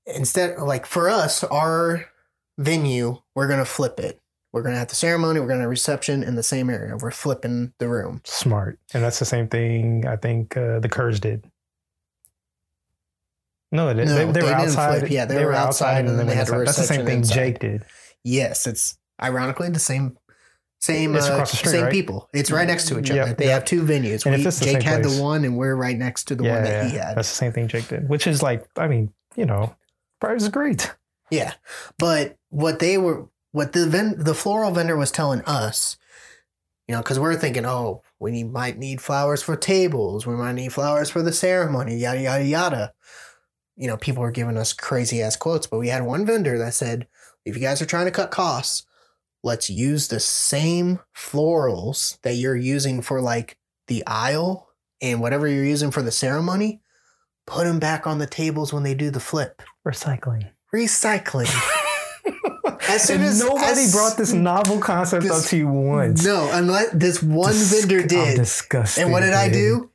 instead 0.07 0.59
like 0.59 0.85
for 0.85 1.09
us 1.09 1.45
our 1.45 2.07
venue 2.59 3.17
we're 3.35 3.47
gonna 3.47 3.65
flip 3.65 4.01
it 4.01 4.21
we're 4.53 4.63
gonna 4.63 4.77
have 4.77 4.89
the 4.89 4.95
ceremony 4.95 5.39
we're 5.39 5.47
gonna 5.47 5.61
have 5.61 5.71
reception 5.71 6.23
in 6.23 6.35
the 6.35 6.43
same 6.43 6.69
area 6.69 6.97
we're 6.97 7.11
flipping 7.11 7.73
the 7.79 7.89
room 7.89 8.21
Smart. 8.25 8.79
And 8.93 9.03
that's 9.03 9.19
the 9.21 9.25
same 9.25 9.47
thing 9.49 10.07
I 10.07 10.17
think 10.17 10.57
uh, 10.57 10.81
the 10.81 10.89
Kurz 10.89 11.21
did. 11.21 11.45
No, 13.71 13.95
they, 13.95 14.05
No, 14.05 14.15
they, 14.15 14.25
they 14.27 14.33
they 14.33 14.43
were 14.43 14.53
outside. 14.53 14.99
flip. 14.99 15.11
Yeah, 15.11 15.25
they 15.25 15.45
were 15.45 15.55
outside 15.55 16.05
and 16.05 16.19
then 16.19 16.27
they 16.27 16.35
had 16.35 16.49
a 16.51 16.53
inside. 16.53 16.67
That's 16.67 16.77
the 16.77 16.95
same 16.95 17.07
thing 17.07 17.19
inside. 17.21 17.35
Jake 17.35 17.59
did. 17.61 17.85
Yes, 18.23 18.67
it's 18.67 18.99
ironically 19.23 19.71
the 19.71 19.79
same 19.79 20.19
same 20.83 21.15
It's 21.15 21.27
uh, 21.27 21.45
street, 21.45 21.71
same 21.71 21.83
right? 21.85 21.93
people. 21.93 22.29
It's 22.35 22.51
right 22.51 22.67
next 22.67 22.89
to 22.89 22.99
each 22.99 23.09
other. 23.11 23.21
Yep, 23.29 23.39
they 23.39 23.45
yep. 23.47 23.53
have 23.55 23.65
two 23.65 23.83
venues. 23.83 24.27
And 24.27 24.35
We- 24.37 24.45
it's 24.45 24.59
Jake 24.61 24.83
had 24.83 25.03
place- 25.03 25.17
the 25.17 25.23
one, 25.23 25.45
and 25.45 25.57
we're 25.57 25.77
right 25.77 25.97
next 25.97 26.25
to 26.25 26.35
the 26.35 26.43
yeah, 26.45 26.55
one 26.57 26.65
that 26.65 26.71
yeah, 26.85 26.91
he 26.91 26.97
had. 26.97 27.17
that's 27.17 27.29
the 27.29 27.37
same 27.37 27.53
thing 27.53 27.69
Jake 27.69 27.87
did, 27.87 28.09
which 28.09 28.27
is 28.27 28.43
like, 28.43 28.67
I 28.77 28.89
mean, 28.89 29.13
you 29.37 29.47
know, 29.47 29.75
price 30.21 30.43
is 30.43 30.49
great. 30.49 30.93
Yeah, 31.31 31.55
but 31.99 32.37
what 32.51 32.81
they 32.81 32.99
were, 32.99 33.29
what 33.53 33.73
the 33.73 33.87
ven- 33.87 34.17
the 34.19 34.35
floral 34.35 34.73
vendor 34.73 34.97
was 34.97 35.13
telling 35.13 35.41
us, 35.43 35.97
you 36.89 36.95
know, 36.97 37.01
because 37.01 37.19
we're 37.21 37.37
thinking, 37.37 37.65
oh, 37.65 38.03
we 38.19 38.33
need, 38.33 38.51
might 38.53 38.77
need 38.77 39.01
flowers 39.01 39.41
for 39.43 39.57
tables, 39.57 40.27
we 40.27 40.35
might 40.35 40.55
need 40.55 40.73
flowers 40.73 41.11
for 41.11 41.23
the 41.23 41.33
ceremony, 41.33 41.97
yada 41.97 42.21
yada 42.21 42.45
yada. 42.45 42.93
You 43.77 43.87
know, 43.87 43.97
people 43.97 44.23
were 44.23 44.31
giving 44.33 44.59
us 44.59 44.73
crazy 44.73 45.23
ass 45.23 45.37
quotes, 45.37 45.67
but 45.69 45.79
we 45.79 45.89
had 45.89 46.03
one 46.05 46.27
vendor 46.27 46.59
that 46.59 46.75
said, 46.75 47.07
if 47.45 47.55
you 47.57 47.63
guys 47.63 47.81
are 47.81 47.87
trying 47.87 48.05
to 48.07 48.11
cut 48.13 48.31
costs, 48.31 48.85
let's 49.43 49.69
use 49.71 50.09
the 50.09 50.21
same 50.21 51.01
florals 51.17 52.21
that 52.23 52.35
you're 52.35 52.57
using 52.57 53.03
for 53.03 53.21
like 53.21 53.57
the 53.89 54.03
aisle 54.07 54.69
and 55.01 55.21
whatever 55.21 55.49
you're 55.49 55.65
using 55.65 55.91
for 55.91 56.03
the 56.03 56.13
ceremony. 56.13 56.81
Put 57.47 57.65
them 57.65 57.81
back 57.81 58.07
on 58.07 58.19
the 58.19 58.27
tables 58.27 58.73
when 58.73 58.85
they 58.85 58.95
do 58.95 59.11
the 59.11 59.19
flip. 59.21 59.63
Recycling. 59.87 60.51
Recycling. 60.75 61.51
As 62.89 63.03
soon 63.05 63.21
as 63.23 63.39
nobody 63.41 63.83
as- 63.83 63.93
brought 63.93 64.17
this 64.17 64.33
novel 64.33 64.79
concept 64.79 65.23
this- 65.25 65.45
up 65.45 65.51
to 65.51 65.57
you 65.57 65.69
once. 65.69 66.25
No, 66.25 66.49
unless 66.53 66.91
this 66.93 67.23
one 67.23 67.53
Dis- 67.53 67.81
vendor 67.81 68.01
I'm 68.03 68.07
did. 68.09 68.37
disgusted. 68.37 69.03
And 69.05 69.13
what 69.13 69.21
did 69.21 69.33
I 69.35 69.49
do? 69.51 69.77
I- 69.77 69.81
y- 69.81 69.89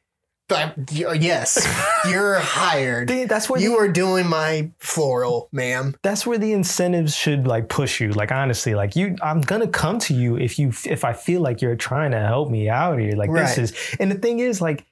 yes, 0.91 1.67
you're 2.09 2.35
hired. 2.39 3.09
That's 3.09 3.49
where 3.49 3.59
You 3.59 3.71
the, 3.71 3.77
are 3.77 3.87
doing 3.87 4.27
my 4.27 4.71
floral, 4.79 5.49
ma'am. 5.51 5.95
that's 6.03 6.25
where 6.25 6.37
the 6.37 6.53
incentives 6.53 7.15
should 7.15 7.47
like 7.47 7.69
push 7.69 7.99
you. 7.99 8.11
Like 8.11 8.31
honestly, 8.31 8.73
like 8.75 8.95
you, 8.95 9.15
I'm 9.21 9.41
gonna 9.41 9.67
come 9.67 9.99
to 9.99 10.13
you 10.13 10.37
if 10.37 10.57
you 10.59 10.71
if 10.85 11.03
I 11.03 11.13
feel 11.13 11.41
like 11.41 11.61
you're 11.61 11.75
trying 11.75 12.11
to 12.11 12.19
help 12.19 12.49
me 12.49 12.69
out 12.69 12.99
here. 12.99 13.11
Like 13.13 13.29
Right. 13.29 13.47
this 13.55 13.57
is, 13.71 13.95
and 13.99 14.11
the 14.11 14.15
thing 14.17 14.39
is, 14.39 14.61
like, 14.61 14.85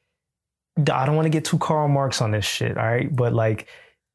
I 0.78 1.06
don't 1.06 1.16
want 1.16 1.26
to 1.26 1.30
get 1.30 1.46
too 1.46 1.58
Karl 1.58 1.88
Marx 1.88 2.22
on 2.22 2.32
this 2.32 2.46
shit. 2.46 2.78
All 2.78 2.86
right, 2.86 3.14
but 3.16 3.32
like, 3.34 3.68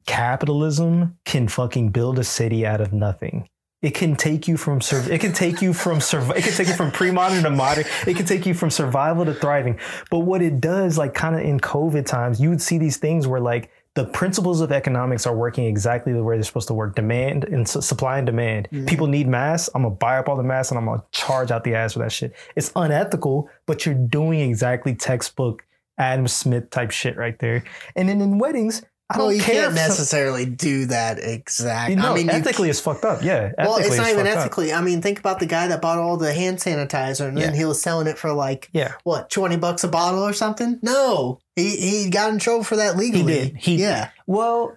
capitalism 0.07 1.17
can 1.25 1.49
fucking 1.49 1.91
build 1.91 2.19
a 2.19 2.25
city 2.25 2.67
out 2.67 2.81
of 2.81 2.93
nothing. 2.93 3.49
It 3.83 3.95
can 3.95 4.15
take 4.15 4.47
you 4.47 4.59
from 4.59 4.81
sur- 4.83 5.11
it 5.11 5.21
can 5.23 5.33
take 5.33 5.63
you 5.63 5.73
from 5.73 5.99
surv- 6.01 6.37
it 6.37 6.43
can 6.45 6.53
take 6.53 6.69
you 6.69 6.75
from 6.75 6.91
pre-modern 6.91 7.43
to 7.45 7.51
modern. 7.51 7.85
It 8.07 8.15
can 8.17 8.27
take 8.27 8.45
you 8.45 8.53
from 8.53 8.71
survival 8.71 9.25
to 9.25 9.33
thriving. 9.33 9.79
But 10.11 10.21
what 10.21 10.43
it 10.43 10.61
does, 10.61 10.99
like 10.99 11.15
kind 11.15 11.35
of 11.35 11.41
in 11.41 11.59
COVID 11.61 12.05
times, 12.05 12.41
you 12.41 12.51
would 12.51 12.61
see 12.61 12.77
these 12.77 12.99
things 12.99 13.27
where 13.27 13.41
like 13.41 13.71
the 13.95 14.05
principles 14.05 14.61
of 14.61 14.71
economics 14.71 15.27
are 15.27 15.35
working 15.35 15.65
exactly 15.65 16.13
the 16.13 16.23
way 16.23 16.37
they're 16.37 16.43
supposed 16.45 16.69
to 16.69 16.75
work. 16.75 16.95
Demand 16.95 17.45
and 17.45 17.67
su- 17.67 17.81
supply 17.81 18.19
and 18.19 18.27
demand. 18.27 18.69
Mhm. 18.71 18.87
People 18.87 19.07
need 19.07 19.27
masks. 19.27 19.71
I'm 19.75 19.83
gonna 19.83 19.95
buy 19.95 20.19
up 20.19 20.29
all 20.29 20.37
the 20.37 20.43
masks 20.43 20.71
and 20.73 20.79
I'm 20.79 20.85
gonna 20.85 21.03
charge 21.11 21.51
out 21.51 21.65
the 21.65 21.75
ass 21.75 21.95
for 21.95 22.01
that 22.01 22.13
shit. 22.13 22.35
It's 22.57 22.71
unethical, 22.77 23.49
but 23.67 23.87
you're 23.87 23.95
doing 23.95 24.41
exactly 24.41 24.95
textbook 24.95 25.65
Adam 25.97 26.29
Smith 26.29 26.69
type 26.71 26.91
shit 26.91 27.17
right 27.17 27.39
there. 27.41 27.65
And 27.97 28.09
then 28.11 28.21
in 28.21 28.39
weddings, 28.39 28.83
I 29.13 29.17
don't 29.19 29.27
Well, 29.27 29.33
you 29.35 29.43
care 29.43 29.55
can't 29.65 29.77
some- 29.77 29.89
necessarily 29.89 30.47
do 30.47 30.87
that 30.87 31.19
exactly. 31.19 31.97
no, 31.97 32.13
I 32.13 32.15
mean, 32.15 32.27
you 32.27 32.33
ethically, 32.33 32.71
it's 32.71 32.79
fucked 32.79 33.05
up. 33.05 33.25
Yeah. 33.25 33.51
Well, 33.59 33.79
it's 33.79 33.97
not 33.97 34.09
even 34.09 34.25
fucked 34.25 34.37
up. 34.37 34.43
ethically. 34.45 34.73
I 34.73 34.81
mean, 34.83 35.03
think 35.03 35.19
about 35.19 35.41
the 35.41 35.47
guy 35.47 35.67
that 35.67 35.83
bought 35.83 35.99
all 35.99 36.17
the 36.17 36.33
hand 36.33 36.59
sanitizer 36.59 37.27
and 37.27 37.37
then 37.37 37.53
he 37.55 37.65
was 37.65 37.83
selling 37.83 38.07
it 38.07 38.19
for 38.19 38.33
like 38.33 38.69
Yeah. 38.73 38.93
what 39.03 39.29
twenty 39.29 39.57
bucks 39.57 39.83
a 39.83 39.89
bottle 39.89 40.23
or 40.23 40.33
something. 40.33 40.79
No, 40.83 41.41
he 41.57 41.77
he 41.77 42.09
got 42.11 42.33
in 42.33 42.39
trouble 42.39 42.63
for 42.63 42.77
that 42.77 42.97
legally. 42.97 43.33
He 43.33 43.39
did. 43.51 43.57
He- 43.57 43.77
yeah. 43.83 44.11
Well, 44.29 44.75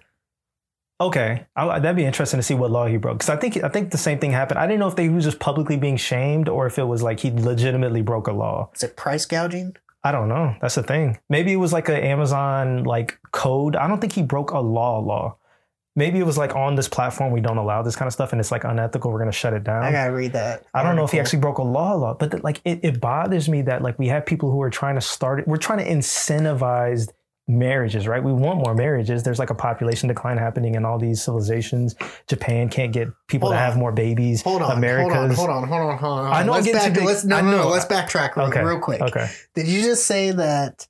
okay, 1.00 1.46
I, 1.56 1.78
that'd 1.78 1.96
be 1.96 2.04
interesting 2.04 2.38
to 2.38 2.42
see 2.42 2.54
what 2.54 2.70
law 2.70 2.86
he 2.86 2.96
broke. 2.96 3.18
Because 3.18 3.28
I 3.28 3.36
think 3.36 3.62
I 3.62 3.68
think 3.68 3.90
the 3.90 3.98
same 3.98 4.18
thing 4.18 4.32
happened. 4.32 4.58
I 4.58 4.66
didn't 4.66 4.80
know 4.80 4.88
if 4.88 4.96
they 4.96 5.04
he 5.04 5.08
was 5.10 5.24
just 5.24 5.38
publicly 5.38 5.76
being 5.76 5.96
shamed 5.96 6.48
or 6.48 6.66
if 6.66 6.78
it 6.78 6.84
was 6.84 7.02
like 7.02 7.20
he 7.20 7.30
legitimately 7.30 8.02
broke 8.02 8.26
a 8.26 8.32
law. 8.32 8.70
Is 8.74 8.82
it 8.82 8.96
price 8.96 9.26
gouging? 9.26 9.76
I 10.04 10.12
don't 10.12 10.28
know. 10.28 10.54
That's 10.60 10.74
the 10.74 10.82
thing. 10.82 11.18
Maybe 11.30 11.52
it 11.52 11.56
was 11.56 11.72
like 11.72 11.88
an 11.88 11.96
Amazon 11.96 12.84
like 12.84 13.18
code. 13.32 13.74
I 13.74 13.88
don't 13.88 14.00
think 14.00 14.12
he 14.12 14.22
broke 14.22 14.50
a 14.50 14.60
law. 14.60 14.98
Law. 14.98 15.38
Maybe 15.96 16.18
it 16.18 16.26
was 16.26 16.36
like 16.36 16.54
on 16.54 16.74
this 16.74 16.88
platform 16.88 17.32
we 17.32 17.40
don't 17.40 17.56
allow 17.56 17.82
this 17.82 17.96
kind 17.96 18.06
of 18.06 18.12
stuff 18.12 18.32
and 18.32 18.40
it's 18.40 18.50
like 18.50 18.64
unethical. 18.64 19.10
We're 19.10 19.20
gonna 19.20 19.32
shut 19.32 19.54
it 19.54 19.64
down. 19.64 19.82
I 19.82 19.92
gotta 19.92 20.12
read 20.12 20.34
that. 20.34 20.66
I 20.74 20.82
don't 20.82 20.94
know 20.94 21.04
if 21.04 21.12
he 21.12 21.20
actually 21.20 21.38
broke 21.38 21.58
a 21.58 21.62
law, 21.62 21.94
law, 21.94 22.14
but 22.14 22.44
like 22.44 22.60
it, 22.64 22.80
it 22.82 23.00
bothers 23.00 23.48
me 23.48 23.62
that 23.62 23.80
like 23.80 23.98
we 23.98 24.08
have 24.08 24.26
people 24.26 24.50
who 24.50 24.60
are 24.60 24.70
trying 24.70 24.96
to 24.96 25.00
start 25.00 25.40
it. 25.40 25.48
We're 25.48 25.56
trying 25.56 25.78
to 25.78 25.88
incentivize 25.88 27.08
marriages, 27.46 28.06
right? 28.08 28.22
We 28.24 28.32
want 28.32 28.58
more 28.64 28.74
marriages. 28.74 29.22
There's 29.22 29.38
like 29.38 29.50
a 29.50 29.54
population 29.54 30.08
decline 30.08 30.38
happening 30.38 30.74
in 30.76 30.84
all 30.84 30.98
these 30.98 31.22
civilizations. 31.22 31.94
Japan 32.26 32.68
can't 32.68 32.92
get 32.92 33.08
people 33.28 33.48
Hold 33.48 33.56
to 33.58 33.62
on. 33.62 33.68
have 33.70 33.76
more 33.78 33.92
babies. 33.92 34.40
Hold 34.42 34.62
on, 34.62 34.76
America's 34.78 35.36
hold 35.36 35.50
on, 35.50 35.68
hold 35.68 35.80
on, 35.82 35.88
hold 35.88 35.90
on, 35.92 35.98
hold 35.98 36.18
on. 36.20 36.32
I 36.32 36.42
know 36.42 36.52
let's 36.52 36.70
back, 36.72 36.94
big. 36.94 37.04
let's 37.04 37.24
no, 37.24 37.40
no, 37.42 37.50
no, 37.50 37.68
let's 37.68 37.84
backtrack 37.84 38.36
real, 38.36 38.46
Okay. 38.46 38.62
real 38.64 38.78
quick. 38.78 39.00
Okay. 39.02 39.30
Did 39.54 39.66
you 39.68 39.82
just 39.82 40.06
say 40.06 40.30
that 40.30 40.86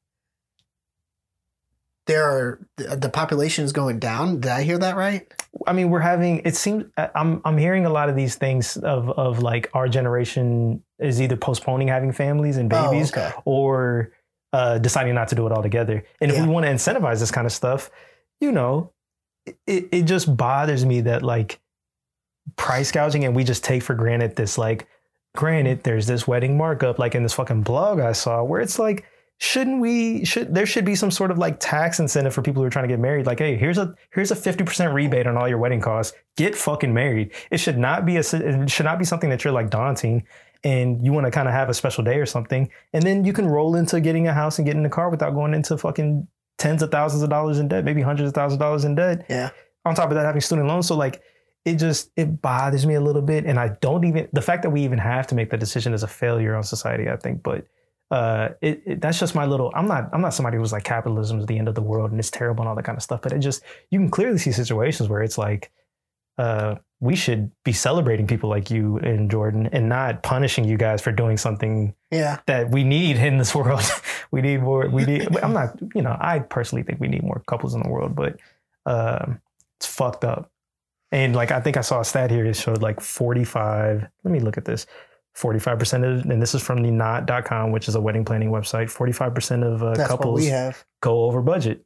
there 2.07 2.23
are 2.25 2.61
the 2.77 2.97
the 2.97 3.09
population 3.09 3.65
is 3.65 3.73
going 3.73 3.99
down? 3.99 4.41
Did 4.41 4.51
I 4.53 4.63
hear 4.63 4.79
that 4.79 4.97
right? 4.97 5.27
I 5.67 5.73
mean, 5.73 5.91
we're 5.91 6.01
having. 6.01 6.43
It 6.45 6.55
seems 6.55 6.85
I'm 7.15 7.41
I'm 7.45 7.57
hearing 7.59 7.87
a 7.87 7.91
lot 7.91 8.09
of 8.09 8.17
these 8.17 8.35
things 8.37 8.77
of 8.77 9.09
of 9.11 9.39
like 9.41 9.71
our 9.75 9.89
generation 9.89 10.83
is 10.99 11.21
either 11.21 11.37
postponing 11.37 11.89
having 11.89 12.13
families 12.13 12.59
and 12.59 12.73
oh, 12.73 12.91
babies, 12.91 13.11
Oh, 13.17 13.21
okay. 13.21 13.33
or 13.45 14.13
uh, 14.55 14.79
deciding 14.79 15.15
not 15.15 15.27
to 15.29 15.35
do 15.35 15.45
it 15.47 15.53
altogether. 15.53 16.05
And 16.21 16.31
if 16.31 16.37
Yeah. 16.37 16.47
we 16.47 16.53
want 16.53 16.65
to 16.67 16.71
incentivize 16.73 17.19
this 17.19 17.31
kind 17.33 17.47
of 17.47 17.53
stuff, 17.53 17.91
you 18.41 18.53
know, 18.53 18.93
it, 19.67 19.89
it 19.91 20.03
just 20.05 20.35
bothers 20.37 20.85
me 20.85 21.01
that 21.03 21.23
like 21.23 21.61
price 22.57 22.93
gouging 22.93 23.25
and 23.25 23.35
we 23.35 23.43
just 23.43 23.65
take 23.65 23.83
for 23.83 23.95
granted 23.95 24.37
this 24.37 24.57
like 24.59 24.87
granted 25.35 25.83
there's 25.83 26.07
this 26.07 26.29
wedding 26.29 26.57
markup 26.57 26.99
like 26.99 27.15
in 27.15 27.23
this 27.23 27.33
fucking 27.35 27.63
blog 27.63 27.99
I 28.01 28.13
saw 28.13 28.45
where 28.45 28.61
it's 28.61 28.79
like 28.79 29.05
shouldn't 29.39 29.81
we 29.81 30.25
should 30.25 30.55
there 30.55 30.67
should 30.67 30.85
be 30.85 30.95
some 30.95 31.11
sort 31.11 31.31
of 31.31 31.39
like 31.39 31.59
tax 31.59 31.99
incentive 31.99 32.33
for 32.35 32.43
people 32.43 32.63
who 32.63 32.67
are 32.67 32.71
trying 32.71 32.85
to 32.85 32.93
get 32.93 33.01
married 33.01 33.27
like 33.27 33.39
hey 33.39 33.57
here's 33.57 33.79
a 33.79 33.95
here's 34.13 34.31
a 34.31 34.37
50% 34.37 34.93
rebate 34.95 35.27
on 35.27 35.37
all 35.37 35.49
your 35.49 35.59
wedding 35.59 35.81
costs 35.81 36.15
get 36.37 36.55
fucking 36.55 36.95
married 36.95 37.33
it 37.51 37.59
should 37.59 37.79
not 37.79 38.05
be 38.07 38.17
a 38.17 38.21
it 38.21 38.71
should 38.71 38.85
not 38.87 38.99
be 38.99 39.05
something 39.05 39.31
that 39.31 39.43
you're 39.43 39.53
like 39.53 39.71
daunting 39.71 40.23
and 40.65 41.05
you 41.05 41.13
want 41.13 41.27
to 41.27 41.31
kind 41.31 41.47
of 41.47 41.55
have 41.55 41.69
a 41.69 41.75
special 41.75 42.03
day 42.03 42.17
or 42.19 42.27
something 42.27 42.69
and 42.93 43.03
then 43.05 43.25
you 43.25 43.33
can 43.33 43.47
roll 43.47 43.77
into 43.77 44.01
getting 44.01 44.27
a 44.27 44.33
house 44.33 44.59
and 44.59 44.67
getting 44.67 44.85
a 44.85 44.91
car 44.91 45.11
without 45.11 45.35
going 45.35 45.55
into 45.55 45.77
fucking 45.79 46.27
tens 46.59 46.83
of 46.83 46.91
thousands 46.91 47.23
of 47.23 47.29
dollars 47.31 47.59
in 47.59 47.69
debt 47.69 47.85
maybe 47.85 48.01
hundreds 48.03 48.29
of 48.29 48.35
thousands 48.35 48.55
of 48.55 48.61
dollars 48.61 48.85
in 48.85 48.95
debt 48.95 49.27
Yeah. 49.29 49.51
on 49.85 49.95
top 49.95 50.11
of 50.11 50.15
that 50.17 50.25
having 50.25 50.41
student 50.41 50.67
loans 50.67 50.87
so 50.89 50.97
like 50.97 51.23
it 51.65 51.77
just 51.77 52.11
it 52.17 52.41
bothers 52.43 52.85
me 52.87 52.95
a 52.95 53.01
little 53.01 53.23
bit 53.23 53.45
and 53.45 53.59
i 53.61 53.69
don't 53.81 54.05
even 54.05 54.29
the 54.33 54.43
fact 54.43 54.63
that 54.63 54.71
we 54.71 54.83
even 54.83 54.99
have 54.99 55.27
to 55.29 55.35
make 55.35 55.51
the 55.51 55.57
decision 55.57 55.93
is 55.95 56.03
a 56.03 56.09
failure 56.09 56.55
on 56.55 56.63
society 56.63 57.09
i 57.09 57.17
think 57.17 57.43
but 57.43 57.67
uh 58.11 58.51
it, 58.61 58.83
it 58.87 59.01
that's 59.01 59.19
just 59.19 59.35
my 59.35 59.47
little 59.47 59.73
i'm 59.75 59.89
not 59.89 60.09
i'm 60.13 60.21
not 60.21 60.35
somebody 60.35 60.57
who's 60.59 60.73
like 60.73 60.85
capitalism 60.85 61.39
is 61.41 61.47
the 61.47 61.59
end 61.59 61.69
of 61.69 61.75
the 61.75 61.81
world 61.83 62.11
and 62.11 62.21
it's 62.21 62.31
terrible 62.31 62.63
and 62.63 62.69
all 62.69 62.75
that 62.75 62.85
kind 62.85 62.97
of 62.97 63.03
stuff 63.03 63.21
but 63.23 63.33
it 63.33 63.39
just 63.39 63.63
you 63.91 63.99
can 63.99 64.11
clearly 64.11 64.39
see 64.39 64.53
situations 64.53 65.09
where 65.09 65.23
it's 65.23 65.39
like 65.39 65.71
uh 66.39 66.77
we 67.01 67.15
should 67.17 67.51
be 67.65 67.73
celebrating 67.73 68.27
people 68.27 68.49
like 68.49 68.71
you 68.71 68.97
and 68.99 69.31
jordan 69.31 69.69
and 69.73 69.89
not 69.89 70.23
punishing 70.23 70.65
you 70.65 70.77
guys 70.79 71.03
for 71.03 71.13
doing 71.13 71.37
something 71.37 71.95
Yeah. 72.11 72.39
that 72.47 72.71
we 72.71 72.83
need 72.85 73.17
in 73.19 73.37
this 73.39 73.55
world. 73.59 73.83
we 74.31 74.41
need 74.41 74.63
more. 74.63 74.89
We 74.89 75.05
need. 75.05 75.37
I'm 75.43 75.53
not. 75.53 75.77
You 75.95 76.03
know, 76.03 76.17
I 76.19 76.39
personally 76.39 76.83
think 76.83 77.01
we 77.01 77.09
need 77.09 77.23
more 77.23 77.43
couples 77.47 77.75
in 77.75 77.83
the 77.83 77.89
world, 77.89 78.15
but 78.17 78.37
um, 78.87 79.41
it's 79.79 79.87
fucked 79.87 80.25
up. 80.25 80.51
And 81.13 81.35
like, 81.37 81.51
I 81.53 81.61
think 81.61 81.77
I 81.77 81.81
saw 81.83 82.01
a 82.01 82.05
stat 82.05 82.31
here 82.31 82.45
that 82.45 82.57
showed 82.57 82.83
like 82.83 83.01
45. 83.01 84.07
Let 84.25 84.31
me 84.33 84.41
look 84.41 84.57
at 84.57 84.65
this. 84.65 84.87
45% 85.37 86.05
of, 86.21 86.31
and 86.31 86.41
this 86.41 86.55
is 86.55 86.63
from 86.63 86.83
the 86.83 86.91
knot.com, 86.91 87.71
which 87.73 87.89
is 87.89 87.95
a 87.97 88.01
wedding 88.01 88.25
planning 88.25 88.51
website. 88.51 88.87
45% 88.93 89.65
of 89.65 89.83
uh, 89.83 90.07
couples 90.07 90.41
we 90.41 90.47
have. 90.47 90.85
go 91.01 91.25
over 91.25 91.43
budget. 91.43 91.85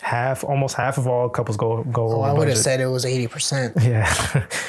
Half, 0.00 0.44
almost 0.44 0.76
half 0.76 0.96
of 0.96 1.08
all 1.08 1.28
couples 1.28 1.56
go 1.56 1.82
go 1.84 2.06
Oh, 2.08 2.14
over 2.18 2.28
I 2.28 2.32
would 2.32 2.46
have 2.48 2.56
said 2.58 2.80
it 2.80 2.86
was 2.86 3.04
eighty 3.04 3.26
percent. 3.26 3.76
Yeah, 3.82 4.06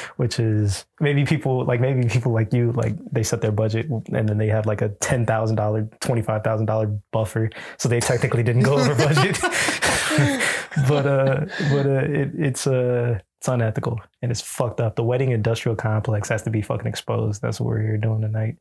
which 0.16 0.40
is 0.40 0.84
maybe 0.98 1.24
people 1.24 1.64
like 1.64 1.80
maybe 1.80 2.08
people 2.08 2.32
like 2.32 2.52
you 2.52 2.72
like 2.72 2.96
they 3.12 3.22
set 3.22 3.40
their 3.40 3.52
budget 3.52 3.86
and 3.88 4.28
then 4.28 4.38
they 4.38 4.48
have 4.48 4.66
like 4.66 4.82
a 4.82 4.88
ten 4.88 5.24
thousand 5.24 5.54
dollar, 5.56 5.88
twenty 6.00 6.20
five 6.22 6.42
thousand 6.42 6.66
dollar 6.66 6.86
buffer, 7.12 7.48
so 7.76 7.88
they 7.88 8.00
technically 8.00 8.42
didn't 8.42 8.62
go 8.62 8.74
over 8.74 8.94
budget. 8.96 9.38
but 10.88 11.06
uh, 11.06 11.46
but 11.70 11.86
uh, 11.86 12.04
it, 12.10 12.30
it's 12.34 12.66
uh, 12.66 13.18
it's 13.38 13.46
unethical 13.48 14.00
and 14.22 14.32
it's 14.32 14.40
fucked 14.40 14.80
up. 14.80 14.96
The 14.96 15.04
wedding 15.04 15.30
industrial 15.30 15.76
complex 15.76 16.28
has 16.28 16.42
to 16.42 16.50
be 16.50 16.60
fucking 16.60 16.88
exposed. 16.88 17.40
That's 17.40 17.60
what 17.60 17.66
we're 17.68 17.82
here 17.82 17.96
doing 17.98 18.20
tonight. 18.20 18.56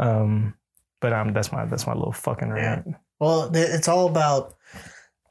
Um, 0.00 0.54
but 1.00 1.12
um, 1.12 1.32
that's 1.32 1.52
my 1.52 1.64
that's 1.64 1.86
my 1.86 1.94
little 1.94 2.12
fucking 2.12 2.50
rant. 2.50 2.88
Well, 3.20 3.50
it's 3.54 3.86
all 3.86 4.08
about. 4.08 4.54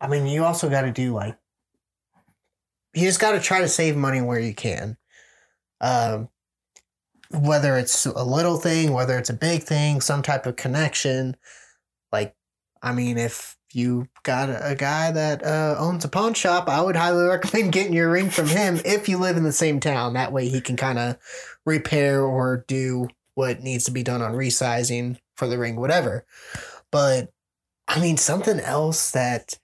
I 0.01 0.07
mean, 0.07 0.25
you 0.25 0.43
also 0.43 0.69
got 0.69 0.81
to 0.81 0.91
do 0.91 1.13
like. 1.13 1.37
You 2.93 3.05
just 3.05 3.21
got 3.21 3.31
to 3.31 3.39
try 3.39 3.61
to 3.61 3.69
save 3.69 3.95
money 3.95 4.19
where 4.19 4.39
you 4.39 4.53
can. 4.53 4.97
Um, 5.79 6.27
whether 7.29 7.77
it's 7.77 8.05
a 8.05 8.23
little 8.23 8.57
thing, 8.57 8.91
whether 8.91 9.17
it's 9.17 9.29
a 9.29 9.33
big 9.33 9.63
thing, 9.63 10.01
some 10.01 10.21
type 10.21 10.45
of 10.45 10.57
connection. 10.57 11.37
Like, 12.11 12.35
I 12.81 12.91
mean, 12.91 13.17
if 13.17 13.55
you 13.73 14.09
got 14.23 14.49
a, 14.49 14.75
guy 14.75 15.11
that 15.11 15.45
uh, 15.45 15.75
owns 15.77 16.03
a 16.03 16.09
pawn 16.09 16.33
shop, 16.33 16.67
I 16.67 16.81
would 16.81 16.97
highly 16.97 17.23
recommend 17.27 17.71
getting 17.71 17.93
your 17.93 18.11
ring 18.11 18.29
from 18.29 18.47
him 18.47 18.81
if 18.83 19.07
you 19.07 19.17
live 19.17 19.37
in 19.37 19.43
the 19.43 19.53
same 19.53 19.79
town. 19.79 20.13
That 20.13 20.33
way 20.33 20.49
he 20.49 20.59
can 20.59 20.75
kind 20.75 20.99
of 20.99 21.17
repair 21.65 22.21
or 22.21 22.65
do 22.67 23.07
what 23.35 23.61
needs 23.61 23.85
to 23.85 23.91
be 23.91 24.03
done 24.03 24.21
on 24.21 24.33
resizing 24.33 25.17
for 25.35 25.47
the 25.47 25.57
ring, 25.57 25.77
whatever. 25.77 26.25
But 26.91 27.29
I 27.87 27.99
mean, 27.99 28.17
something 28.17 28.59
else 28.59 29.11
that 29.11 29.57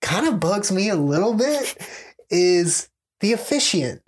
kind 0.00 0.26
of 0.26 0.40
bugs 0.40 0.70
me 0.72 0.88
a 0.88 0.94
little 0.96 1.34
bit 1.34 1.76
is 2.30 2.88
the 3.20 3.32
officiant. 3.32 4.02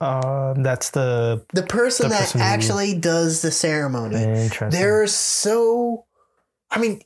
Um, 0.00 0.62
that's 0.62 0.90
the 0.90 1.44
The 1.54 1.62
person 1.62 2.04
The 2.08 2.14
that 2.14 2.20
person 2.20 2.40
who- 2.40 2.46
actually 2.46 2.98
does 2.98 3.40
the 3.42 3.50
ceremony. 3.50 4.16
interesting. 4.22 4.68
They're 4.78 5.06
so. 5.06 6.04
I 6.70 6.78
mean, 6.78 7.00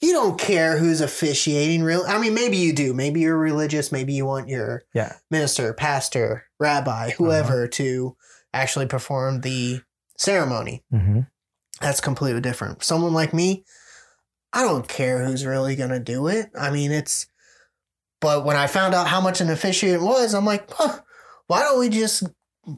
you 0.00 0.12
don't 0.12 0.38
care 0.38 0.76
who's 0.76 1.00
officiating. 1.00 1.82
Real. 1.82 2.04
I 2.06 2.18
mean, 2.18 2.34
maybe 2.34 2.56
you 2.58 2.72
do. 2.74 2.92
Maybe 2.92 3.20
you're 3.20 3.38
religious. 3.38 3.90
Maybe 3.90 4.12
you 4.12 4.26
want 4.26 4.48
your 4.48 4.82
Yeah. 4.92 5.14
minister, 5.30 5.72
pastor, 5.72 6.44
rabbi, 6.60 7.10
whoever 7.12 7.66
to 7.68 8.16
actually 8.52 8.86
perform 8.86 9.40
the 9.40 9.80
ceremony. 10.18 10.84
hmm 10.90 11.20
That's 11.80 12.00
completely 12.00 12.40
different. 12.40 12.82
Someone 12.82 13.14
like 13.14 13.32
me, 13.32 13.64
I 14.52 14.62
don't 14.62 14.88
care 14.88 15.24
who's 15.24 15.44
really 15.44 15.76
going 15.76 15.90
to 15.90 16.00
do 16.00 16.28
it. 16.28 16.50
I 16.58 16.70
mean, 16.70 16.90
it's. 16.92 17.26
But 18.20 18.44
when 18.44 18.56
I 18.56 18.66
found 18.66 18.94
out 18.94 19.06
how 19.06 19.20
much 19.20 19.40
an 19.40 19.50
officiant 19.50 20.02
was, 20.02 20.34
I'm 20.34 20.44
like, 20.44 20.68
huh, 20.70 21.00
why 21.46 21.60
don't 21.60 21.78
we 21.78 21.88
just. 21.88 22.24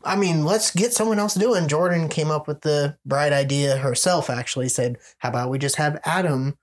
I 0.05 0.15
mean, 0.17 0.45
let's 0.45 0.71
get 0.71 0.93
someone 0.93 1.19
else 1.19 1.35
doing. 1.35 1.67
Jordan 1.67 2.09
came 2.09 2.31
up 2.31 2.47
with 2.47 2.61
the 2.61 2.97
bright 3.05 3.33
idea 3.33 3.77
herself, 3.77 4.31
actually 4.31 4.69
said, 4.69 4.99
how 5.19 5.31
about 5.31 5.51
we 5.51 5.59
just 5.59 5.77
have 5.77 6.01
Adam? 6.05 6.57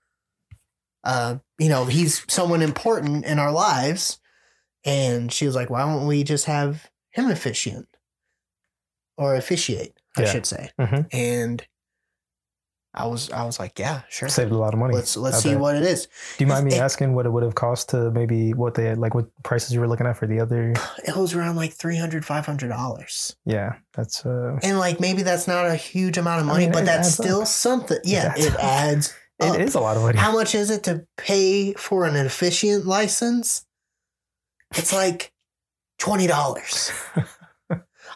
Uh, 1.04 1.36
you 1.58 1.68
know, 1.68 1.84
he's 1.84 2.24
someone 2.32 2.62
important 2.62 3.24
in 3.26 3.38
our 3.38 3.52
lives. 3.52 4.18
And 4.84 5.30
she 5.32 5.44
was 5.44 5.54
like, 5.54 5.68
why 5.68 5.80
don't 5.80 6.06
we 6.06 6.22
just 6.24 6.46
have 6.46 6.90
him 7.10 7.30
officiant? 7.30 7.88
Or 9.18 9.34
officiate, 9.34 9.98
I 10.16 10.22
Yeah. 10.22 10.32
should 10.32 10.46
say 10.46 10.70
hmm 10.78 11.00
and 11.12 11.66
I 12.94 13.06
was 13.06 13.30
I 13.30 13.44
was 13.44 13.60
like, 13.60 13.78
yeah, 13.78 14.02
sure. 14.08 14.28
Saved 14.28 14.50
a 14.50 14.56
lot 14.56 14.72
of 14.72 14.80
money. 14.80 14.94
Let's 14.94 15.16
let's 15.16 15.36
I 15.36 15.40
see 15.40 15.50
bet. 15.50 15.60
what 15.60 15.76
it 15.76 15.82
is. 15.82 16.06
Do 16.38 16.44
you 16.44 16.46
mind 16.48 16.64
me 16.64 16.74
it- 16.74 16.80
asking 16.80 17.14
what 17.14 17.26
it 17.26 17.30
would 17.30 17.42
have 17.42 17.54
cost 17.54 17.90
to 17.90 18.10
maybe 18.10 18.54
what 18.54 18.74
they 18.74 18.94
like 18.94 19.14
what 19.14 19.26
prices 19.44 19.72
you 19.72 19.80
were 19.80 19.86
looking 19.86 20.06
at 20.06 20.16
for 20.16 20.26
the 20.26 20.40
other? 20.40 20.74
It 21.04 21.14
was 21.16 21.34
around 21.34 21.56
like 21.56 21.72
300 21.74 22.24
500 22.24 22.68
dollars. 22.68 23.36
Yeah, 23.44 23.74
that's 23.94 24.24
uh, 24.26 24.58
And 24.62 24.78
like 24.78 25.00
maybe 25.00 25.22
that's 25.22 25.46
not 25.46 25.66
a 25.66 25.76
huge 25.76 26.16
amount 26.18 26.40
of 26.40 26.48
I 26.48 26.52
money, 26.52 26.64
mean, 26.64 26.72
but 26.72 26.86
that's 26.86 27.12
still 27.12 27.42
up. 27.42 27.46
something. 27.48 27.98
Yeah, 28.04 28.32
adds 28.34 28.46
it 28.46 28.54
adds. 28.56 29.14
it 29.40 29.60
is 29.60 29.74
a 29.74 29.80
lot 29.80 29.96
of 29.96 30.02
money. 30.02 30.18
How 30.18 30.32
much 30.32 30.54
is 30.54 30.70
it 30.70 30.82
to 30.84 31.06
pay 31.16 31.74
for 31.74 32.04
an 32.06 32.16
officiant 32.16 32.86
license? 32.86 33.64
It's 34.76 34.92
like 34.92 35.32
twenty 35.98 36.26
dollars. 36.26 36.90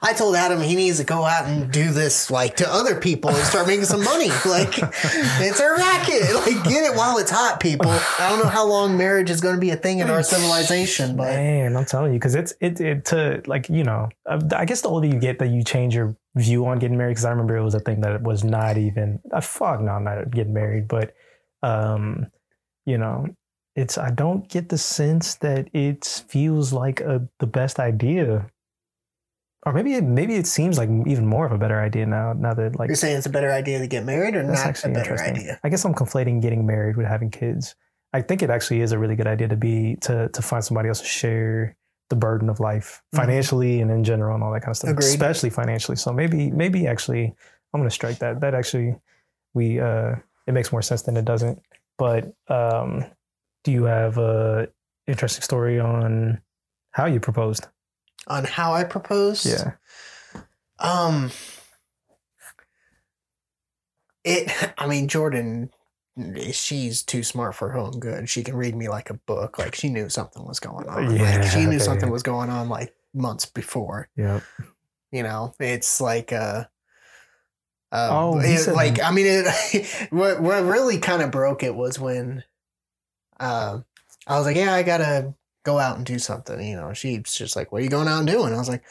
I 0.04 0.12
told 0.12 0.34
Adam 0.34 0.60
he 0.60 0.74
needs 0.74 0.98
to 0.98 1.04
go 1.04 1.24
out 1.24 1.46
and 1.46 1.70
do 1.70 1.92
this 1.92 2.28
like 2.28 2.56
to 2.56 2.68
other 2.68 3.00
people 3.00 3.30
and 3.30 3.38
start 3.38 3.68
making 3.68 3.84
some 3.84 4.02
money. 4.02 4.30
Like 4.44 4.76
it's 5.40 5.60
a 5.60 5.70
racket. 5.70 6.34
Like 6.34 6.64
get 6.64 6.90
it 6.90 6.96
while 6.96 7.18
it's 7.18 7.30
hot, 7.30 7.60
people. 7.60 7.90
I 7.90 8.28
don't 8.28 8.40
know 8.40 8.50
how 8.50 8.66
long 8.66 8.98
marriage 8.98 9.30
is 9.30 9.40
going 9.40 9.54
to 9.54 9.60
be 9.60 9.70
a 9.70 9.76
thing 9.76 10.00
in 10.00 10.10
our 10.10 10.22
civilization, 10.22 11.16
but 11.16 11.28
Man, 11.28 11.76
I'm 11.76 11.84
telling 11.84 12.12
you, 12.12 12.18
because 12.18 12.34
it's 12.34 12.52
it 12.60 12.80
it 12.80 13.04
to 13.06 13.42
like 13.46 13.68
you 13.68 13.84
know, 13.84 14.08
uh, 14.26 14.40
I 14.54 14.64
guess 14.64 14.80
the 14.80 14.88
older 14.88 15.06
you 15.06 15.18
get, 15.18 15.38
that 15.38 15.48
you 15.48 15.62
change 15.62 15.94
your 15.94 16.16
view 16.34 16.66
on 16.66 16.78
getting 16.80 16.98
married. 16.98 17.12
Because 17.12 17.24
I 17.24 17.30
remember 17.30 17.56
it 17.56 17.62
was 17.62 17.74
a 17.74 17.80
thing 17.80 18.00
that 18.00 18.22
was 18.22 18.42
not 18.42 18.76
even 18.76 19.20
a 19.30 19.40
fuck. 19.40 19.80
No, 19.80 19.92
I'm 19.92 20.04
not 20.04 20.30
getting 20.30 20.52
married, 20.52 20.88
but 20.88 21.14
um, 21.62 22.26
you 22.84 22.98
know, 22.98 23.28
it's 23.76 23.96
I 23.96 24.10
don't 24.10 24.48
get 24.48 24.68
the 24.68 24.78
sense 24.78 25.36
that 25.36 25.68
it 25.72 26.24
feels 26.28 26.72
like 26.72 27.00
a 27.00 27.26
the 27.38 27.46
best 27.46 27.78
idea, 27.78 28.50
or 29.64 29.72
maybe 29.72 29.94
it, 29.94 30.04
maybe 30.04 30.34
it 30.36 30.46
seems 30.46 30.76
like 30.78 30.88
even 31.06 31.26
more 31.26 31.46
of 31.46 31.52
a 31.52 31.58
better 31.58 31.80
idea 31.80 32.06
now. 32.06 32.32
Now 32.32 32.54
that 32.54 32.78
like 32.78 32.88
you're 32.88 32.96
saying 32.96 33.16
it's 33.18 33.26
a 33.26 33.30
better 33.30 33.52
idea 33.52 33.78
to 33.78 33.86
get 33.86 34.04
married 34.04 34.34
or 34.34 34.42
that's 34.46 34.58
not 34.60 34.66
a 34.66 34.68
actually 34.68 34.94
better 34.94 35.12
interesting. 35.12 35.36
idea? 35.36 35.60
I 35.62 35.68
guess 35.68 35.84
I'm 35.84 35.94
conflating 35.94 36.40
getting 36.42 36.66
married 36.66 36.96
with 36.96 37.06
having 37.06 37.30
kids. 37.30 37.74
I 38.12 38.20
think 38.22 38.42
it 38.42 38.50
actually 38.50 38.80
is 38.82 38.92
a 38.92 38.98
really 38.98 39.16
good 39.16 39.26
idea 39.26 39.48
to 39.48 39.56
be 39.56 39.96
to 40.02 40.28
to 40.28 40.42
find 40.42 40.64
somebody 40.64 40.88
else 40.88 41.00
to 41.00 41.06
share 41.06 41.76
the 42.10 42.16
burden 42.16 42.50
of 42.50 42.60
life 42.60 43.00
Mhm. 43.14 43.16
financially 43.18 43.80
and 43.80 43.90
in 43.90 44.04
general 44.04 44.34
and 44.34 44.44
all 44.44 44.52
that 44.52 44.60
kind 44.60 44.72
of 44.72 44.76
stuff. 44.76 44.90
Agreed. 44.90 45.06
Especially 45.06 45.48
financially. 45.50 45.96
So 45.96 46.12
maybe 46.12 46.50
maybe 46.50 46.86
actually 46.86 47.34
I'm 47.72 47.80
gonna 47.80 47.90
strike 47.90 48.18
that. 48.18 48.40
That 48.40 48.54
actually 48.54 48.96
we 49.54 49.80
uh 49.80 50.16
it 50.46 50.52
makes 50.52 50.72
more 50.72 50.82
sense 50.82 51.02
than 51.02 51.16
it 51.16 51.24
doesn't. 51.24 51.62
But 51.98 52.32
um 52.48 53.04
do 53.64 53.70
you 53.72 53.84
have 53.84 54.18
a 54.18 54.68
interesting 55.06 55.42
story 55.42 55.78
on 55.80 56.40
how 56.90 57.06
you 57.06 57.20
proposed? 57.20 57.68
On 58.28 58.44
how 58.44 58.72
I 58.72 58.84
proposed? 58.84 59.46
Yeah. 59.46 59.72
Um, 60.78 61.30
it. 64.24 64.50
I 64.78 64.86
mean, 64.86 65.08
Jordan. 65.08 65.70
She's 66.52 67.02
too 67.02 67.22
smart 67.22 67.54
for 67.54 67.70
her 67.70 67.78
own 67.78 67.98
good. 67.98 68.28
She 68.28 68.44
can 68.44 68.54
read 68.54 68.76
me 68.76 68.90
like 68.90 69.08
a 69.08 69.14
book. 69.14 69.58
Like 69.58 69.74
she 69.74 69.88
knew 69.88 70.10
something 70.10 70.44
was 70.46 70.60
going 70.60 70.86
on. 70.86 71.16
Yeah, 71.16 71.38
like, 71.38 71.50
she 71.50 71.64
knew 71.64 71.78
something 71.78 72.10
was 72.10 72.22
going 72.22 72.50
on 72.50 72.68
like 72.68 72.94
months 73.14 73.46
before. 73.46 74.10
Yeah. 74.14 74.40
You 75.10 75.22
know, 75.22 75.54
it's 75.58 76.00
like 76.02 76.32
uh. 76.32 76.64
Uh, 77.90 78.08
Oh, 78.10 78.40
it- 78.40 78.66
like 78.74 79.02
I 79.02 79.10
mean, 79.10 79.26
it, 79.26 80.06
what 80.10 80.40
what 80.42 80.62
really 80.64 80.98
kind 80.98 81.22
of 81.22 81.30
broke 81.30 81.62
it 81.62 81.74
was 81.74 81.98
when, 81.98 82.44
uh, 83.40 83.80
I 84.26 84.36
was 84.36 84.44
like, 84.46 84.56
yeah, 84.56 84.74
I 84.74 84.82
gotta 84.82 85.32
go 85.64 85.78
out 85.78 85.96
and 85.96 86.06
do 86.06 86.18
something. 86.18 86.60
You 86.60 86.76
know, 86.76 86.92
she's 86.92 87.34
just 87.34 87.56
like, 87.56 87.72
what 87.72 87.80
are 87.80 87.84
you 87.84 87.90
going 87.90 88.08
out 88.08 88.18
and 88.18 88.28
doing? 88.28 88.52
I 88.52 88.58
was 88.58 88.68
like, 88.68 88.84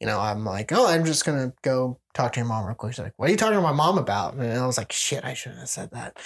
you 0.00 0.06
know, 0.06 0.18
I'm 0.18 0.44
like, 0.44 0.72
oh, 0.72 0.86
I'm 0.86 1.04
just 1.04 1.24
gonna 1.24 1.52
go 1.62 1.98
talk 2.14 2.32
to 2.32 2.40
your 2.40 2.46
mom 2.46 2.66
real 2.66 2.74
quick. 2.74 2.94
She's 2.94 3.04
like, 3.04 3.14
what 3.16 3.28
are 3.28 3.32
you 3.32 3.36
talking 3.36 3.56
to 3.56 3.62
my 3.62 3.72
mom 3.72 3.98
about? 3.98 4.34
And 4.34 4.58
I 4.58 4.66
was 4.66 4.78
like, 4.78 4.92
shit, 4.92 5.24
I 5.24 5.34
shouldn't 5.34 5.60
have 5.60 5.68
said 5.68 5.90
that. 5.92 6.16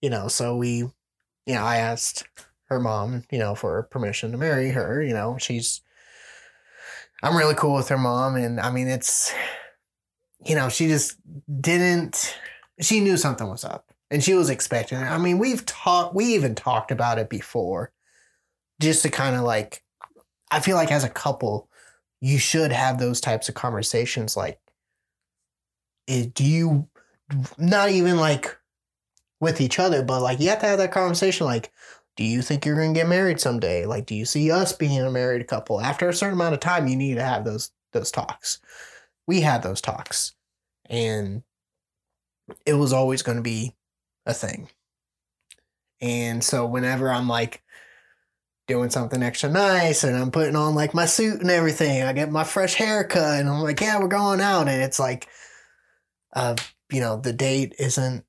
You 0.00 0.10
know, 0.10 0.28
so 0.28 0.56
we, 0.56 0.78
you 0.78 1.54
know, 1.54 1.62
I 1.62 1.76
asked 1.76 2.24
her 2.64 2.80
mom, 2.80 3.24
you 3.30 3.38
know, 3.38 3.54
for 3.54 3.82
permission 3.84 4.32
to 4.32 4.38
marry 4.38 4.70
her. 4.70 5.02
You 5.02 5.14
know, 5.14 5.36
she's, 5.38 5.82
I'm 7.22 7.36
really 7.36 7.54
cool 7.54 7.74
with 7.74 7.88
her 7.88 7.98
mom, 7.98 8.34
and 8.34 8.58
I 8.58 8.72
mean, 8.72 8.88
it's, 8.88 9.32
you 10.44 10.56
know, 10.56 10.68
she 10.68 10.88
just 10.88 11.16
didn't. 11.60 12.36
She 12.80 12.98
knew 12.98 13.16
something 13.16 13.48
was 13.48 13.64
up, 13.64 13.92
and 14.10 14.24
she 14.24 14.34
was 14.34 14.50
expecting 14.50 14.98
it. 14.98 15.04
I 15.04 15.18
mean, 15.18 15.38
we've 15.38 15.64
talked, 15.64 16.16
we 16.16 16.34
even 16.34 16.56
talked 16.56 16.90
about 16.90 17.20
it 17.20 17.30
before, 17.30 17.92
just 18.82 19.02
to 19.02 19.10
kind 19.10 19.36
of 19.36 19.42
like, 19.42 19.82
I 20.50 20.60
feel 20.60 20.76
like 20.76 20.92
as 20.92 21.04
a 21.04 21.08
couple 21.08 21.68
you 22.22 22.38
should 22.38 22.72
have 22.72 22.98
those 22.98 23.20
types 23.20 23.48
of 23.48 23.54
conversations 23.54 24.36
like 24.36 24.58
eh, 26.08 26.26
do 26.32 26.44
you 26.44 26.88
not 27.58 27.90
even 27.90 28.16
like 28.16 28.56
with 29.40 29.60
each 29.60 29.78
other 29.78 30.02
but 30.02 30.22
like 30.22 30.40
you 30.40 30.48
have 30.48 30.60
to 30.60 30.66
have 30.66 30.78
that 30.78 30.92
conversation 30.92 31.46
like 31.46 31.72
do 32.16 32.24
you 32.24 32.42
think 32.42 32.64
you're 32.64 32.76
going 32.76 32.92
to 32.92 33.00
get 33.00 33.08
married 33.08 33.40
someday? 33.40 33.86
Like 33.86 34.06
do 34.06 34.14
you 34.14 34.26
see 34.26 34.50
us 34.50 34.74
being 34.74 35.00
a 35.00 35.10
married 35.10 35.46
couple? 35.46 35.80
After 35.80 36.10
a 36.10 36.14
certain 36.14 36.34
amount 36.34 36.52
of 36.52 36.60
time 36.60 36.86
you 36.86 36.94
need 36.94 37.14
to 37.14 37.22
have 37.22 37.44
those 37.44 37.72
those 37.92 38.10
talks. 38.10 38.58
We 39.26 39.40
had 39.40 39.62
those 39.62 39.80
talks 39.80 40.34
and 40.86 41.42
it 42.66 42.74
was 42.74 42.92
always 42.92 43.22
going 43.22 43.36
to 43.36 43.42
be 43.42 43.74
a 44.26 44.34
thing. 44.34 44.68
And 46.00 46.44
so 46.44 46.66
whenever 46.66 47.10
i'm 47.10 47.28
like 47.28 47.62
doing 48.72 48.88
something 48.88 49.22
extra 49.22 49.50
nice 49.50 50.02
and 50.02 50.16
I'm 50.16 50.30
putting 50.30 50.56
on 50.56 50.74
like 50.74 50.94
my 50.94 51.04
suit 51.04 51.42
and 51.42 51.50
everything. 51.50 52.02
I 52.02 52.14
get 52.14 52.32
my 52.32 52.42
fresh 52.42 52.72
haircut 52.72 53.38
and 53.38 53.46
I'm 53.46 53.60
like, 53.60 53.82
yeah, 53.82 54.00
we're 54.00 54.08
going 54.08 54.40
out. 54.40 54.66
And 54.66 54.82
it's 54.82 54.98
like, 54.98 55.28
uh, 56.32 56.56
you 56.90 57.00
know, 57.00 57.18
the 57.18 57.34
date 57.34 57.74
isn't, 57.78 58.24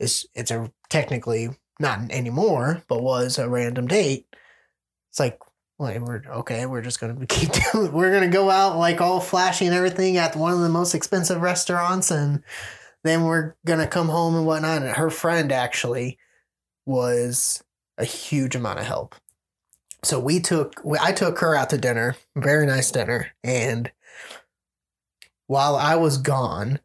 it's, 0.00 0.26
it's 0.34 0.50
a 0.50 0.72
technically 0.88 1.50
not 1.78 2.10
anymore, 2.10 2.82
but 2.88 3.00
was 3.00 3.38
a 3.38 3.48
random 3.48 3.86
date. 3.86 4.26
It's 5.10 5.20
like, 5.20 5.38
well, 5.78 5.96
we're 6.00 6.22
okay. 6.28 6.66
We're 6.66 6.82
just 6.82 6.98
to 7.16 7.26
keep 7.28 7.50
doing, 7.72 7.92
we're 7.92 8.10
to 8.24 8.28
go 8.28 8.50
out 8.50 8.76
like 8.76 9.00
all 9.00 9.20
flashy 9.20 9.66
and 9.66 9.74
everything 9.74 10.16
at 10.16 10.34
one 10.34 10.52
of 10.52 10.60
the 10.60 10.68
most 10.68 10.96
expensive 10.96 11.40
restaurants. 11.40 12.10
And 12.10 12.42
then 13.04 13.22
we're 13.22 13.54
to 13.78 13.86
come 13.86 14.08
home 14.08 14.34
and 14.34 14.46
whatnot. 14.46 14.82
And 14.82 14.96
her 14.96 15.10
friend 15.10 15.52
actually 15.52 16.18
was 16.86 17.62
a 17.98 18.04
huge 18.04 18.56
amount 18.56 18.80
of 18.80 18.86
help 18.86 19.14
so 20.06 20.20
we 20.20 20.38
took 20.38 20.80
I 21.00 21.12
took 21.12 21.38
her 21.40 21.56
out 21.56 21.70
to 21.70 21.78
dinner, 21.78 22.16
very 22.36 22.64
nice 22.64 22.90
dinner, 22.90 23.32
and 23.42 23.90
while 25.48 25.74
I 25.76 25.96
was 25.96 26.18
gone, 26.18 26.78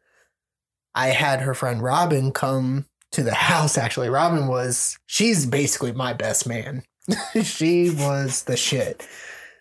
I 0.94 1.08
had 1.08 1.40
her 1.40 1.54
friend 1.54 1.80
Robin 1.82 2.32
come 2.32 2.86
to 3.12 3.22
the 3.22 3.34
house 3.50 3.78
actually. 3.78 4.08
Robin 4.08 4.48
was 4.48 4.98
she's 5.06 5.46
basically 5.46 5.92
my 5.92 6.12
best 6.12 6.48
man. 6.48 6.82
she 7.42 7.90
was 7.90 8.42
the 8.44 8.56
shit. 8.56 9.06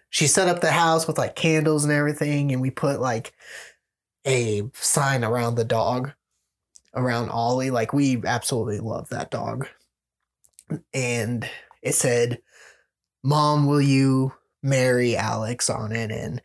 She 0.10 0.28
set 0.28 0.48
up 0.48 0.62
the 0.62 0.72
house 0.72 1.08
with 1.08 1.18
like 1.18 1.36
candles 1.36 1.84
and 1.84 1.94
everything 1.94 2.52
and 2.52 2.62
we 2.62 2.72
put 2.72 3.00
like 3.00 3.34
a 4.26 4.64
sign 4.74 5.24
around 5.24 5.56
the 5.56 5.64
dog 5.64 6.12
around 6.96 7.30
Ollie. 7.30 7.72
Like 7.72 7.94
we 7.94 8.22
absolutely 8.26 8.80
love 8.80 9.10
that 9.10 9.32
dog. 9.32 9.68
and 10.94 11.48
it 11.82 11.96
said, 11.96 12.42
"Mom, 13.24 13.66
will 13.68 13.82
you 13.82 14.34
marry 14.64 15.16
Alex?" 15.16 15.70
on 15.70 15.92
it, 15.92 16.12
and 16.12 16.42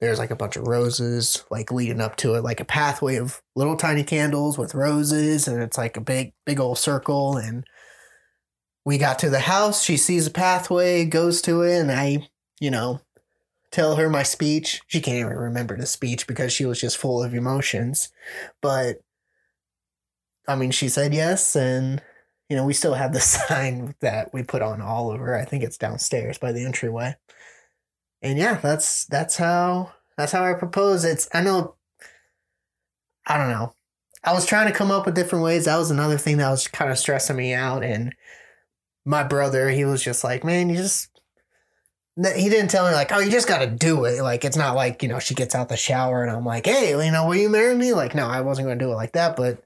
there's 0.00 0.18
like 0.18 0.30
a 0.30 0.36
bunch 0.36 0.56
of 0.56 0.66
roses 0.66 1.44
like 1.50 1.72
leading 1.72 2.00
up 2.00 2.16
to 2.16 2.34
it, 2.34 2.44
like 2.44 2.60
a 2.60 2.64
pathway 2.64 3.16
of 3.16 3.40
little 3.56 3.76
tiny 3.76 4.04
candles 4.04 4.58
with 4.58 4.74
roses, 4.74 5.48
and 5.48 5.62
it's 5.62 5.78
like 5.78 5.96
a 5.96 6.00
big, 6.00 6.32
big 6.44 6.60
old 6.60 6.78
circle. 6.78 7.36
And 7.36 7.64
we 8.84 8.98
got 8.98 9.18
to 9.20 9.30
the 9.30 9.40
house. 9.40 9.82
She 9.82 9.96
sees 9.96 10.26
a 10.26 10.30
pathway, 10.30 11.04
goes 11.06 11.40
to 11.42 11.62
it, 11.62 11.78
and 11.78 11.90
I, 11.90 12.28
you 12.60 12.70
know, 12.70 13.00
tell 13.70 13.96
her 13.96 14.10
my 14.10 14.22
speech. 14.22 14.82
She 14.88 15.00
can't 15.00 15.18
even 15.18 15.32
remember 15.36 15.76
the 15.76 15.86
speech 15.86 16.26
because 16.26 16.52
she 16.52 16.66
was 16.66 16.80
just 16.80 16.98
full 16.98 17.22
of 17.22 17.34
emotions. 17.34 18.10
But 18.60 18.98
I 20.46 20.56
mean, 20.56 20.70
she 20.70 20.88
said 20.88 21.14
yes, 21.14 21.56
and 21.56 22.02
you 22.48 22.56
know, 22.56 22.64
we 22.64 22.74
still 22.74 22.94
have 22.94 23.12
the 23.12 23.20
sign 23.48 23.94
that 24.00 24.32
we 24.32 24.42
put 24.42 24.62
on 24.62 24.80
all 24.80 25.10
over. 25.10 25.36
I 25.36 25.44
think 25.44 25.62
it's 25.62 25.78
downstairs 25.78 26.38
by 26.38 26.52
the 26.52 26.64
entryway. 26.64 27.16
And 28.22 28.38
yeah, 28.38 28.54
that's 28.54 29.04
that's 29.06 29.36
how 29.36 29.92
that's 30.16 30.32
how 30.32 30.44
I 30.44 30.54
propose. 30.54 31.04
It's 31.04 31.28
I 31.34 31.42
know 31.42 31.76
I 33.26 33.38
don't 33.38 33.50
know. 33.50 33.74
I 34.22 34.32
was 34.32 34.46
trying 34.46 34.66
to 34.68 34.76
come 34.76 34.90
up 34.90 35.04
with 35.04 35.14
different 35.14 35.44
ways. 35.44 35.66
That 35.66 35.76
was 35.76 35.90
another 35.90 36.16
thing 36.16 36.38
that 36.38 36.50
was 36.50 36.66
kind 36.66 36.90
of 36.90 36.98
stressing 36.98 37.36
me 37.36 37.52
out. 37.52 37.84
And 37.84 38.14
my 39.04 39.22
brother, 39.22 39.68
he 39.68 39.84
was 39.84 40.02
just 40.02 40.24
like, 40.24 40.44
man, 40.44 40.70
you 40.70 40.76
just 40.76 41.10
he 42.16 42.48
didn't 42.48 42.70
tell 42.70 42.86
me 42.86 42.94
like, 42.94 43.10
oh, 43.12 43.18
you 43.18 43.30
just 43.30 43.48
got 43.48 43.58
to 43.58 43.66
do 43.66 44.04
it. 44.04 44.22
Like, 44.22 44.44
it's 44.44 44.56
not 44.56 44.76
like, 44.76 45.02
you 45.02 45.08
know, 45.08 45.18
she 45.18 45.34
gets 45.34 45.54
out 45.54 45.68
the 45.68 45.76
shower 45.76 46.22
and 46.22 46.30
I'm 46.30 46.44
like, 46.44 46.66
hey, 46.66 46.90
you 46.90 47.10
know, 47.10 47.26
will 47.26 47.34
you 47.34 47.48
marry 47.48 47.74
me? 47.74 47.92
Like, 47.92 48.14
no, 48.14 48.26
I 48.26 48.40
wasn't 48.40 48.66
going 48.66 48.78
to 48.78 48.84
do 48.84 48.92
it 48.92 48.94
like 48.94 49.12
that. 49.12 49.36
But 49.36 49.62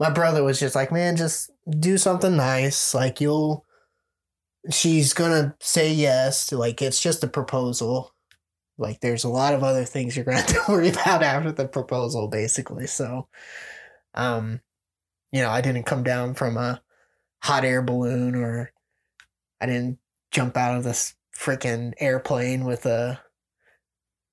my 0.00 0.08
brother 0.08 0.42
was 0.42 0.58
just 0.58 0.74
like, 0.74 0.90
man, 0.90 1.14
just 1.14 1.50
do 1.78 1.98
something 1.98 2.34
nice. 2.34 2.94
Like, 2.94 3.20
you'll, 3.20 3.66
she's 4.70 5.12
to 5.30 5.54
say 5.60 5.92
yes. 5.92 6.50
Like, 6.52 6.80
it's 6.80 7.00
just 7.00 7.22
a 7.22 7.28
proposal. 7.28 8.14
Like, 8.78 9.00
there's 9.00 9.24
a 9.24 9.28
lot 9.28 9.52
of 9.52 9.62
other 9.62 9.84
things 9.84 10.16
you're 10.16 10.24
to 10.24 10.32
have 10.42 10.46
to 10.46 10.72
worry 10.72 10.88
about 10.88 11.22
after 11.22 11.52
the 11.52 11.68
proposal, 11.68 12.28
basically. 12.28 12.86
So, 12.86 13.28
um, 14.14 14.60
you 15.32 15.42
know, 15.42 15.50
I 15.50 15.60
didn't 15.60 15.84
come 15.84 16.02
down 16.02 16.34
from 16.34 16.56
a 16.56 16.80
hot 17.42 17.66
air 17.66 17.82
balloon 17.82 18.34
or 18.34 18.72
I 19.60 19.66
didn't 19.66 19.98
jump 20.30 20.56
out 20.56 20.78
of 20.78 20.84
this 20.84 21.14
freaking 21.38 21.92
airplane 21.98 22.64
with 22.64 22.86
a 22.86 23.20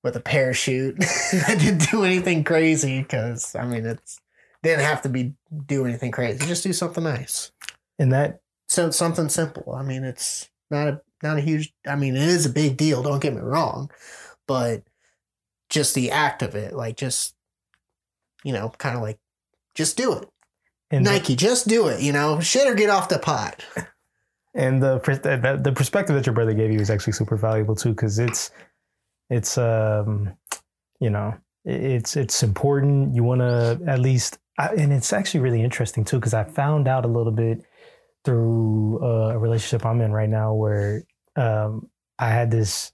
with 0.02 0.16
a 0.16 0.20
parachute. 0.20 0.96
I 1.46 1.56
didn't 1.56 1.90
do 1.90 2.04
anything 2.04 2.42
crazy 2.42 3.02
because 3.02 3.54
I 3.54 3.66
mean 3.66 3.84
it's 3.84 4.18
didn't 4.62 4.84
have 4.84 5.02
to 5.02 5.08
be 5.08 5.34
do 5.66 5.84
anything 5.84 6.10
crazy. 6.10 6.46
Just 6.46 6.62
do 6.62 6.72
something 6.72 7.04
nice. 7.04 7.52
And 7.98 8.12
that 8.12 8.40
so 8.68 8.90
something 8.90 9.28
simple. 9.28 9.74
I 9.74 9.82
mean 9.82 10.04
it's 10.04 10.48
not 10.70 10.88
a 10.88 11.00
not 11.22 11.38
a 11.38 11.40
huge 11.40 11.72
I 11.86 11.96
mean 11.96 12.16
it 12.16 12.22
is 12.22 12.46
a 12.46 12.50
big 12.50 12.76
deal, 12.76 13.02
don't 13.02 13.22
get 13.22 13.34
me 13.34 13.40
wrong. 13.40 13.90
But 14.46 14.82
just 15.68 15.94
the 15.94 16.10
act 16.10 16.42
of 16.42 16.54
it, 16.54 16.74
like 16.74 16.96
just 16.96 17.34
you 18.44 18.52
know, 18.52 18.70
kind 18.78 18.96
of 18.96 19.02
like 19.02 19.18
just 19.74 19.96
do 19.96 20.14
it. 20.14 20.28
And 20.90 21.04
Nike, 21.04 21.34
the, 21.34 21.36
just 21.36 21.68
do 21.68 21.88
it, 21.88 22.00
you 22.00 22.12
know, 22.12 22.40
shit 22.40 22.66
or 22.66 22.74
get 22.74 22.88
off 22.88 23.08
the 23.08 23.18
pot. 23.18 23.62
and 24.54 24.82
the 24.82 25.60
the 25.62 25.72
perspective 25.72 26.16
that 26.16 26.26
your 26.26 26.34
brother 26.34 26.54
gave 26.54 26.72
you 26.72 26.80
is 26.80 26.90
actually 26.90 27.12
super 27.12 27.36
valuable 27.36 27.74
too 27.74 27.90
because 27.90 28.18
it's 28.18 28.50
it's 29.30 29.58
um 29.58 30.32
you 31.00 31.10
know 31.10 31.34
it's 31.64 32.16
it's 32.16 32.42
important 32.42 33.14
you 33.14 33.22
want 33.22 33.40
to 33.40 33.78
at 33.86 34.00
least 34.00 34.38
and 34.58 34.92
it's 34.92 35.12
actually 35.12 35.40
really 35.40 35.62
interesting 35.62 36.04
too 36.04 36.16
because 36.16 36.34
i 36.34 36.44
found 36.44 36.88
out 36.88 37.04
a 37.04 37.08
little 37.08 37.32
bit 37.32 37.62
through 38.24 38.98
uh, 39.02 39.32
a 39.34 39.38
relationship 39.38 39.84
i'm 39.86 40.00
in 40.00 40.12
right 40.12 40.28
now 40.28 40.52
where 40.54 41.02
um 41.36 41.88
i 42.18 42.28
had 42.28 42.50
this 42.50 42.92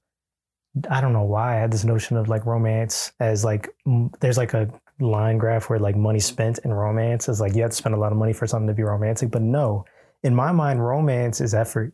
i 0.90 1.00
don't 1.00 1.12
know 1.12 1.22
why 1.24 1.56
i 1.56 1.60
had 1.60 1.72
this 1.72 1.84
notion 1.84 2.16
of 2.16 2.28
like 2.28 2.44
romance 2.46 3.12
as 3.20 3.44
like 3.44 3.68
there's 4.20 4.36
like 4.36 4.54
a 4.54 4.68
line 5.00 5.38
graph 5.38 5.68
where 5.68 5.78
like 5.78 5.96
money 5.96 6.20
spent 6.20 6.58
in 6.64 6.72
romance 6.72 7.28
is 7.28 7.40
like 7.40 7.54
you 7.54 7.62
have 7.62 7.70
to 7.70 7.76
spend 7.76 7.94
a 7.94 7.98
lot 7.98 8.12
of 8.12 8.18
money 8.18 8.32
for 8.32 8.46
something 8.46 8.68
to 8.68 8.74
be 8.74 8.82
romantic 8.82 9.30
but 9.30 9.42
no 9.42 9.84
in 10.24 10.34
my 10.34 10.50
mind, 10.50 10.84
romance 10.84 11.40
is 11.40 11.54
effort. 11.54 11.92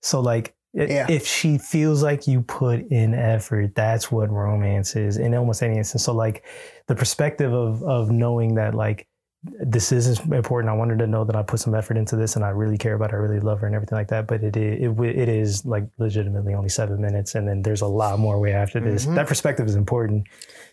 So 0.00 0.20
like 0.20 0.54
yeah. 0.74 1.06
if 1.10 1.26
she 1.26 1.58
feels 1.58 2.02
like 2.02 2.26
you 2.26 2.42
put 2.42 2.80
in 2.88 3.14
effort, 3.14 3.74
that's 3.74 4.10
what 4.10 4.30
romance 4.30 4.96
is 4.96 5.16
in 5.16 5.34
almost 5.34 5.62
any 5.62 5.78
instance. 5.78 6.04
So 6.04 6.12
like 6.12 6.44
the 6.86 6.94
perspective 6.94 7.52
of 7.52 7.82
of 7.82 8.10
knowing 8.10 8.54
that 8.54 8.74
like 8.74 9.06
this 9.44 9.90
is 9.90 10.20
important. 10.20 10.70
I 10.70 10.74
wanted 10.74 11.00
to 11.00 11.06
know 11.06 11.24
that 11.24 11.34
I 11.34 11.42
put 11.42 11.58
some 11.58 11.74
effort 11.74 11.96
into 11.96 12.14
this 12.14 12.36
and 12.36 12.44
I 12.44 12.50
really 12.50 12.78
care 12.78 12.94
about 12.94 13.10
her, 13.10 13.18
I 13.18 13.22
really 13.22 13.40
love 13.40 13.60
her 13.60 13.66
and 13.66 13.74
everything 13.74 13.98
like 13.98 14.08
that. 14.08 14.26
But 14.26 14.42
it 14.42 14.56
it, 14.56 14.98
it 14.98 15.28
is 15.28 15.66
like 15.66 15.88
legitimately 15.98 16.54
only 16.54 16.68
seven 16.68 17.00
minutes, 17.00 17.34
and 17.34 17.46
then 17.46 17.62
there's 17.62 17.82
a 17.82 17.86
lot 17.86 18.18
more 18.18 18.40
way 18.40 18.52
after 18.52 18.80
this. 18.80 19.04
Mm-hmm. 19.04 19.16
That 19.16 19.26
perspective 19.26 19.66
is 19.66 19.74
important. 19.74 20.26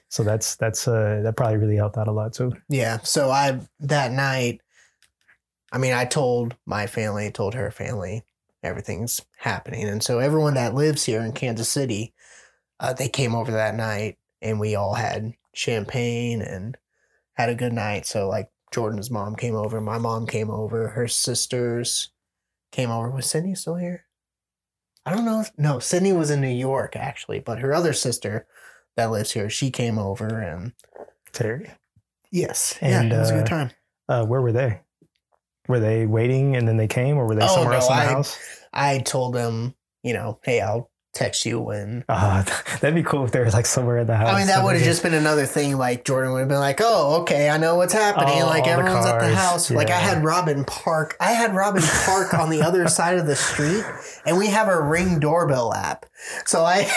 So 0.09 0.23
that's 0.23 0.55
that's 0.55 0.87
uh, 0.87 1.21
that 1.23 1.35
probably 1.35 1.57
really 1.57 1.75
helped 1.75 1.97
out 1.97 2.07
a 2.07 2.11
lot 2.11 2.33
too. 2.33 2.53
Yeah. 2.69 2.99
So 2.99 3.29
I 3.31 3.59
that 3.79 4.11
night 4.11 4.61
I 5.71 5.77
mean, 5.77 5.93
I 5.93 6.05
told 6.05 6.55
my 6.65 6.87
family, 6.87 7.31
told 7.31 7.53
her 7.53 7.69
family, 7.71 8.23
everything's 8.63 9.21
happening. 9.37 9.87
And 9.87 10.03
so 10.03 10.19
everyone 10.19 10.55
that 10.55 10.75
lives 10.75 11.05
here 11.05 11.21
in 11.21 11.31
Kansas 11.31 11.69
City, 11.69 12.13
uh, 12.79 12.93
they 12.93 13.09
came 13.09 13.35
over 13.35 13.51
that 13.51 13.75
night 13.75 14.17
and 14.41 14.59
we 14.59 14.75
all 14.75 14.93
had 14.93 15.33
champagne 15.53 16.41
and 16.41 16.77
had 17.33 17.49
a 17.49 17.55
good 17.55 17.73
night. 17.73 18.05
So, 18.05 18.27
like, 18.27 18.49
Jordan's 18.71 19.09
mom 19.09 19.35
came 19.35 19.55
over, 19.55 19.81
my 19.81 19.97
mom 19.97 20.27
came 20.27 20.49
over, 20.49 20.89
her 20.89 21.07
sisters 21.07 22.09
came 22.71 22.91
over. 22.91 23.09
Was 23.09 23.25
Sydney 23.25 23.55
still 23.55 23.75
here? 23.75 24.05
I 25.05 25.11
don't 25.11 25.25
know. 25.25 25.41
If, 25.41 25.51
no, 25.57 25.79
Sydney 25.79 26.13
was 26.13 26.29
in 26.29 26.41
New 26.41 26.47
York 26.47 26.95
actually, 26.95 27.39
but 27.39 27.59
her 27.59 27.73
other 27.73 27.93
sister 27.93 28.45
that 28.95 29.09
lives 29.09 29.31
here, 29.31 29.49
she 29.49 29.71
came 29.71 29.97
over 29.97 30.39
and 30.39 30.73
Terry. 31.31 31.71
Yes, 32.31 32.77
and, 32.79 33.09
yeah, 33.09 33.17
it 33.17 33.19
was 33.19 33.31
a 33.31 33.35
good 33.35 33.43
uh, 33.43 33.47
time. 33.47 33.71
Uh, 34.07 34.25
where 34.25 34.41
were 34.41 34.51
they? 34.51 34.81
Were 35.69 35.79
they 35.79 36.07
waiting 36.07 36.57
and 36.57 36.67
then 36.67 36.77
they 36.77 36.87
came, 36.87 37.17
or 37.17 37.27
were 37.27 37.35
they 37.35 37.43
oh, 37.43 37.47
somewhere 37.47 37.73
no, 37.73 37.77
else 37.77 37.89
in 37.89 37.95
the 37.95 38.01
I, 38.01 38.05
house? 38.05 38.39
I 38.73 38.99
told 38.99 39.35
them, 39.35 39.75
you 40.03 40.13
know, 40.13 40.39
hey, 40.43 40.61
I'll 40.61 40.89
text 41.13 41.45
you 41.45 41.59
when. 41.59 42.03
Uh, 42.09 42.43
that'd 42.81 42.95
be 42.95 43.03
cool 43.03 43.23
if 43.23 43.31
they 43.31 43.39
were 43.39 43.49
like 43.51 43.67
somewhere 43.67 43.99
in 43.99 44.07
the 44.07 44.15
house. 44.15 44.29
I 44.29 44.39
mean, 44.39 44.47
that 44.47 44.63
would 44.63 44.75
have 44.75 44.83
just 44.83 45.03
been 45.03 45.13
another 45.13 45.45
thing. 45.45 45.77
Like 45.77 46.03
Jordan 46.05 46.33
would 46.33 46.39
have 46.39 46.47
been 46.49 46.59
like, 46.59 46.79
"Oh, 46.81 47.21
okay, 47.21 47.49
I 47.49 47.57
know 47.57 47.75
what's 47.75 47.93
happening." 47.93 48.41
Oh, 48.41 48.47
like 48.47 48.67
everyone's 48.67 49.05
the 49.05 49.13
at 49.13 49.19
the 49.21 49.35
house. 49.35 49.69
Yeah. 49.69 49.77
Like 49.77 49.89
I 49.89 49.99
had 49.99 50.23
Robin 50.23 50.65
park. 50.65 51.15
I 51.21 51.33
had 51.33 51.53
Robin 51.53 51.83
park 51.83 52.33
on 52.33 52.49
the 52.49 52.63
other 52.63 52.87
side 52.89 53.17
of 53.17 53.27
the 53.27 53.35
street, 53.35 53.85
and 54.25 54.37
we 54.37 54.47
have 54.47 54.67
a 54.67 54.81
Ring 54.81 55.19
doorbell 55.19 55.73
app. 55.73 56.07
So 56.45 56.65
I. 56.65 56.89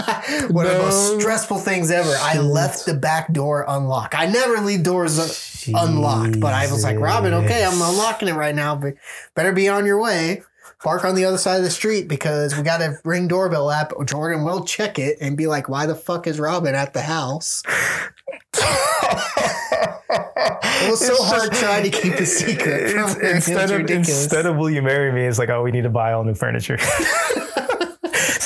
One 0.50 0.64
no. 0.64 0.70
of 0.70 0.76
the 0.76 0.82
most 0.82 1.20
stressful 1.20 1.58
things 1.58 1.90
ever. 1.90 2.14
I 2.20 2.38
left 2.38 2.86
the 2.86 2.94
back 2.94 3.32
door 3.32 3.64
unlocked. 3.66 4.14
I 4.14 4.26
never 4.26 4.60
leave 4.60 4.82
doors 4.82 5.66
unlocked, 5.68 6.40
but 6.40 6.52
I 6.52 6.70
was 6.70 6.84
like, 6.84 6.98
Robin, 6.98 7.34
okay, 7.34 7.64
I'm 7.64 7.80
unlocking 7.80 8.28
it 8.28 8.34
right 8.34 8.54
now, 8.54 8.76
but 8.76 8.94
better 9.34 9.52
be 9.52 9.68
on 9.68 9.86
your 9.86 10.00
way. 10.00 10.42
Park 10.82 11.04
on 11.04 11.14
the 11.14 11.26
other 11.26 11.36
side 11.36 11.58
of 11.58 11.62
the 11.62 11.70
street 11.70 12.08
because 12.08 12.56
we 12.56 12.62
got 12.62 12.80
a 12.80 12.98
ring 13.04 13.28
doorbell 13.28 13.70
app. 13.70 13.92
Jordan 14.06 14.44
will 14.44 14.64
check 14.64 14.98
it 14.98 15.18
and 15.20 15.36
be 15.36 15.46
like, 15.46 15.68
why 15.68 15.84
the 15.84 15.94
fuck 15.94 16.26
is 16.26 16.40
Robin 16.40 16.74
at 16.74 16.94
the 16.94 17.02
house? 17.02 17.62
it 20.10 20.90
was 20.90 21.06
so 21.06 21.12
it's 21.12 21.24
hard 21.24 21.50
just, 21.50 21.62
trying 21.62 21.82
to 21.84 21.90
keep 21.90 22.14
a 22.14 22.24
secret. 22.24 22.96
Instead 23.22 23.70
of 23.70 23.90
instead 23.90 24.46
of 24.46 24.56
will 24.56 24.70
you 24.70 24.80
marry 24.80 25.12
me, 25.12 25.26
it's 25.26 25.38
like, 25.38 25.50
oh, 25.50 25.62
we 25.62 25.70
need 25.70 25.82
to 25.82 25.90
buy 25.90 26.12
all 26.12 26.24
new 26.24 26.34
furniture. 26.34 26.78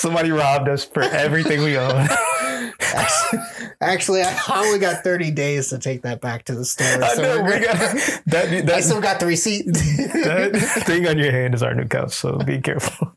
Somebody 0.05 0.33
robbed 0.33 0.69
us 0.69 0.85
for 0.85 1.01
everything 1.01 1.63
we 1.63 1.79
own. 1.79 1.91
Actually, 3.81 4.21
I 4.21 4.39
only 4.55 4.79
got 4.79 5.03
30 5.03 5.31
days 5.31 5.71
to 5.71 5.79
take 5.79 6.03
that 6.03 6.21
back 6.21 6.45
to 6.45 6.55
the 6.55 6.67
store. 6.67 7.03
So 7.15 7.23
know, 7.23 7.43
we 7.43 7.53
got, 7.53 7.79
that, 8.27 8.67
that, 8.67 8.71
I 8.71 8.81
still 8.83 9.01
got 9.01 9.19
the 9.19 9.25
receipt. 9.25 9.65
that 9.65 10.53
thing 10.87 11.09
on 11.09 11.17
your 11.17 11.33
hand 11.33 11.55
is 11.55 11.63
our 11.63 11.75
new 11.75 11.87
couch, 11.87 12.13
so 12.13 12.37
be 12.37 12.61
careful. 12.61 13.17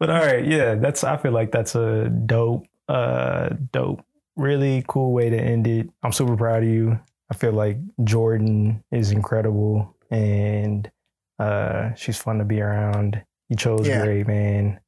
but 0.00 0.10
all 0.10 0.18
right, 0.18 0.44
yeah, 0.44 0.74
that's 0.74 1.04
I 1.04 1.16
feel 1.18 1.30
like 1.30 1.52
that's 1.52 1.76
a 1.76 2.08
dope, 2.08 2.66
uh, 2.88 3.50
dope, 3.70 4.04
really 4.34 4.84
cool 4.88 5.12
way 5.12 5.30
to 5.30 5.40
end 5.40 5.68
it. 5.68 5.88
I'm 6.02 6.10
super 6.10 6.36
proud 6.36 6.64
of 6.64 6.68
you. 6.68 6.98
I 7.30 7.34
feel 7.34 7.52
like 7.52 7.78
Jordan 8.02 8.82
is 8.90 9.12
incredible 9.12 9.94
and 10.10 10.90
uh, 11.38 11.94
she's 11.94 12.18
fun 12.18 12.38
to 12.38 12.44
be 12.44 12.60
around. 12.60 13.22
You 13.48 13.56
chose 13.56 13.86
yeah. 13.86 14.04
great, 14.04 14.26
man. 14.26 14.80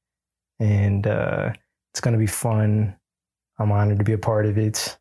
And 0.59 1.07
uh, 1.07 1.53
it's 1.93 2.01
going 2.01 2.13
to 2.13 2.19
be 2.19 2.27
fun. 2.27 2.97
I'm 3.59 3.71
honored 3.71 3.99
to 3.99 4.05
be 4.05 4.13
a 4.13 4.19
part 4.19 4.47
of 4.47 4.59
it. 4.59 4.99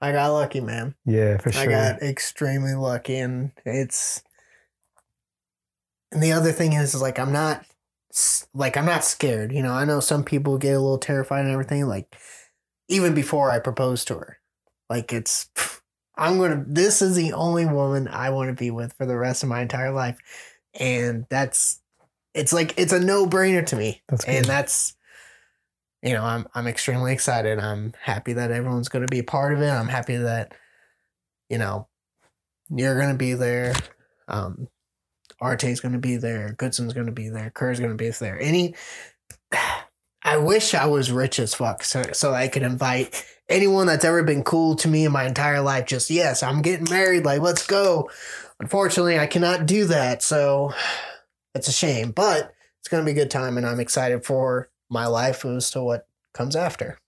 I 0.00 0.12
got 0.12 0.28
lucky, 0.28 0.60
man. 0.60 0.94
Yeah, 1.04 1.36
for 1.36 1.52
sure. 1.52 1.62
I 1.62 1.66
got 1.66 2.02
extremely 2.02 2.74
lucky. 2.74 3.16
And 3.16 3.52
it's. 3.66 4.22
And 6.10 6.22
the 6.22 6.32
other 6.32 6.52
thing 6.52 6.72
is, 6.72 6.94
is 6.94 7.02
like, 7.02 7.18
I'm 7.18 7.32
not. 7.32 7.66
Like, 8.54 8.76
I'm 8.76 8.86
not 8.86 9.04
scared. 9.04 9.52
You 9.52 9.62
know, 9.62 9.72
I 9.72 9.84
know 9.84 10.00
some 10.00 10.24
people 10.24 10.58
get 10.58 10.74
a 10.74 10.80
little 10.80 10.98
terrified 10.98 11.44
and 11.44 11.52
everything. 11.52 11.86
Like, 11.86 12.16
even 12.88 13.14
before 13.14 13.50
I 13.50 13.60
proposed 13.60 14.08
to 14.08 14.14
her, 14.14 14.38
like, 14.88 15.12
it's. 15.12 15.48
I'm 16.16 16.38
gonna. 16.38 16.64
This 16.66 17.02
is 17.02 17.14
the 17.14 17.34
only 17.34 17.66
woman 17.66 18.08
I 18.08 18.30
want 18.30 18.48
to 18.48 18.54
be 18.54 18.70
with 18.70 18.94
for 18.94 19.06
the 19.06 19.16
rest 19.16 19.42
of 19.42 19.48
my 19.48 19.60
entire 19.60 19.92
life, 19.92 20.18
and 20.72 21.26
that's. 21.28 21.79
It's 22.34 22.52
like 22.52 22.78
it's 22.78 22.92
a 22.92 23.00
no 23.00 23.26
brainer 23.26 23.64
to 23.66 23.76
me, 23.76 24.02
That's 24.08 24.24
and 24.24 24.44
that's. 24.44 24.94
You 26.02 26.14
know, 26.14 26.24
I'm 26.24 26.46
I'm 26.54 26.66
extremely 26.66 27.12
excited. 27.12 27.58
I'm 27.58 27.92
happy 28.00 28.32
that 28.32 28.50
everyone's 28.50 28.88
going 28.88 29.06
to 29.06 29.10
be 29.10 29.18
a 29.18 29.24
part 29.24 29.52
of 29.52 29.60
it. 29.60 29.68
I'm 29.68 29.88
happy 29.88 30.16
that, 30.16 30.54
you 31.50 31.58
know, 31.58 31.88
you're 32.70 32.96
going 32.96 33.10
to 33.10 33.18
be 33.18 33.34
there. 33.34 33.74
Um, 34.26 34.68
Arte's 35.40 35.80
going 35.80 35.92
to 35.92 35.98
be 35.98 36.16
there. 36.16 36.54
Goodson's 36.58 36.94
going 36.94 37.06
to 37.06 37.12
be 37.12 37.28
there. 37.28 37.50
Kerr's 37.50 37.80
going 37.80 37.90
to 37.90 37.96
be 37.96 38.08
there. 38.10 38.40
Any, 38.40 38.74
I 40.22 40.36
wish 40.36 40.74
I 40.74 40.86
was 40.86 41.10
rich 41.10 41.38
as 41.38 41.54
fuck 41.54 41.82
so 41.82 42.02
so 42.12 42.32
I 42.34 42.48
could 42.48 42.62
invite 42.62 43.24
anyone 43.48 43.86
that's 43.86 44.04
ever 44.04 44.22
been 44.22 44.44
cool 44.44 44.76
to 44.76 44.88
me 44.88 45.04
in 45.04 45.12
my 45.12 45.26
entire 45.26 45.60
life. 45.60 45.86
Just 45.86 46.10
yes, 46.10 46.42
I'm 46.42 46.62
getting 46.62 46.88
married. 46.88 47.24
Like 47.24 47.40
let's 47.40 47.66
go. 47.66 48.10
Unfortunately, 48.60 49.18
I 49.18 49.26
cannot 49.26 49.64
do 49.64 49.86
that, 49.86 50.22
so 50.22 50.74
it's 51.54 51.68
a 51.68 51.72
shame. 51.72 52.12
But 52.12 52.52
it's 52.80 52.88
going 52.88 53.04
to 53.04 53.04
be 53.04 53.18
a 53.18 53.22
good 53.22 53.30
time, 53.30 53.56
and 53.56 53.66
I'm 53.66 53.80
excited 53.80 54.24
for 54.24 54.70
my 54.88 55.06
life 55.06 55.44
as 55.44 55.70
to 55.72 55.82
what 55.82 56.06
comes 56.32 56.56
after. 56.56 56.98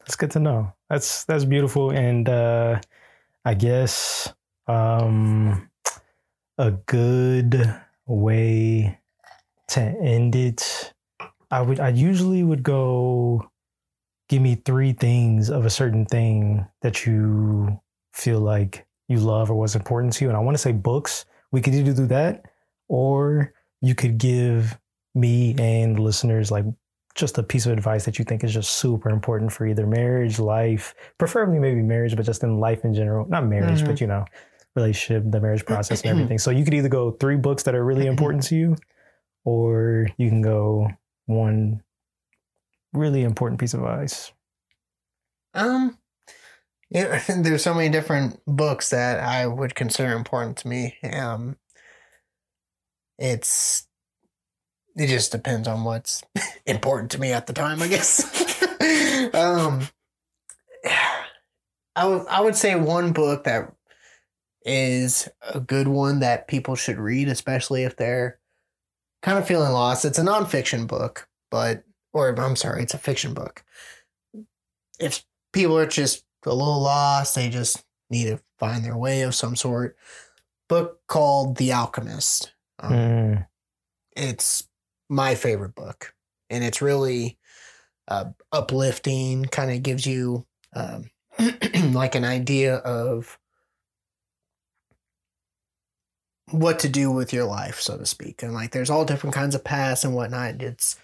That's 0.00 0.16
good 0.16 0.30
to 0.32 0.40
know. 0.40 0.72
That's 0.88 1.24
that's 1.24 1.44
beautiful, 1.44 1.90
and 1.90 2.28
uh, 2.28 2.80
I 3.44 3.54
guess 3.54 4.32
um, 4.66 5.70
a 6.58 6.72
good 6.72 7.74
way 8.06 8.98
to 9.68 9.80
end 9.80 10.34
it. 10.34 10.92
I 11.50 11.60
would. 11.60 11.80
I 11.80 11.88
usually 11.88 12.42
would 12.42 12.62
go. 12.62 13.48
Give 14.28 14.40
me 14.40 14.54
three 14.54 14.92
things 14.92 15.50
of 15.50 15.66
a 15.66 15.70
certain 15.70 16.06
thing 16.06 16.66
that 16.80 17.04
you 17.04 17.78
feel 18.14 18.40
like 18.40 18.86
you 19.08 19.18
love 19.18 19.50
or 19.50 19.54
was 19.54 19.76
important 19.76 20.14
to 20.14 20.24
you, 20.24 20.30
and 20.30 20.36
I 20.36 20.40
want 20.40 20.56
to 20.56 20.62
say 20.62 20.72
books. 20.72 21.26
We 21.50 21.60
could 21.60 21.74
either 21.74 21.92
do 21.92 22.06
that, 22.06 22.46
or 22.92 23.54
you 23.80 23.94
could 23.94 24.18
give 24.18 24.78
me 25.14 25.56
and 25.58 25.98
listeners 25.98 26.50
like 26.50 26.66
just 27.14 27.38
a 27.38 27.42
piece 27.42 27.64
of 27.66 27.72
advice 27.72 28.04
that 28.04 28.18
you 28.18 28.24
think 28.24 28.44
is 28.44 28.52
just 28.52 28.70
super 28.74 29.08
important 29.10 29.50
for 29.50 29.66
either 29.66 29.86
marriage, 29.86 30.38
life, 30.38 30.94
preferably 31.18 31.58
maybe 31.58 31.80
marriage, 31.82 32.14
but 32.16 32.24
just 32.26 32.42
in 32.42 32.60
life 32.60 32.84
in 32.84 32.92
general. 32.94 33.26
Not 33.28 33.46
marriage, 33.46 33.80
Mhm. 33.82 33.86
but 33.86 34.00
you 34.00 34.06
know, 34.06 34.24
relationship, 34.76 35.24
the 35.30 35.40
marriage 35.40 35.64
process 35.64 36.02
and 36.02 36.10
everything. 36.18 36.38
So 36.38 36.50
you 36.50 36.64
could 36.64 36.74
either 36.74 36.88
go 36.90 37.12
three 37.12 37.36
books 37.36 37.62
that 37.64 37.74
are 37.74 37.84
really 37.84 38.06
important 38.14 38.42
to 38.44 38.56
you, 38.56 38.76
or 39.44 40.08
you 40.18 40.28
can 40.28 40.42
go 40.42 40.88
one 41.26 41.82
really 42.92 43.22
important 43.22 43.58
piece 43.58 43.72
of 43.74 43.80
advice. 43.80 44.32
Um, 45.54 45.98
yeah, 46.90 47.22
there's 47.28 47.62
so 47.62 47.74
many 47.74 47.88
different 47.88 48.40
books 48.46 48.90
that 48.90 49.20
I 49.20 49.46
would 49.46 49.74
consider 49.74 50.12
important 50.12 50.58
to 50.58 50.68
me. 50.68 50.96
Um, 51.12 51.56
it's 53.22 53.86
it 54.96 55.06
just 55.06 55.32
depends 55.32 55.68
on 55.68 55.84
what's 55.84 56.22
important 56.66 57.12
to 57.12 57.20
me 57.20 57.32
at 57.32 57.46
the 57.46 57.52
time, 57.52 57.80
I 57.80 57.88
guess. 57.88 58.24
um, 59.34 59.86
I 61.94 62.06
would 62.06 62.26
I 62.26 62.40
would 62.40 62.56
say 62.56 62.74
one 62.74 63.12
book 63.12 63.44
that 63.44 63.72
is 64.64 65.28
a 65.54 65.60
good 65.60 65.88
one 65.88 66.20
that 66.20 66.48
people 66.48 66.74
should 66.74 66.98
read, 66.98 67.28
especially 67.28 67.84
if 67.84 67.96
they're 67.96 68.38
kind 69.22 69.38
of 69.38 69.46
feeling 69.46 69.72
lost. 69.72 70.04
It's 70.04 70.18
a 70.18 70.22
nonfiction 70.22 70.86
book, 70.86 71.28
but 71.50 71.84
or 72.12 72.34
I'm 72.38 72.56
sorry, 72.56 72.82
it's 72.82 72.94
a 72.94 72.98
fiction 72.98 73.34
book. 73.34 73.64
If 74.98 75.24
people 75.52 75.78
are 75.78 75.86
just 75.86 76.24
a 76.44 76.54
little 76.54 76.80
lost, 76.82 77.36
they 77.36 77.48
just 77.48 77.84
need 78.10 78.24
to 78.24 78.40
find 78.58 78.84
their 78.84 78.96
way 78.96 79.22
of 79.22 79.34
some 79.34 79.54
sort. 79.54 79.96
Book 80.68 81.00
called 81.06 81.56
The 81.56 81.72
Alchemist. 81.72 82.52
Um, 82.82 82.92
Mm, 82.92 83.46
it's 84.16 84.68
my 85.08 85.34
favorite 85.34 85.74
book 85.74 86.14
and 86.50 86.64
it's 86.64 86.82
really 86.82 87.38
uh, 88.08 88.26
uplifting 88.50 89.44
kind 89.44 89.70
of 89.70 89.82
gives 89.82 90.06
you 90.06 90.44
um, 90.74 91.10
like 91.92 92.14
an 92.14 92.24
idea 92.24 92.76
of 92.76 93.38
what 96.50 96.78
to 96.80 96.88
do 96.88 97.10
with 97.10 97.32
your 97.32 97.44
life 97.44 97.80
so 97.80 97.96
to 97.96 98.04
speak 98.04 98.42
and 98.42 98.52
like 98.52 98.72
there's 98.72 98.90
all 98.90 99.04
different 99.04 99.34
kinds 99.34 99.54
of 99.54 99.64
paths 99.64 100.04
and 100.04 100.14
whatnot. 100.14 100.60
It's 100.60 100.96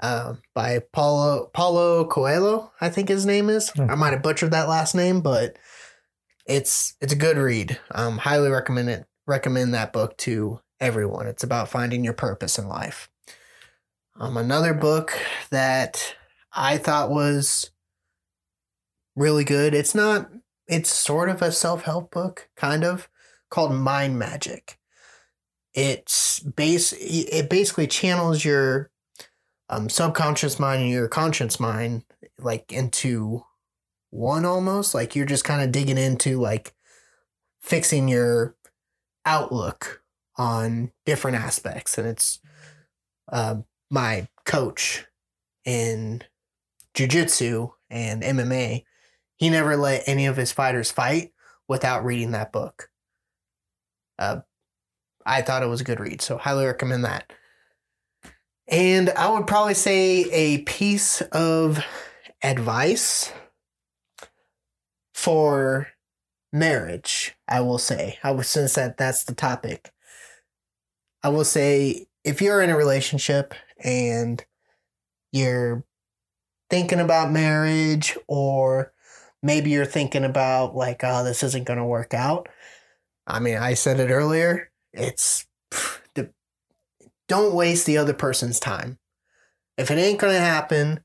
um, 0.00 0.42
by 0.54 0.80
paulo 0.92 1.50
paulo 1.52 2.04
coelho 2.04 2.70
i 2.80 2.88
think 2.88 3.08
his 3.08 3.26
name 3.26 3.48
is. 3.48 3.70
Hmm. 3.70 3.90
i 3.90 3.96
might 3.96 4.12
have 4.12 4.22
butchered 4.22 4.52
that 4.52 4.68
last 4.68 4.94
name 4.94 5.20
but 5.22 5.56
it's 6.48 6.94
it's 7.00 7.12
a 7.12 7.16
good 7.16 7.36
read. 7.36 7.78
Um, 7.92 8.18
highly 8.18 8.48
recommend 8.50 8.88
it 8.88 9.06
recommend 9.26 9.74
that 9.74 9.92
book 9.92 10.16
to 10.18 10.60
everyone. 10.80 11.26
It's 11.26 11.42
about 11.42 11.68
finding 11.68 12.04
your 12.04 12.14
purpose 12.14 12.58
in 12.58 12.68
life. 12.68 13.08
Um, 14.18 14.36
another 14.36 14.74
book 14.74 15.12
that 15.50 16.16
I 16.52 16.78
thought 16.78 17.10
was 17.10 17.70
really 19.14 19.44
good. 19.44 19.74
It's 19.74 19.94
not. 19.94 20.28
It's 20.66 20.90
sort 20.90 21.28
of 21.28 21.40
a 21.40 21.52
self 21.52 21.82
help 21.82 22.10
book, 22.10 22.48
kind 22.56 22.84
of 22.84 23.08
called 23.50 23.72
Mind 23.72 24.18
Magic. 24.18 24.78
It's 25.74 26.40
base. 26.40 26.92
It 26.92 27.48
basically 27.48 27.86
channels 27.86 28.44
your 28.44 28.90
um, 29.68 29.88
subconscious 29.88 30.58
mind 30.58 30.82
and 30.82 30.90
your 30.90 31.08
conscious 31.08 31.60
mind 31.60 32.04
like 32.38 32.72
into 32.72 33.44
one 34.10 34.44
almost. 34.44 34.94
Like 34.94 35.14
you're 35.14 35.26
just 35.26 35.44
kind 35.44 35.62
of 35.62 35.72
digging 35.72 35.98
into 35.98 36.40
like 36.40 36.74
fixing 37.60 38.08
your 38.08 38.56
outlook 39.24 40.02
on 40.38 40.92
different 41.04 41.36
aspects 41.36 41.98
and 41.98 42.06
it's 42.06 42.38
uh, 43.32 43.56
my 43.90 44.28
coach 44.46 45.04
in 45.64 46.22
jiu-jitsu 46.94 47.68
and 47.90 48.22
mma 48.22 48.82
he 49.36 49.50
never 49.50 49.76
let 49.76 50.02
any 50.06 50.26
of 50.26 50.36
his 50.36 50.52
fighters 50.52 50.90
fight 50.90 51.32
without 51.68 52.04
reading 52.04 52.32
that 52.32 52.52
book. 52.52 52.88
Uh, 54.18 54.40
i 55.26 55.42
thought 55.42 55.62
it 55.62 55.68
was 55.68 55.80
a 55.80 55.84
good 55.84 56.00
read 56.00 56.22
so 56.22 56.38
highly 56.38 56.64
recommend 56.64 57.04
that. 57.04 57.32
And 58.68 59.10
i 59.10 59.28
would 59.30 59.46
probably 59.46 59.74
say 59.74 60.24
a 60.30 60.62
piece 60.62 61.20
of 61.32 61.84
advice 62.42 63.32
for 65.14 65.88
marriage 66.52 67.34
i 67.48 67.60
will 67.60 67.78
say. 67.78 68.18
I 68.22 68.30
will 68.30 68.44
since 68.44 68.74
that 68.74 68.96
that's 68.96 69.24
the 69.24 69.34
topic 69.34 69.92
i 71.22 71.28
will 71.28 71.44
say 71.44 72.06
if 72.24 72.42
you're 72.42 72.62
in 72.62 72.70
a 72.70 72.76
relationship 72.76 73.54
and 73.82 74.44
you're 75.32 75.84
thinking 76.70 77.00
about 77.00 77.32
marriage 77.32 78.16
or 78.26 78.92
maybe 79.42 79.70
you're 79.70 79.84
thinking 79.86 80.24
about 80.24 80.74
like 80.74 81.02
oh 81.04 81.24
this 81.24 81.42
isn't 81.42 81.64
going 81.64 81.78
to 81.78 81.84
work 81.84 82.14
out 82.14 82.48
i 83.26 83.38
mean 83.38 83.56
i 83.56 83.74
said 83.74 84.00
it 84.00 84.10
earlier 84.10 84.70
it's 84.92 85.46
the, 86.14 86.30
don't 87.28 87.54
waste 87.54 87.86
the 87.86 87.98
other 87.98 88.14
person's 88.14 88.60
time. 88.60 88.98
If 89.76 89.90
it 89.90 89.98
ain't 89.98 90.18
going 90.18 90.34
to 90.34 90.40
happen 90.40 91.00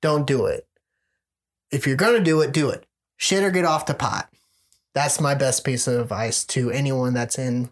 don't 0.00 0.26
do 0.26 0.46
it. 0.46 0.66
If 1.70 1.86
you're 1.86 1.96
going 1.96 2.18
to 2.18 2.24
do 2.24 2.40
it 2.40 2.52
do 2.52 2.70
it. 2.70 2.86
Shit 3.16 3.44
or 3.44 3.50
get 3.50 3.64
off 3.64 3.86
the 3.86 3.94
pot. 3.94 4.28
That's 4.94 5.20
my 5.20 5.34
best 5.34 5.64
piece 5.64 5.86
of 5.86 6.00
advice 6.00 6.44
to 6.46 6.70
anyone 6.70 7.14
that's 7.14 7.38
in 7.38 7.70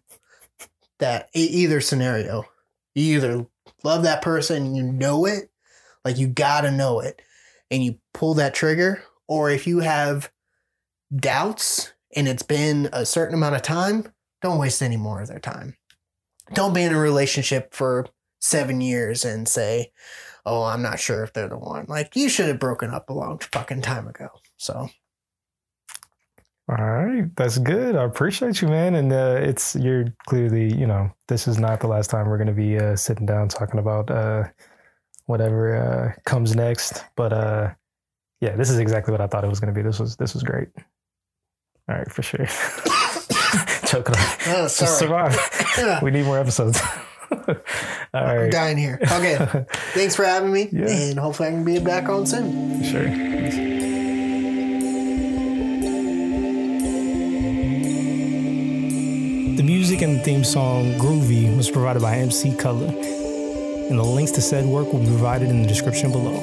that 1.01 1.29
either 1.35 1.81
scenario. 1.81 2.45
You 2.95 3.17
either 3.17 3.47
love 3.83 4.03
that 4.05 4.23
person, 4.23 4.75
you 4.75 4.83
know 4.83 5.27
it, 5.27 5.51
like 6.05 6.19
you 6.19 6.29
gotta 6.29 6.71
know 6.71 7.01
it, 7.01 7.21
and 7.71 7.83
you 7.85 7.99
pull 8.15 8.35
that 8.35 8.55
trigger, 8.55 9.03
or 9.29 9.51
if 9.51 9.67
you 9.67 9.81
have 9.81 10.31
doubts 11.15 11.93
and 12.15 12.29
it's 12.29 12.43
been 12.43 12.89
a 12.93 13.05
certain 13.07 13.35
amount 13.35 13.57
of 13.57 13.63
time, 13.63 14.13
don't 14.43 14.59
waste 14.59 14.83
any 14.83 14.97
more 14.97 15.21
of 15.21 15.29
their 15.29 15.39
time. 15.39 15.77
Don't 16.55 16.75
be 16.75 16.83
in 16.83 16.95
a 16.95 16.99
relationship 16.99 17.75
for 17.75 18.07
seven 18.41 18.81
years 18.81 19.25
and 19.25 19.47
say, 19.47 19.93
"Oh, 20.45 20.65
I'm 20.65 20.83
not 20.83 20.99
sure 20.99 21.23
if 21.23 21.33
they're 21.33 21.49
the 21.49 21.59
one." 21.59 21.87
Like 21.89 22.17
you 22.17 22.29
should 22.29 22.49
have 22.49 22.59
broken 22.59 22.91
up 22.91 23.09
a 23.09 23.13
long 23.13 23.39
fucking 23.39 23.83
time 23.83 24.09
ago. 24.09 24.29
So 24.57 24.89
All 26.71 26.77
right, 26.77 27.25
that's 27.35 27.59
good. 27.59 27.97
I 27.97 28.05
appreciate 28.05 28.63
you, 28.63 28.69
man. 28.69 28.95
And 28.95 29.13
uh, 29.13 29.39
it's 29.41 29.75
you're 29.75 30.05
clearly, 30.27 30.73
you 30.73 30.87
know, 30.87 31.11
this 31.27 31.49
is 31.49 31.59
not 31.59 31.81
the 31.81 31.89
last 31.89 32.11
time 32.11 32.29
we're 32.29 32.37
going 32.39 32.47
to 32.47 32.53
be 32.53 32.79
uh, 32.79 32.95
sitting 32.95 33.27
down 33.27 33.49
talking 33.49 33.81
about 33.81 34.09
uh, 34.09 34.45
whatever 35.27 35.77
uh, 35.77 36.21
comes 36.31 36.55
next. 36.55 37.05
But 37.17 37.33
uh, 37.33 37.71
yeah, 38.41 38.55
this 38.55 38.71
is 38.71 38.79
exactly 38.79 39.11
what 39.11 39.21
I 39.21 39.27
thought 39.27 39.43
it 39.43 39.49
was 39.51 39.59
going 39.59 39.75
to 39.75 39.77
be. 39.77 39.83
This 39.83 39.99
was 39.99 40.15
this 40.17 40.33
was 40.33 40.45
great. 40.45 40.69
All 41.89 41.97
right, 41.97 42.09
for 42.13 42.23
sure. 42.23 42.47
Choking 43.87 44.15
on. 44.15 44.23
oh, 44.47 44.67
sorry. 44.69 44.91
survive. 44.91 46.03
we 46.03 46.13
need 46.13 46.25
more 46.25 46.39
episodes. 46.39 46.81
All 47.33 47.57
I'm 48.15 48.37
right. 48.37 48.53
dying 48.53 48.77
here. 48.79 49.01
Okay. 49.03 49.39
Thanks 49.95 50.15
for 50.15 50.25
having 50.25 50.53
me, 50.53 50.69
Yeah. 50.71 50.89
and 50.89 51.19
hopefully 51.19 51.49
I 51.49 51.53
can 51.53 51.65
be 51.65 51.81
back 51.81 52.09
on 52.09 52.27
soon. 52.27 52.83
Sure. 52.85 53.90
Music 59.63 60.03
and 60.03 60.19
the 60.19 60.23
theme 60.23 60.43
song 60.43 60.95
Groovy 60.95 61.57
was 61.57 61.71
provided 61.71 62.03
by 62.03 62.17
MC 62.17 62.51
Cullah, 62.51 62.89
and 63.89 63.99
the 63.99 64.03
links 64.03 64.33
to 64.33 64.41
said 64.41 64.65
work 64.65 64.93
will 64.93 65.01
be 65.01 65.07
provided 65.07 65.49
in 65.49 65.63
the 65.63 65.69
description 65.69 66.11
below. 66.11 66.35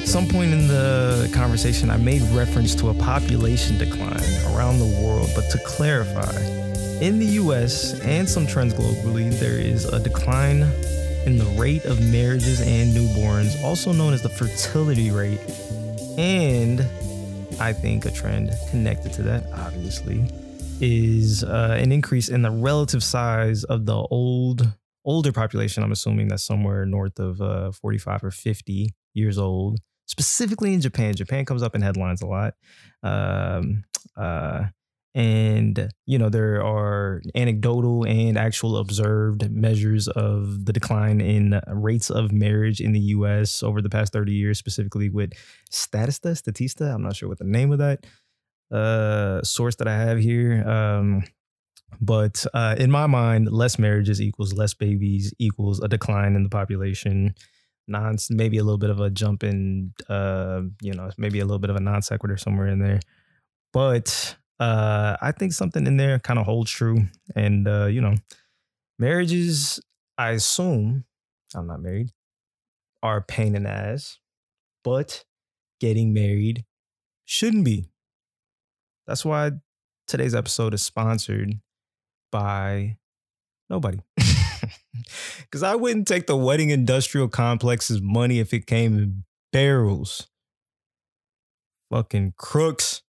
At 0.00 0.08
some 0.08 0.26
point 0.28 0.52
in 0.52 0.68
the 0.68 1.28
conversation, 1.34 1.90
I 1.90 1.96
made 1.96 2.22
reference 2.32 2.74
to 2.76 2.90
a 2.90 2.94
population 2.94 3.78
decline 3.78 4.22
around 4.54 4.78
the 4.78 5.00
world. 5.02 5.30
But 5.34 5.50
to 5.50 5.58
clarify, 5.58 6.63
in 7.04 7.18
the 7.18 7.26
US 7.42 8.00
and 8.00 8.26
some 8.26 8.46
trends 8.46 8.72
globally, 8.72 9.30
there 9.38 9.58
is 9.58 9.84
a 9.84 10.00
decline 10.00 10.62
in 11.26 11.36
the 11.36 11.44
rate 11.60 11.84
of 11.84 12.00
marriages 12.10 12.62
and 12.62 12.96
newborns, 12.96 13.62
also 13.62 13.92
known 13.92 14.14
as 14.14 14.22
the 14.22 14.30
fertility 14.30 15.10
rate. 15.10 15.38
And 16.16 16.80
I 17.60 17.74
think 17.74 18.06
a 18.06 18.10
trend 18.10 18.52
connected 18.70 19.12
to 19.14 19.22
that, 19.24 19.44
obviously, 19.52 20.24
is 20.80 21.44
uh, 21.44 21.76
an 21.78 21.92
increase 21.92 22.30
in 22.30 22.40
the 22.40 22.50
relative 22.50 23.04
size 23.04 23.64
of 23.64 23.84
the 23.84 23.96
old 23.96 24.66
older 25.04 25.30
population. 25.30 25.82
I'm 25.82 25.92
assuming 25.92 26.28
that's 26.28 26.42
somewhere 26.42 26.86
north 26.86 27.18
of 27.18 27.38
uh, 27.42 27.72
45 27.72 28.24
or 28.24 28.30
50 28.30 28.94
years 29.12 29.36
old 29.36 29.78
specifically 30.06 30.72
in 30.72 30.80
Japan. 30.80 31.14
Japan 31.14 31.44
comes 31.44 31.62
up 31.62 31.74
in 31.74 31.82
headlines 31.82 32.22
a 32.22 32.26
lot. 32.26 32.54
Um, 33.02 33.84
uh, 34.16 34.64
and, 35.14 35.90
you 36.06 36.18
know, 36.18 36.28
there 36.28 36.64
are 36.64 37.22
anecdotal 37.36 38.04
and 38.04 38.36
actual 38.36 38.76
observed 38.76 39.48
measures 39.50 40.08
of 40.08 40.64
the 40.64 40.72
decline 40.72 41.20
in 41.20 41.60
rates 41.68 42.10
of 42.10 42.32
marriage 42.32 42.80
in 42.80 42.92
the 42.92 43.00
US 43.00 43.62
over 43.62 43.80
the 43.80 43.88
past 43.88 44.12
30 44.12 44.32
years, 44.32 44.58
specifically 44.58 45.08
with 45.08 45.32
Statista, 45.70 46.32
Statista. 46.32 46.92
I'm 46.92 47.02
not 47.02 47.14
sure 47.14 47.28
what 47.28 47.38
the 47.38 47.44
name 47.44 47.70
of 47.70 47.78
that 47.78 48.06
uh, 48.72 49.42
source 49.42 49.76
that 49.76 49.86
I 49.86 49.96
have 49.96 50.18
here. 50.18 50.68
Um, 50.68 51.22
but 52.00 52.44
uh, 52.52 52.74
in 52.76 52.90
my 52.90 53.06
mind, 53.06 53.52
less 53.52 53.78
marriages 53.78 54.20
equals 54.20 54.52
less 54.52 54.74
babies 54.74 55.32
equals 55.38 55.80
a 55.80 55.86
decline 55.86 56.34
in 56.34 56.42
the 56.42 56.48
population 56.48 57.34
non 57.86 58.16
maybe 58.30 58.58
a 58.58 58.64
little 58.64 58.78
bit 58.78 58.90
of 58.90 58.98
a 58.98 59.10
jump 59.10 59.44
in 59.44 59.92
uh 60.08 60.62
you 60.80 60.94
know 60.94 61.10
maybe 61.18 61.38
a 61.38 61.44
little 61.44 61.58
bit 61.58 61.68
of 61.68 61.76
a 61.76 61.80
non 61.80 62.00
sequitur 62.00 62.36
somewhere 62.36 62.66
in 62.66 62.78
there 62.78 62.98
but 63.74 64.36
uh 64.60 65.16
i 65.20 65.32
think 65.32 65.52
something 65.52 65.86
in 65.86 65.96
there 65.96 66.18
kind 66.18 66.38
of 66.38 66.46
holds 66.46 66.70
true 66.70 67.06
and 67.34 67.66
uh 67.66 67.86
you 67.86 68.00
know 68.00 68.14
marriages 68.98 69.80
i 70.18 70.30
assume 70.30 71.04
i'm 71.54 71.66
not 71.66 71.80
married 71.80 72.10
are 73.02 73.20
pain 73.20 73.54
in 73.54 73.64
the 73.64 73.70
ass 73.70 74.18
but 74.82 75.24
getting 75.80 76.14
married 76.14 76.64
shouldn't 77.24 77.64
be 77.64 77.86
that's 79.06 79.24
why 79.24 79.50
today's 80.06 80.34
episode 80.34 80.72
is 80.72 80.82
sponsored 80.82 81.58
by 82.30 82.96
nobody 83.68 83.98
Because 85.40 85.62
I 85.62 85.74
wouldn't 85.74 86.08
take 86.08 86.26
the 86.26 86.36
wedding 86.36 86.70
industrial 86.70 87.28
complex's 87.28 88.00
money 88.00 88.38
if 88.40 88.52
it 88.52 88.66
came 88.66 88.98
in 88.98 89.24
barrels. 89.52 90.28
Fucking 91.90 92.34
crooks. 92.36 93.02